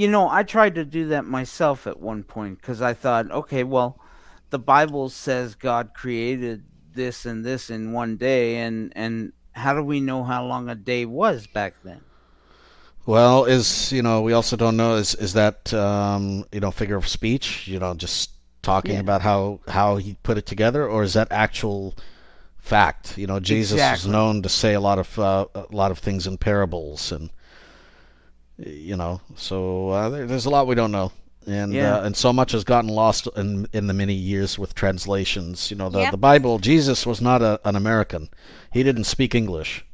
You 0.00 0.08
know, 0.08 0.30
I 0.30 0.44
tried 0.44 0.76
to 0.76 0.84
do 0.86 1.08
that 1.08 1.26
myself 1.26 1.86
at 1.86 2.00
one 2.00 2.22
point 2.22 2.58
because 2.58 2.80
I 2.80 2.94
thought, 2.94 3.30
okay, 3.30 3.64
well, 3.64 4.00
the 4.48 4.58
Bible 4.58 5.10
says 5.10 5.54
God 5.54 5.92
created 5.92 6.64
this 6.94 7.26
and 7.26 7.44
this 7.44 7.68
in 7.68 7.92
one 7.92 8.16
day, 8.16 8.56
and 8.56 8.94
and 8.96 9.34
how 9.52 9.74
do 9.74 9.82
we 9.82 10.00
know 10.00 10.24
how 10.24 10.42
long 10.46 10.70
a 10.70 10.74
day 10.74 11.04
was 11.04 11.46
back 11.46 11.74
then? 11.84 12.00
Well, 13.04 13.44
is 13.44 13.92
you 13.92 14.02
know 14.02 14.22
we 14.22 14.32
also 14.32 14.56
don't 14.56 14.78
know 14.78 14.94
is 14.96 15.14
is 15.16 15.34
that 15.34 15.72
um, 15.74 16.46
you 16.50 16.60
know 16.60 16.70
figure 16.70 16.96
of 16.96 17.06
speech? 17.06 17.68
You 17.68 17.78
know, 17.78 17.92
just 17.92 18.30
talking 18.62 18.94
Yeah. 18.94 19.00
about 19.00 19.20
how 19.20 19.60
how 19.68 19.96
he 19.96 20.16
put 20.22 20.38
it 20.38 20.46
together, 20.46 20.88
or 20.88 21.02
is 21.02 21.12
that 21.12 21.28
actual 21.30 21.94
fact? 22.58 23.18
You 23.18 23.26
know, 23.26 23.38
Jesus 23.38 23.72
Exactly. 23.72 24.08
is 24.08 24.12
known 24.12 24.42
to 24.42 24.48
say 24.48 24.72
a 24.72 24.80
lot 24.80 24.98
of 24.98 25.18
uh, 25.18 25.46
a 25.54 25.66
lot 25.70 25.90
of 25.90 25.98
things 25.98 26.26
in 26.26 26.38
parables, 26.38 27.12
and 27.12 27.28
you 28.66 28.96
know, 28.96 29.20
so 29.36 29.88
uh, 29.90 30.08
there, 30.08 30.26
there's 30.26 30.46
a 30.46 30.50
lot 30.50 30.66
we 30.66 30.74
don't 30.74 30.92
know. 30.92 31.12
And 31.46 31.72
Yeah. 31.72 31.96
uh, 31.96 32.02
and 32.04 32.16
so 32.16 32.32
much 32.32 32.52
has 32.52 32.64
gotten 32.64 32.90
lost 32.90 33.26
in 33.36 33.66
in 33.72 33.86
the 33.86 33.94
many 33.94 34.12
years 34.14 34.58
with 34.58 34.74
translations. 34.74 35.70
You 35.70 35.76
know, 35.78 35.88
the 35.88 36.00
Yep. 36.00 36.10
the 36.12 36.18
Bible. 36.18 36.58
Jesus 36.58 37.06
was 37.06 37.20
not 37.20 37.40
a, 37.42 37.58
an 37.64 37.76
American. 37.76 38.28
He 38.72 38.82
didn't 38.82 39.04
speak 39.04 39.34
English. 39.34 39.84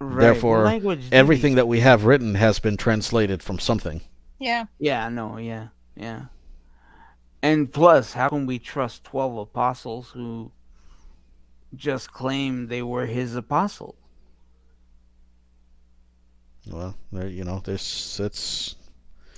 Right. 0.00 0.20
Therefore, 0.20 0.62
language 0.62 1.08
everything 1.10 1.56
that 1.56 1.66
we 1.66 1.80
have 1.80 2.04
written 2.04 2.36
has 2.36 2.60
been 2.60 2.76
translated 2.76 3.42
from 3.42 3.58
something. 3.58 4.00
Yeah. 4.38 4.66
Yeah, 4.78 5.08
no, 5.08 5.38
yeah, 5.38 5.68
yeah. 5.96 6.26
And 7.42 7.72
plus, 7.72 8.12
how 8.12 8.28
can 8.28 8.46
we 8.46 8.60
trust 8.60 9.02
twelve 9.02 9.36
apostles 9.36 10.10
who 10.10 10.52
just 11.74 12.12
claim 12.12 12.68
they 12.68 12.82
were 12.82 13.06
his 13.06 13.34
apostles? 13.34 13.96
Well, 16.70 16.94
there, 17.12 17.28
you 17.28 17.44
know, 17.44 17.60
there's 17.64 18.20
it's 18.22 18.76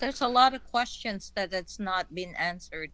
There's 0.01 0.21
a 0.21 0.29
lot 0.29 0.55
of 0.55 0.65
questions 0.71 1.33
that 1.37 1.53
it's 1.53 1.79
not 1.79 2.15
been 2.15 2.35
answered, 2.37 2.91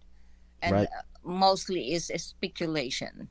and 0.60 0.72
Right. 0.74 0.88
uh, 0.88 1.02
mostly 1.24 1.92
is, 1.92 2.10
is 2.10 2.22
speculation. 2.24 3.28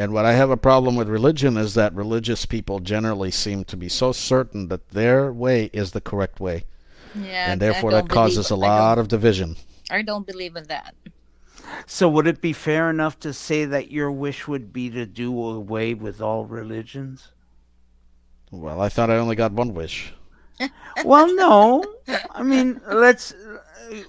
and 0.00 0.12
what 0.12 0.24
I 0.24 0.32
have 0.34 0.50
a 0.50 0.56
problem 0.56 0.94
with 0.94 1.08
religion 1.08 1.56
is 1.56 1.74
that 1.74 1.92
religious 1.92 2.46
people 2.46 2.78
generally 2.78 3.32
seem 3.32 3.64
to 3.64 3.76
be 3.76 3.88
so 3.88 4.12
certain 4.12 4.68
that 4.68 4.90
their 4.90 5.32
way 5.32 5.70
is 5.72 5.90
the 5.90 6.00
correct 6.00 6.38
way, 6.40 6.64
Yeah. 7.16 7.50
and 7.50 7.60
therefore 7.60 7.90
that 7.92 8.08
causes 8.08 8.46
a 8.50 8.54
believe- 8.54 8.70
I 8.70 8.78
lot 8.78 8.98
of 8.98 9.08
division. 9.08 9.56
I 9.90 10.02
don't 10.02 10.26
believe 10.26 10.54
in 10.56 10.64
that. 10.64 10.94
So, 11.86 12.08
would 12.08 12.26
it 12.26 12.40
be 12.40 12.52
fair 12.52 12.88
enough 12.90 13.18
to 13.20 13.32
say 13.32 13.64
that 13.64 13.90
your 13.90 14.10
wish 14.12 14.46
would 14.48 14.72
be 14.72 14.88
to 14.90 15.04
do 15.04 15.30
away 15.44 15.94
with 15.94 16.20
all 16.20 16.44
religions? 16.46 17.28
Well, 18.50 18.80
I 18.80 18.88
thought 18.88 19.10
I 19.10 19.16
only 19.16 19.36
got 19.36 19.52
one 19.52 19.74
wish. 19.74 20.12
Well, 21.04 21.34
no. 21.34 21.84
I 22.30 22.42
mean, 22.42 22.80
let's. 22.90 23.34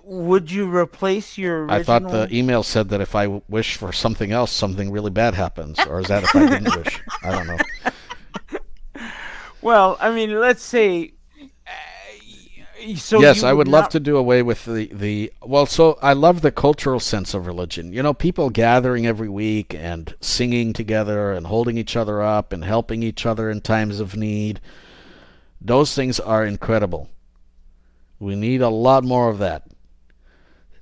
Would 0.04 0.52
you 0.52 0.74
replace 0.76 1.38
your 1.38 1.62
original? 1.62 1.80
I 1.80 1.84
thought 1.84 2.12
the 2.12 2.28
email 2.36 2.64
said 2.64 2.90
that 2.90 3.00
if 3.00 3.16
I 3.16 3.28
wish 3.48 3.78
for 3.78 3.94
something 3.94 4.32
else, 4.32 4.52
something 4.52 4.92
really 4.92 5.12
bad 5.12 5.36
happens, 5.36 5.80
or 5.88 6.02
is 6.02 6.08
that 6.08 6.24
if 6.24 6.36
I 6.36 6.50
didn't 6.50 6.76
wish? 6.84 7.02
I 7.24 7.32
don't 7.32 7.48
know. 7.48 7.58
Well, 9.62 9.98
I 10.00 10.12
mean, 10.12 10.40
let's 10.40 10.64
say. 10.64 11.14
Uh, 11.68 12.96
so 12.96 13.20
yes, 13.20 13.44
I 13.44 13.52
would 13.52 13.68
love 13.68 13.90
to 13.90 14.00
do 14.00 14.16
away 14.16 14.42
with 14.42 14.64
the, 14.66 14.90
the 14.94 15.34
well. 15.42 15.66
So 15.66 16.00
I 16.02 16.14
love 16.14 16.42
the 16.42 16.52
cultural 16.52 17.00
sense 17.00 17.34
of 17.34 17.46
religion. 17.46 17.92
You 17.92 18.02
know, 18.02 18.14
people 18.14 18.50
gathering 18.50 19.06
every 19.06 19.30
week 19.30 19.74
and 19.76 20.14
singing 20.22 20.72
together 20.74 21.34
and 21.34 21.48
holding 21.48 21.78
each 21.78 21.96
other 21.98 22.22
up 22.22 22.54
and 22.54 22.64
helping 22.64 23.04
each 23.04 23.26
other 23.26 23.50
in 23.50 23.62
times 23.62 24.00
of 24.00 24.16
need. 24.16 24.62
Those 25.62 25.94
things 25.94 26.20
are 26.20 26.46
incredible. 26.46 27.10
We 28.20 28.36
need 28.36 28.62
a 28.62 28.70
lot 28.70 29.04
more 29.04 29.30
of 29.30 29.40
that. 29.40 29.64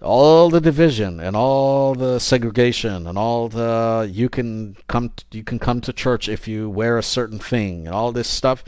All 0.01 0.49
the 0.49 0.61
division 0.61 1.19
and 1.19 1.35
all 1.35 1.95
the 1.95 2.19
segregation 2.19 3.07
and 3.07 3.17
all 3.17 3.49
the 3.49 4.07
you 4.11 4.29
can 4.29 4.77
come 4.87 5.11
you 5.31 5.43
can 5.43 5.57
come 5.57 5.81
to 5.81 5.93
church 5.93 6.29
if 6.29 6.47
you 6.47 6.69
wear 6.69 6.99
a 6.99 7.03
certain 7.03 7.39
thing 7.39 7.87
and 7.87 7.95
all 7.95 8.11
this 8.11 8.27
stuff. 8.27 8.63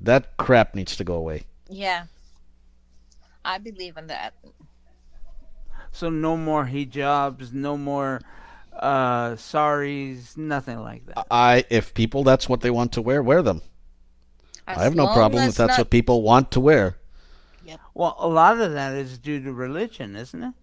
That 0.00 0.36
crap 0.36 0.74
needs 0.74 0.96
to 0.96 1.04
go 1.04 1.14
away. 1.14 1.44
Yeah. 1.68 2.06
I 3.44 3.58
believe 3.58 3.96
in 3.96 4.08
that. 4.08 4.34
So 5.92 6.10
no 6.10 6.36
more 6.36 6.66
hijabs, 6.66 7.52
no 7.52 7.76
more 7.76 8.20
uh 8.72 9.36
saris, 9.36 10.36
nothing 10.36 10.80
like 10.80 11.06
that. 11.06 11.26
I 11.30 11.64
if 11.70 11.94
people 11.94 12.24
that's 12.24 12.48
what 12.48 12.60
they 12.60 12.70
want 12.70 12.90
to 12.92 13.02
wear, 13.02 13.22
wear 13.22 13.42
them. 13.42 13.62
As 14.66 14.78
I 14.78 14.84
have 14.84 14.94
no 14.94 15.06
problem 15.08 15.42
as 15.42 15.50
if 15.50 15.56
that's 15.56 15.72
not- 15.72 15.78
what 15.78 15.90
people 15.90 16.22
want 16.22 16.50
to 16.52 16.60
wear. 16.60 16.96
Well, 17.94 18.16
a 18.18 18.28
lot 18.28 18.58
of 18.58 18.72
that 18.72 18.94
is 18.94 19.18
due 19.18 19.42
to 19.42 19.52
religion, 19.52 20.16
isn't 20.16 20.42
it? 20.42 20.54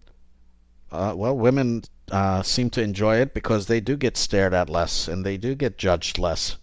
Uh, 0.90 1.12
well, 1.16 1.36
women 1.36 1.82
uh, 2.10 2.42
seem 2.42 2.70
to 2.70 2.82
enjoy 2.82 3.16
it 3.16 3.32
because 3.34 3.66
they 3.66 3.80
do 3.80 3.96
get 3.96 4.16
stared 4.16 4.52
at 4.52 4.68
less 4.68 5.06
and 5.06 5.24
they 5.24 5.36
do 5.36 5.54
get 5.54 5.78
judged 5.78 6.18
less. 6.18 6.56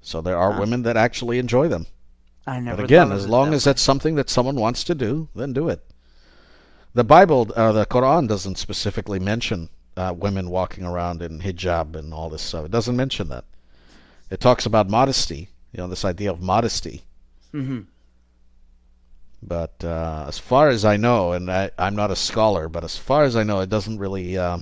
So 0.00 0.22
there 0.22 0.38
are 0.38 0.52
Huh. 0.52 0.60
women 0.60 0.82
that 0.82 0.96
actually 0.96 1.38
enjoy 1.38 1.68
them. 1.68 1.86
I 2.46 2.58
never. 2.58 2.78
But 2.78 2.84
again, 2.86 3.12
as 3.12 3.28
long 3.28 3.50
that 3.50 3.56
as 3.56 3.64
that's 3.64 3.82
something 3.82 4.14
that 4.14 4.30
someone 4.30 4.56
wants 4.56 4.82
to 4.84 4.94
do, 4.94 5.28
then 5.34 5.52
do 5.52 5.68
it. 5.68 5.84
The 6.94 7.04
Bible, 7.04 7.48
uh, 7.54 7.72
the 7.72 7.84
Quran, 7.86 8.26
doesn't 8.26 8.56
specifically 8.56 9.18
mention 9.18 9.68
uh, 9.96 10.14
women 10.16 10.48
walking 10.48 10.84
around 10.84 11.20
in 11.22 11.40
hijab 11.40 11.94
and 11.94 12.14
all 12.14 12.30
this 12.30 12.42
stuff. 12.42 12.64
It 12.64 12.70
doesn't 12.70 12.96
mention 12.96 13.28
that. 13.28 13.44
It 14.30 14.40
talks 14.40 14.66
about 14.66 14.88
modesty. 14.88 15.48
You 15.72 15.78
know, 15.78 15.88
this 15.88 16.04
idea 16.04 16.30
of 16.30 16.40
modesty. 16.40 17.02
way. 17.52 17.60
Mhm. 17.60 17.86
But 19.42 19.82
uh, 19.82 20.26
as 20.28 20.38
far 20.38 20.68
as 20.68 20.84
I 20.84 20.96
know, 20.96 21.32
and 21.32 21.50
I, 21.50 21.70
I'm 21.78 21.96
not 21.96 22.10
a 22.10 22.16
scholar, 22.16 22.68
but 22.68 22.84
as 22.84 22.96
far 22.98 23.24
as 23.24 23.36
I 23.36 23.42
know, 23.42 23.60
it 23.60 23.70
doesn't 23.70 23.98
really 23.98 24.36
uh, 24.36 24.58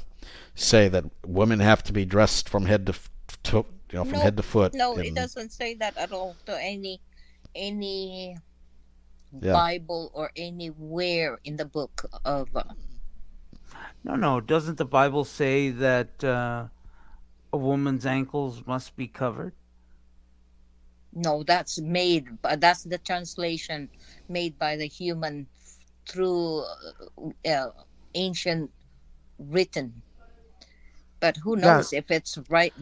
say 0.55 0.89
that 0.89 1.05
women 1.27 1.59
have 1.61 1.83
to 1.85 1.93
be 1.93 2.05
dressed 2.05 2.49
from 2.49 2.67
head 2.67 2.87
to, 2.87 2.95
to 3.45 3.57
you 3.91 3.99
know, 3.99 4.05
from 4.05 4.13
No, 4.15 4.21
head 4.21 4.37
to 4.37 4.43
foot. 4.43 4.75
No, 4.75 4.97
it 4.97 5.15
doesn't 5.15 5.51
say 5.53 5.75
that 5.75 5.97
at 5.97 6.13
all 6.13 6.37
to 6.47 6.57
any 6.63 7.01
any 7.55 8.37
Yeah. 9.43 9.53
Bible 9.53 10.11
or 10.15 10.31
anywhere 10.37 11.39
in 11.45 11.57
the 11.57 11.65
book 11.67 12.07
of 12.25 12.49
uh, 12.55 12.63
No, 14.05 14.15
no. 14.15 14.41
Doesn't 14.41 14.79
the 14.79 14.87
Bible 14.87 15.25
say 15.25 15.71
that 15.71 16.23
uh, 16.23 16.69
a 17.53 17.57
woman's 17.59 18.07
ankles 18.07 18.63
must 18.67 18.95
be 18.97 19.09
covered? 19.09 19.53
No 21.19 21.43
that's 21.45 21.81
made 21.81 22.27
but 22.43 22.61
that's 22.61 22.85
the 22.85 22.99
translation 22.99 23.91
made 24.29 24.59
by 24.59 24.77
the 24.77 24.87
human 24.87 25.49
through 26.09 26.65
uh, 27.47 27.49
uh, 27.51 27.71
ancient 28.15 28.71
written 29.39 30.03
But 31.21 31.39
who 31.39 31.57
Yeah. 31.57 31.63
knows 31.63 31.93
if 31.93 32.11
it's 32.11 32.39
right? 32.49 32.75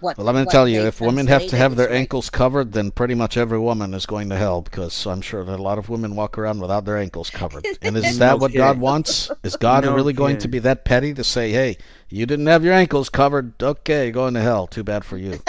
What? 0.00 0.18
Well, 0.18 0.26
let 0.26 0.34
me 0.34 0.44
what 0.44 0.52
tell 0.52 0.68
you, 0.68 0.80
if 0.82 1.00
women 1.00 1.26
have 1.28 1.46
to 1.48 1.56
have 1.56 1.76
their 1.76 1.90
right. 1.90 1.96
ankles 1.96 2.30
covered, 2.30 2.72
then 2.72 2.90
pretty 2.90 3.14
much 3.14 3.36
every 3.36 3.58
woman 3.58 3.94
is 3.94 4.06
going 4.06 4.30
to 4.30 4.36
hell 4.36 4.62
because 4.62 5.06
I'm 5.06 5.20
sure 5.22 5.44
that 5.44 5.60
a 5.60 5.62
lot 5.62 5.78
of 5.78 5.90
women 5.90 6.16
walk 6.16 6.38
around 6.38 6.60
without 6.60 6.86
their 6.86 6.98
ankles 6.98 7.30
covered. 7.30 7.66
And 7.82 7.96
is 7.96 8.18
that 8.18 8.32
No 8.32 8.36
what 8.38 8.54
God 8.54 8.78
wants? 8.80 9.30
Is 9.44 9.56
God 9.56 9.84
No 9.84 9.94
really 9.94 10.14
going 10.14 10.38
to 10.38 10.48
be 10.48 10.58
that 10.60 10.84
petty 10.86 11.14
to 11.14 11.24
say, 11.24 11.52
"Hey, 11.52 11.76
you 12.08 12.26
didn't 12.26 12.46
have 12.46 12.64
your 12.64 12.74
ankles 12.74 13.10
covered. 13.10 13.62
Okay, 13.62 14.04
you're 14.04 14.12
going 14.12 14.34
to 14.34 14.42
hell. 14.42 14.66
Too 14.66 14.84
bad 14.84 15.04
for 15.04 15.18
you." 15.18 15.42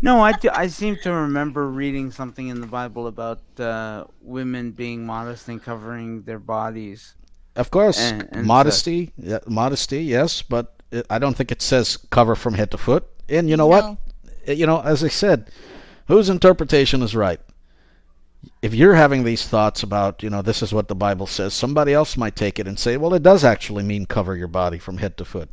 No, 0.03 0.21
I, 0.21 0.33
do- 0.33 0.51
I 0.53 0.67
seem 0.69 0.97
to 1.03 1.13
remember 1.13 1.69
reading 1.69 2.11
something 2.11 2.49
in 2.49 2.61
the 2.61 2.67
Bible 2.67 3.07
about 3.07 3.41
uh, 3.59 4.05
women 4.21 4.73
being 4.73 5.07
modest 5.07 5.49
and 5.49 5.63
covering 5.63 6.23
their 6.23 6.39
bodies. 6.39 7.15
Of 7.57 7.71
course, 7.71 7.99
And- 7.99 8.29
and 8.33 8.47
modesty, 8.47 9.13
yeah, 9.17 9.39
modesty, 9.47 10.03
yes, 10.05 10.43
but 10.43 10.75
it, 10.91 11.07
I 11.09 11.19
don't 11.19 11.35
think 11.37 11.51
it 11.51 11.63
says 11.63 11.97
cover 12.11 12.35
from 12.37 12.55
head 12.55 12.71
to 12.73 12.79
foot. 12.79 13.07
And 13.29 13.49
you 13.49 13.57
know 13.57 13.65
No. 13.71 13.77
what? 13.77 13.85
Uh, 14.49 14.53
You 14.53 14.67
know, 14.67 14.81
as 14.83 15.03
I 15.03 15.09
said, 15.09 15.51
whose 16.09 16.29
interpretation 16.29 17.03
is 17.03 17.17
right? 17.17 17.41
If 18.63 18.75
you're 18.75 18.95
having 18.95 19.25
these 19.25 19.49
thoughts 19.49 19.83
about, 19.83 20.23
you 20.23 20.31
know, 20.31 20.43
this 20.43 20.63
is 20.63 20.73
what 20.73 20.87
the 20.89 20.95
Bible 20.95 21.27
says, 21.27 21.53
somebody 21.55 21.93
else 21.93 22.17
might 22.17 22.37
take 22.37 22.59
it 22.61 22.69
and 22.69 22.79
say, 22.79 22.97
well, 22.97 23.15
it 23.15 23.23
does 23.23 23.43
actually 23.43 23.83
mean 23.83 24.07
cover 24.07 24.37
your 24.37 24.47
body 24.49 24.79
from 24.79 24.99
head 24.99 25.17
to 25.17 25.25
foot. 25.25 25.49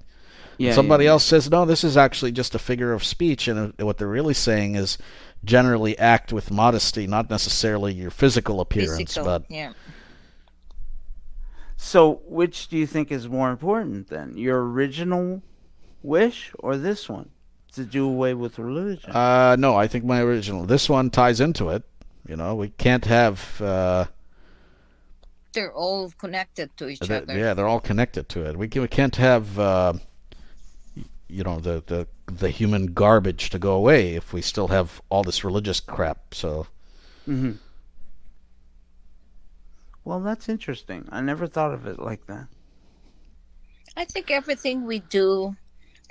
Yeah, 0.58 0.74
somebody 0.74 1.06
yeah, 1.06 1.12
else 1.12 1.24
says, 1.24 1.49
no, 1.49 1.66
this 1.66 1.84
is 1.84 1.97
actually 1.97 2.32
just 2.32 2.56
a 2.56 2.60
figure 2.60 2.93
of 2.93 3.04
speech, 3.04 3.47
and 3.47 3.74
uh, 3.80 3.86
what 3.86 3.97
they're 3.97 4.08
really 4.08 4.34
saying 4.34 4.76
is 4.76 4.97
generally 5.43 5.97
act 5.97 6.32
with 6.32 6.51
modesty, 6.51 7.08
not 7.08 7.30
necessarily 7.30 7.93
your 7.93 8.12
physical 8.12 8.62
appearance, 8.62 8.97
Physical, 8.97 9.26
but 9.26 9.43
yeah. 9.49 9.74
So, 11.76 12.22
which 12.26 12.68
do 12.70 12.78
you 12.78 12.88
think 12.88 13.12
is 13.12 13.28
more 13.28 13.49
important 13.49 14.08
then? 14.08 14.38
Your 14.38 14.64
original 14.64 15.41
wish 16.01 16.51
or 16.60 16.78
this 16.78 17.10
one? 17.10 17.30
To 17.74 17.84
do 17.84 18.08
away 18.08 18.36
with 18.36 18.60
religion? 18.60 19.10
Uh, 19.12 19.56
no, 19.58 19.76
I 19.76 19.88
think 19.88 20.06
my 20.06 20.22
original. 20.22 20.64
This 20.66 20.88
one 20.88 21.10
ties 21.10 21.41
into 21.41 21.70
it. 21.70 21.82
You 22.28 22.36
know, 22.36 22.54
we 22.54 22.70
can't 22.70 23.04
have. 23.06 23.60
Uh, 23.60 24.06
They're 25.54 25.74
all 25.74 26.12
connected 26.20 26.70
to 26.78 26.88
each 26.88 26.99
th- 26.99 27.24
other. 27.24 27.36
yeah, 27.36 27.56
they're 27.56 27.68
all 27.68 27.80
connected 27.80 28.30
to 28.30 28.47
it. 28.47 28.56
We, 28.58 28.68
can, 28.68 28.84
we 28.84 28.88
can't 28.88 29.16
have. 29.16 29.58
Uh, 29.58 29.93
y- 29.93 30.01
you 31.34 31.43
know 31.43 31.59
the, 31.59 31.84
the 31.88 32.07
the 32.27 32.49
human 32.49 32.93
garbage 32.93 33.49
to 33.51 33.59
go 33.59 33.73
away 33.73 34.15
if 34.15 34.34
we 34.34 34.41
still 34.41 34.69
have 34.69 35.01
all 35.09 35.23
this 35.23 35.43
religious 35.43 35.79
crap. 35.79 36.34
So 36.34 36.67
hmm 37.25 37.53
Well, 40.05 40.21
that's 40.21 40.47
interesting. 40.47 41.09
I 41.11 41.19
never 41.21 41.45
thought 41.47 41.73
of 41.73 41.86
it 41.88 41.99
like 41.99 42.25
that. 42.27 42.47
I 43.97 44.05
think 44.05 44.29
everything 44.29 44.86
we 44.86 44.99
do 44.99 45.55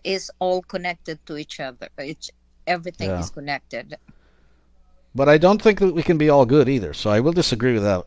is 0.05 0.31
all 0.41 0.63
connected 0.63 1.25
to 1.27 1.37
each 1.37 1.61
other. 1.61 1.89
It's 1.99 2.31
everything 2.67 3.09
Yeah. 3.09 3.19
is 3.19 3.31
connected. 3.31 3.97
But 5.15 5.29
I 5.29 5.39
don't 5.39 5.61
think 5.61 5.79
that 5.81 5.95
we 5.95 6.03
can 6.03 6.19
be 6.19 6.29
all 6.29 6.47
good 6.47 6.69
either. 6.69 6.95
So 6.95 7.11
I 7.11 7.21
will 7.21 7.33
disagree 7.33 7.75
with 7.75 7.83
that. 7.83 8.07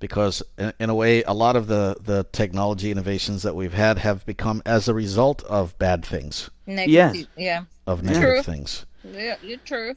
Because 0.00 0.42
in, 0.58 0.72
in 0.80 0.90
a 0.90 0.94
way, 0.94 1.22
a 1.24 1.34
lot 1.34 1.54
of 1.56 1.66
the, 1.68 1.96
the 2.00 2.24
technology 2.32 2.90
innovations 2.90 3.42
that 3.44 3.54
we've 3.54 3.74
had 3.74 3.98
have 3.98 4.26
become 4.26 4.62
as 4.66 4.88
a 4.88 4.94
result 4.94 5.44
of 5.44 5.78
bad 5.78 6.04
things, 6.04 6.50
Negative, 6.66 7.28
yeah. 7.36 7.64
of 7.86 8.02
negative 8.02 8.22
True. 8.22 8.42
things. 8.42 8.86
Yeah, 9.04 9.36
you're 9.42 9.58
true. 9.58 9.94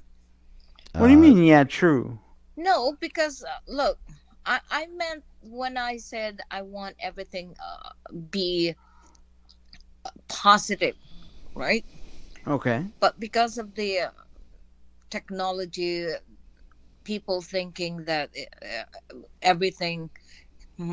What 0.94 1.08
do 1.08 1.14
you 1.14 1.18
Uh, 1.20 1.22
mean? 1.22 1.44
Yeah, 1.44 1.64
true. 1.64 2.20
No, 2.56 2.96
because 3.00 3.44
uh, 3.44 3.60
look, 3.68 3.98
I 4.46 4.60
I 4.70 4.88
meant 4.88 5.24
when 5.42 5.78
I 5.78 5.98
said 5.98 6.40
I 6.52 6.62
want 6.62 6.96
everything 7.00 7.56
uh, 7.60 7.90
be 8.30 8.76
uh, 10.06 10.10
positive, 10.28 10.96
right? 11.56 11.86
Okay. 12.46 12.86
But 13.00 13.20
because 13.20 13.58
of 13.58 13.74
the 13.76 14.00
uh, 14.00 14.12
technology, 15.10 16.08
people 17.04 17.42
thinking 17.42 18.06
that 18.06 18.30
uh, 18.62 19.16
everything 19.42 20.10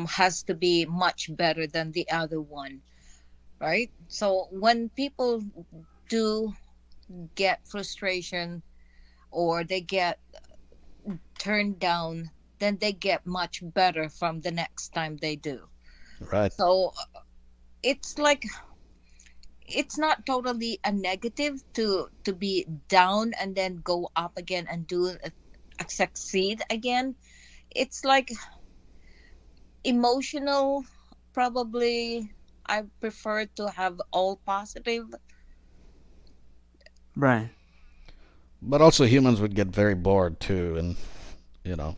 has 0.07 0.43
to 0.43 0.53
be 0.53 0.85
much 0.85 1.35
better 1.35 1.67
than 1.67 1.91
the 1.91 2.09
other 2.11 2.41
one, 2.41 2.81
right? 3.59 3.91
So 4.07 4.47
when 4.51 4.89
people 4.89 5.43
do 6.09 6.53
get 7.35 7.67
frustration 7.67 8.61
or 9.31 9.63
they 9.63 9.81
get 9.81 10.19
turned 11.39 11.79
down, 11.79 12.29
then 12.59 12.77
they 12.79 12.91
get 12.93 13.25
much 13.25 13.63
better 13.73 14.09
from 14.09 14.41
the 14.41 14.51
next 14.51 14.93
time 14.93 15.17
they 15.17 15.35
do. 15.35 15.67
Right. 16.31 16.53
So 16.53 16.93
uh, 17.15 17.21
it's 17.81 18.19
like 18.19 18.45
it's 19.67 19.97
not 19.97 20.25
totally 20.25 20.79
a 20.83 20.91
negative 20.91 21.63
to 21.73 22.09
to 22.23 22.33
be 22.33 22.67
down 22.87 23.33
and 23.39 23.55
then 23.55 23.81
go 23.83 24.11
up 24.15 24.37
again 24.37 24.67
and 24.69 24.85
do 24.85 25.15
succeed 25.87 26.61
again. 26.69 27.15
It's 27.71 28.03
like 28.03 28.31
emotional. 29.83 30.83
Probably, 31.33 32.29
I 32.65 32.83
prefer 32.99 33.45
to 33.55 33.69
have 33.69 34.01
all 34.11 34.41
positive. 34.45 35.05
Right. 37.15 37.49
But 38.61 38.81
also 38.81 39.05
humans 39.05 39.39
would 39.41 39.55
get 39.55 39.67
very 39.67 39.95
bored 39.95 40.39
too, 40.39 40.75
and 40.77 40.95
you 41.63 41.75
know, 41.75 41.95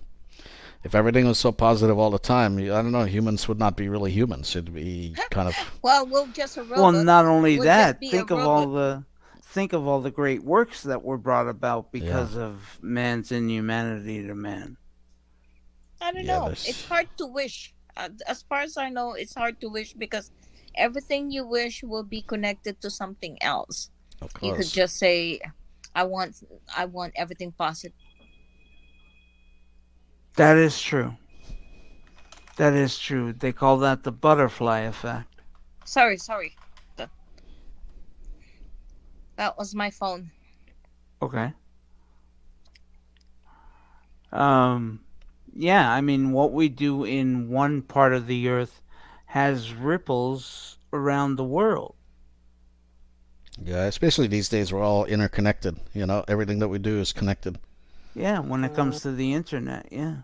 if 0.84 0.96
everything 0.96 1.26
was 1.26 1.40
so 1.40 1.52
positive 1.52 1.98
all 1.98 2.12
the 2.12 2.20
time, 2.20 2.58
I 2.58 2.68
don't 2.68 2.92
know, 2.92 3.06
humans 3.06 3.48
would 3.48 3.60
not 3.60 3.76
be 3.76 3.90
really 3.90 4.12
humans. 4.12 4.56
It'd 4.56 4.74
be 4.74 5.16
kind 5.32 5.48
of 5.48 5.56
Well, 5.82 6.06
we'll 6.06 6.28
just 6.28 6.58
a 6.58 6.64
robot. 6.64 6.78
Well, 6.78 7.04
not 7.04 7.26
only 7.26 7.58
would 7.58 7.68
that, 7.68 7.94
just 7.94 8.00
be 8.00 8.08
a 8.10 8.12
think 8.12 8.32
of 8.32 8.40
all 8.40 8.68
the 8.68 9.04
think 9.54 9.72
of 9.72 9.86
all 9.88 10.02
the 10.02 10.10
great 10.12 10.44
works 10.44 10.82
that 10.84 11.04
were 11.04 11.18
brought 11.18 11.48
about 11.48 11.92
because 11.92 12.36
of 12.36 12.80
man's 12.82 13.32
inhumanity 13.32 14.26
to 14.26 14.34
man. 14.34 14.78
I 16.02 16.12
don't 16.12 16.26
Yeah, 16.26 16.40
know. 16.40 16.46
there's- 16.46 16.68
It's 16.68 16.86
hard 16.86 17.08
to 17.18 17.28
wish. 17.28 17.74
Uh, 17.96 18.10
as 18.28 18.42
far 18.42 18.62
as 18.62 18.78
I 18.78 18.90
know, 18.90 19.14
it's 19.14 19.36
hard 19.36 19.62
to 19.62 19.70
wish 19.70 19.94
because 19.94 20.32
everything 20.76 21.30
you 21.30 21.46
wish 21.46 21.84
will 21.84 22.04
be 22.04 22.24
connected 22.24 22.82
to 22.82 22.90
something 22.90 23.38
else. 23.42 23.90
of 24.22 24.32
You 24.42 24.56
could 24.56 24.68
just 24.72 24.98
say, 24.98 25.40
"I 25.94 26.04
want, 26.04 26.42
I 26.76 26.86
want 26.86 27.14
everything 27.16 27.52
positive." 27.52 27.94
That 30.36 30.58
is 30.58 30.82
true. 30.82 31.16
That 32.56 32.74
is 32.74 32.98
true. 32.98 33.34
They 33.34 33.52
call 33.52 33.78
that 33.80 34.04
the 34.04 34.12
butterfly 34.12 34.80
effect. 34.82 35.42
Sorry, 35.86 36.18
sorry. 36.18 36.56
The- 39.36 39.44
That 39.44 39.58
was 39.58 39.76
my 39.76 39.90
phone. 39.90 40.32
Okay. 41.22 41.54
Um 44.32 45.02
yeah, 45.56 45.92
I 45.92 46.02
mean 46.02 46.32
what 46.32 46.52
we 46.52 46.68
do 46.70 47.04
in 47.04 47.50
one 47.50 47.82
part 47.84 48.14
of 48.14 48.26
the 48.28 48.50
earth 48.50 48.82
has 49.28 49.74
ripples 49.74 50.78
around 50.92 51.36
the 51.36 51.44
world. 51.44 51.96
Yeah, 53.64 53.84
especially 53.86 54.28
these 54.28 54.50
days, 54.50 54.74
we're 54.74 54.82
all 54.84 55.06
interconnected. 55.06 55.80
You 55.94 56.08
know, 56.08 56.26
everything 56.28 56.60
that 56.60 56.70
we 56.70 56.80
do 56.80 57.00
is 57.00 57.14
connected. 57.14 57.60
Yeah, 58.16 58.40
when 58.40 58.64
it 58.64 58.74
comes 58.76 59.02
to 59.02 59.12
the 59.12 59.34
internet, 59.34 59.88
yeah. 59.92 60.18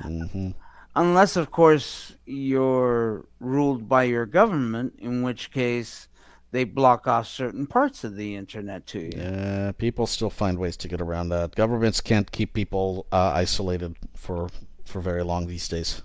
hmm 0.00 0.50
Unless 0.94 1.36
of 1.36 1.50
course 1.50 2.14
you're 2.24 3.26
ruled 3.40 3.88
by 3.88 4.04
your 4.04 4.26
government, 4.26 4.94
in 4.98 5.22
which 5.22 5.50
case 5.50 6.08
they 6.56 6.64
block 6.64 7.06
off 7.06 7.26
certain 7.28 7.66
parts 7.66 8.02
of 8.02 8.16
the 8.16 8.34
internet 8.34 8.86
to 8.86 8.98
you. 8.98 9.12
Yeah, 9.14 9.72
people 9.72 10.06
still 10.06 10.30
find 10.30 10.58
ways 10.58 10.74
to 10.78 10.88
get 10.88 11.02
around 11.02 11.28
that. 11.28 11.54
Governments 11.54 12.00
can't 12.00 12.32
keep 12.32 12.54
people 12.54 13.06
uh, 13.12 13.32
isolated 13.34 13.96
for 14.14 14.48
for 14.86 15.02
very 15.02 15.22
long 15.22 15.46
these 15.46 15.68
days. 15.68 16.00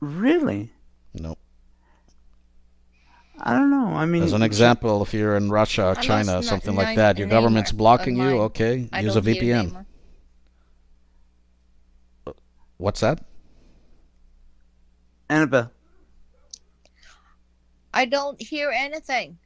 Really? 0.00 0.72
No. 1.12 1.36
I 3.38 3.52
don't 3.52 3.70
know. 3.70 3.88
I 3.88 4.06
mean 4.06 4.22
As 4.22 4.32
an 4.32 4.42
example, 4.42 5.02
if 5.02 5.12
you're 5.12 5.36
in 5.36 5.50
Russia, 5.50 5.88
Unless 5.88 6.06
China, 6.06 6.32
not- 6.32 6.44
something 6.44 6.74
like 6.74 6.96
that, 6.96 7.18
your 7.18 7.28
government's 7.28 7.72
blocking 7.72 8.16
you. 8.16 8.40
Okay, 8.48 8.88
I 8.94 9.00
use 9.00 9.16
a 9.16 9.20
VPN. 9.20 9.84
What's 12.78 13.00
that? 13.00 13.20
Annabelle. 15.28 15.70
I 17.92 18.04
don't 18.04 18.40
hear 18.40 18.70
anything. 18.70 19.38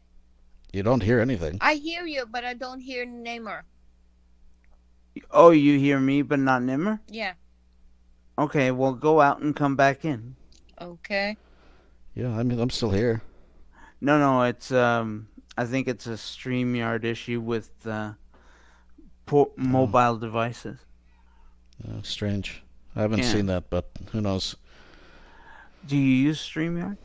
You 0.72 0.82
don't 0.82 1.02
hear 1.02 1.20
anything. 1.20 1.58
I 1.60 1.74
hear 1.74 2.04
you, 2.06 2.26
but 2.26 2.44
I 2.44 2.54
don't 2.54 2.80
hear 2.80 3.04
Nimmer. 3.06 3.64
Oh, 5.30 5.50
you 5.50 5.78
hear 5.78 6.00
me 6.00 6.22
but 6.22 6.40
not 6.40 6.62
Nimmer? 6.62 7.00
Yeah. 7.08 7.34
Okay, 8.38 8.70
well 8.72 8.94
go 8.94 9.20
out 9.20 9.40
and 9.40 9.54
come 9.54 9.76
back 9.76 10.04
in. 10.04 10.34
Okay. 10.80 11.36
Yeah, 12.14 12.36
I 12.36 12.42
mean, 12.42 12.58
I'm 12.58 12.70
still 12.70 12.90
here. 12.90 13.22
No, 14.00 14.18
no, 14.18 14.42
it's 14.42 14.72
um 14.72 15.28
I 15.56 15.64
think 15.64 15.86
it's 15.86 16.06
a 16.08 16.14
StreamYard 16.18 17.04
issue 17.04 17.40
with 17.40 17.86
uh 17.86 18.12
po- 19.26 19.52
mobile 19.56 20.16
devices. 20.18 20.78
Uh, 21.86 22.02
strange. 22.02 22.62
I 22.96 23.02
haven't 23.02 23.20
Yeah. 23.20 23.32
seen 23.32 23.46
that, 23.46 23.70
but 23.70 23.88
who 24.12 24.20
knows? 24.20 24.56
Do 25.86 25.96
you 25.96 26.28
use 26.28 26.40
StreamYard? 26.40 26.96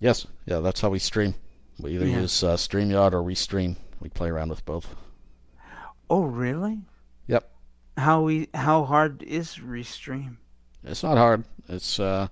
Yes, 0.00 0.26
yeah, 0.46 0.60
that's 0.60 0.80
how 0.80 0.90
we 0.90 0.98
stream. 0.98 1.34
We 1.78 1.94
either 1.94 2.06
Yeah. 2.06 2.20
use 2.20 2.42
uh, 2.42 2.56
StreamYard 2.56 3.12
or 3.12 3.22
Restream. 3.22 3.76
We 4.00 4.08
play 4.08 4.28
around 4.28 4.50
with 4.50 4.64
both. 4.64 4.94
Oh, 6.08 6.22
really? 6.24 6.80
Yep. 7.26 7.50
How 7.96 8.22
we 8.22 8.48
how 8.54 8.84
hard 8.84 9.22
is 9.22 9.56
restream? 9.56 10.36
It's 10.84 11.02
not 11.02 11.16
hard. 11.16 11.44
It's 11.68 11.98
uh, 11.98 12.28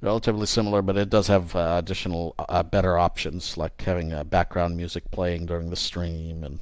relatively 0.00 0.46
similar, 0.46 0.82
but 0.82 0.96
it 0.96 1.10
does 1.10 1.26
have 1.26 1.56
uh, 1.56 1.76
additional, 1.78 2.34
uh, 2.38 2.62
better 2.62 2.96
options, 2.98 3.56
like 3.56 3.80
having 3.82 4.12
uh, 4.12 4.22
background 4.24 4.76
music 4.76 5.10
playing 5.10 5.46
during 5.46 5.70
the 5.70 5.76
stream 5.76 6.44
and 6.44 6.60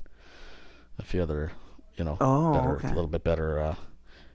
a 0.99 1.03
few 1.03 1.23
other, 1.23 1.53
you 1.97 2.05
know, 2.05 2.17
Oh, 2.21 2.53
better, 2.55 2.77
okay. 2.77 2.89
a 2.89 2.95
little 2.95 3.09
bit 3.11 3.25
better. 3.25 3.61
Uh, 3.61 3.75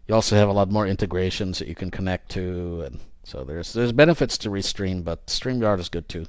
you 0.07 0.13
also 0.13 0.35
have 0.35 0.49
a 0.49 0.53
lot 0.53 0.69
more 0.69 0.85
integrations 0.85 1.57
that 1.59 1.67
you 1.67 1.73
can 1.75 1.89
connect 1.89 2.29
to, 2.31 2.83
and 2.83 2.99
so 3.23 3.43
there's 3.43 3.73
there's 3.73 3.91
benefits 3.91 4.37
to 4.39 4.49
Restream, 4.49 5.03
but 5.03 5.27
StreamYard 5.27 5.79
is 5.79 5.89
good 5.89 6.07
too. 6.09 6.25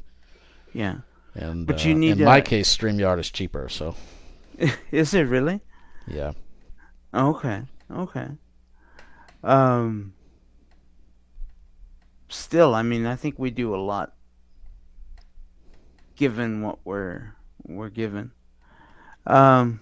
Yeah. 0.72 0.99
And 1.34 1.66
But 1.66 1.84
uh, 1.84 1.88
you 1.88 1.95
need 1.95 2.18
in 2.18 2.24
my 2.24 2.38
a- 2.38 2.43
case, 2.43 2.74
StreamYard 2.76 3.18
is 3.18 3.30
cheaper, 3.30 3.68
so 3.68 3.95
is 4.90 5.14
it 5.14 5.22
really? 5.22 5.61
yeah. 6.07 6.32
Okay. 7.14 7.62
Okay. 7.90 8.28
Um. 9.45 10.14
Still, 12.28 12.74
I 12.74 12.82
mean, 12.82 13.05
I 13.05 13.14
think 13.16 13.38
we 13.38 13.51
do 13.51 13.74
a 13.74 13.76
lot, 13.76 14.14
given 16.16 16.62
what 16.62 16.78
we're 16.84 17.34
we're 17.64 17.90
given. 17.90 18.30
Um. 19.26 19.80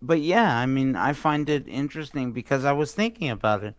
But 0.00 0.20
yeah, 0.20 0.56
I 0.56 0.66
mean, 0.66 0.94
I 0.94 1.12
find 1.12 1.48
it 1.48 1.66
interesting 1.66 2.32
because 2.32 2.64
I 2.64 2.72
was 2.72 2.92
thinking 2.94 3.30
about 3.30 3.64
it. 3.64 3.74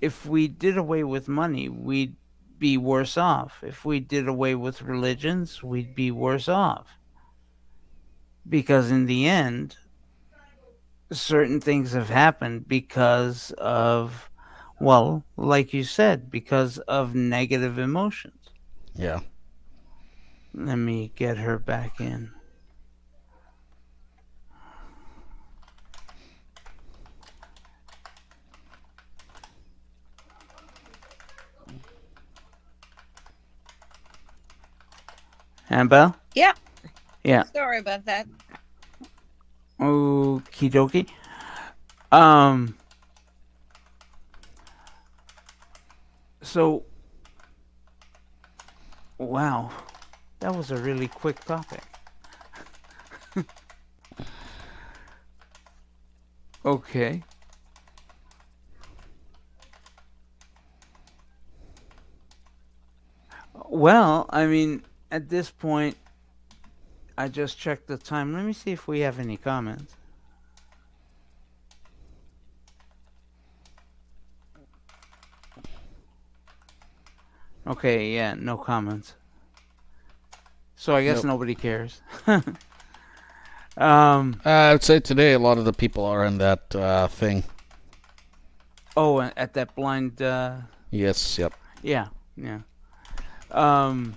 If 0.00 0.26
we 0.26 0.48
did 0.48 0.76
away 0.76 1.04
with 1.04 1.28
money, 1.28 1.68
we'd 1.68 2.16
be 2.58 2.76
worse 2.76 3.16
off. 3.16 3.62
If 3.62 3.84
we 3.84 4.00
did 4.00 4.28
away 4.28 4.54
with 4.54 4.82
religions, 4.82 5.62
we'd 5.62 5.94
be 5.94 6.10
worse 6.10 6.48
off. 6.48 6.86
Because 8.48 8.90
in 8.90 9.06
the 9.06 9.26
end, 9.26 9.76
certain 11.12 11.60
things 11.60 11.92
have 11.92 12.08
happened 12.08 12.68
because 12.68 13.50
of 13.58 14.30
well 14.80 15.24
like 15.36 15.72
you 15.72 15.82
said 15.82 16.30
because 16.30 16.78
of 16.86 17.14
negative 17.14 17.78
emotions 17.78 18.50
Yeah. 18.94 19.20
let 20.54 20.76
me 20.76 21.12
get 21.16 21.36
her 21.38 21.58
back 21.58 22.00
in 22.00 22.30
Annabelle? 35.70 36.16
Yeah. 36.34 36.52
Yeah. 37.24 37.44
Sorry 37.44 37.78
about 37.78 38.04
that. 38.06 38.26
Okie 39.80 40.70
dokie. 40.70 41.08
Um. 42.12 42.74
So. 46.42 46.84
Wow, 49.18 49.70
that 50.40 50.56
was 50.56 50.70
a 50.70 50.76
really 50.78 51.06
quick 51.08 51.44
topic. 51.44 51.82
okay. 56.64 57.22
Well, 63.68 64.24
I 64.30 64.46
mean, 64.46 64.82
at 65.10 65.28
this 65.28 65.50
point, 65.50 65.96
I 67.18 67.28
just 67.28 67.58
checked 67.58 67.86
the 67.86 67.98
time. 67.98 68.32
Let 68.32 68.44
me 68.44 68.52
see 68.52 68.72
if 68.72 68.86
we 68.88 69.00
have 69.00 69.18
any 69.18 69.36
comments. 69.36 69.94
Okay, 77.66 78.12
yeah, 78.14 78.34
no 78.34 78.56
comments. 78.56 79.14
So 80.76 80.96
I 80.96 81.04
guess 81.04 81.16
Nope. 81.18 81.26
nobody 81.26 81.54
cares. 81.54 82.00
um. 83.76 84.40
Uh, 84.44 84.48
I 84.48 84.72
would 84.72 84.82
say 84.82 84.98
today 84.98 85.34
a 85.34 85.38
lot 85.38 85.58
of 85.58 85.64
the 85.66 85.72
people 85.72 86.04
are 86.04 86.24
in 86.24 86.38
that 86.38 86.74
uh, 86.74 87.06
thing. 87.08 87.44
Oh, 88.96 89.20
at 89.20 89.54
that 89.54 89.74
blind. 89.74 90.20
Uh, 90.22 90.56
Yes. 90.90 91.38
Yep. 91.38 91.52
yeah, 91.82 92.08
yeah. 92.36 92.60
Um. 93.50 94.16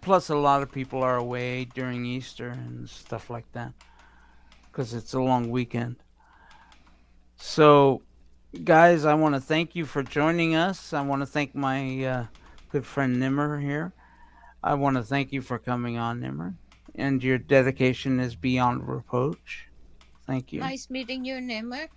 Plus, 0.00 0.28
a 0.30 0.34
lot 0.36 0.62
of 0.62 0.72
people 0.72 1.02
are 1.02 1.16
away 1.16 1.66
during 1.66 2.06
Easter 2.06 2.48
and 2.48 2.88
stuff 2.88 3.28
like 3.28 3.50
that, 3.52 3.72
because 4.66 4.94
it's 4.94 5.12
a 5.12 5.20
long 5.20 5.50
weekend. 5.50 5.96
So, 7.36 8.02
guys, 8.64 9.04
I 9.04 9.14
want 9.14 9.34
to 9.34 9.40
thank 9.40 9.74
you 9.74 9.84
for 9.84 10.02
joining 10.02 10.54
us. 10.54 10.92
I 10.92 11.02
want 11.02 11.22
to 11.22 11.26
thank 11.26 11.54
my 11.54 12.04
uh, 12.04 12.26
good 12.70 12.86
friend 12.86 13.18
Nimmer 13.20 13.60
here. 13.60 13.92
I 14.62 14.74
want 14.74 14.96
to 14.96 15.02
thank 15.02 15.32
you 15.32 15.40
for 15.42 15.58
coming 15.58 15.96
on, 15.98 16.20
Nimmer, 16.20 16.54
and 16.94 17.22
your 17.22 17.38
dedication 17.38 18.20
is 18.20 18.34
beyond 18.34 18.86
reproach. 18.86 19.66
Thank 20.26 20.52
you. 20.52 20.60
Nice 20.60 20.88
meeting 20.90 21.24
you, 21.24 21.40
Nimmer. 21.40 21.88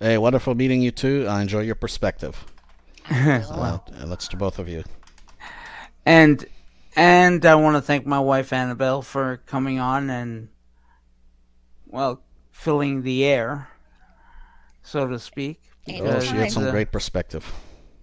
Hey, 0.00 0.18
wonderful 0.18 0.54
meeting 0.54 0.82
you 0.82 0.90
too. 0.90 1.26
I 1.28 1.40
enjoy 1.42 1.60
your 1.60 1.76
perspective. 1.76 2.44
Well, 3.10 3.44
Well, 3.50 3.84
and 3.98 4.10
that's 4.10 4.28
to 4.28 4.36
both 4.36 4.58
of 4.58 4.68
you. 4.68 4.82
And 6.06 6.44
and 6.96 7.44
I 7.44 7.54
want 7.54 7.76
to 7.76 7.82
thank 7.82 8.06
my 8.06 8.20
wife 8.20 8.52
Annabelle 8.52 9.02
for 9.02 9.38
coming 9.46 9.78
on 9.78 10.10
and 10.10 10.48
well 11.86 12.22
filling 12.50 13.02
the 13.02 13.24
air, 13.24 13.68
so 14.82 15.06
to 15.06 15.18
speak. 15.18 15.60
Oh, 15.88 16.20
she 16.20 16.34
had 16.36 16.50
some 16.52 16.66
uh, 16.66 16.70
great 16.70 16.90
perspective. 16.92 17.50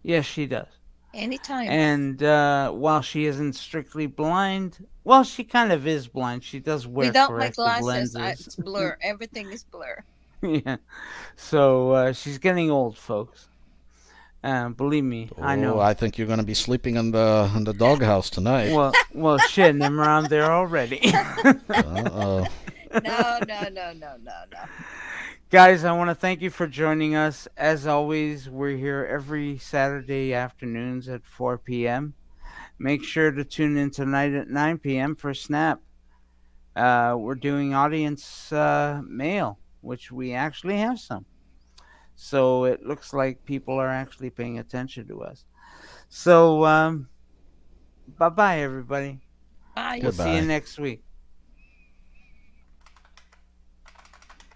Yes, 0.03 0.25
she 0.25 0.45
does. 0.45 0.67
anytime. 1.13 1.67
And 1.69 2.21
uh, 2.21 2.71
while 2.71 3.01
she 3.01 3.25
isn't 3.25 3.53
strictly 3.53 4.05
blind, 4.05 4.85
well, 5.03 5.23
she 5.23 5.43
kind 5.43 5.71
of 5.71 5.87
is 5.87 6.07
blind. 6.07 6.43
She 6.43 6.59
does 6.59 6.85
wear 6.85 7.07
Without 7.07 7.31
my 7.31 7.37
corrective 7.37 7.55
glasses, 7.55 8.15
I, 8.15 8.19
lenses. 8.19 8.47
it's 8.47 8.55
blur. 8.55 8.97
Everything 9.01 9.51
is 9.51 9.63
blur. 9.63 10.03
yeah. 10.43 10.77
So 11.35 11.91
uh, 11.91 12.13
she's 12.13 12.37
getting 12.37 12.69
old, 12.69 12.97
folks. 12.97 13.47
Uh, 14.43 14.69
believe 14.69 15.03
me, 15.03 15.29
I 15.39 15.55
know. 15.55 15.75
Oh, 15.75 15.79
I 15.79 15.93
think 15.93 16.17
you're 16.17 16.25
going 16.25 16.39
to 16.39 16.45
be 16.45 16.55
sleeping 16.55 16.95
in 16.95 17.11
the 17.11 17.51
in 17.55 17.63
the 17.63 17.73
doghouse 17.73 18.29
tonight. 18.29 18.73
Well, 18.73 18.91
well, 19.13 19.37
shit, 19.37 19.79
I'm 19.81 19.99
around 19.99 20.29
there 20.29 20.51
already. 20.51 20.99
Uh-oh. 21.69 22.47
No, 23.03 23.39
no, 23.47 23.61
no, 23.69 23.93
no, 23.93 23.93
no, 23.93 24.15
no. 24.23 24.59
Guys, 25.51 25.83
I 25.83 25.91
want 25.91 26.09
to 26.09 26.15
thank 26.15 26.41
you 26.41 26.49
for 26.49 26.65
joining 26.65 27.13
us. 27.13 27.47
As 27.55 27.85
always, 27.85 28.49
we're 28.49 28.77
here 28.77 29.07
every 29.09 29.57
Saturday 29.57 30.33
afternoons 30.33 31.07
at 31.07 31.25
4 31.25 31.57
p.m. 31.57 32.13
Make 32.79 33.03
sure 33.03 33.31
to 33.31 33.43
tune 33.43 33.77
in 33.77 33.91
tonight 33.91 34.33
at 34.33 34.49
9 34.49 34.77
p.m. 34.79 35.15
for 35.15 35.33
Snap. 35.33 35.81
Uh, 36.75 37.15
we're 37.17 37.35
doing 37.35 37.73
audience 37.73 38.51
uh, 38.51 39.01
mail, 39.05 39.59
which 39.81 40.11
we 40.11 40.33
actually 40.33 40.77
have 40.77 40.99
some. 40.99 41.25
So 42.23 42.65
it 42.65 42.85
looks 42.85 43.13
like 43.13 43.43
people 43.45 43.79
are 43.79 43.89
actually 43.89 44.29
paying 44.29 44.59
attention 44.59 45.07
to 45.07 45.23
us. 45.23 45.43
So, 46.07 46.63
um, 46.65 47.09
bye 48.19 48.29
bye, 48.29 48.59
everybody. 48.59 49.21
Bye. 49.75 49.99
We'll 50.03 50.11
see 50.11 50.35
you 50.35 50.43
next 50.43 50.77
week. 50.77 51.01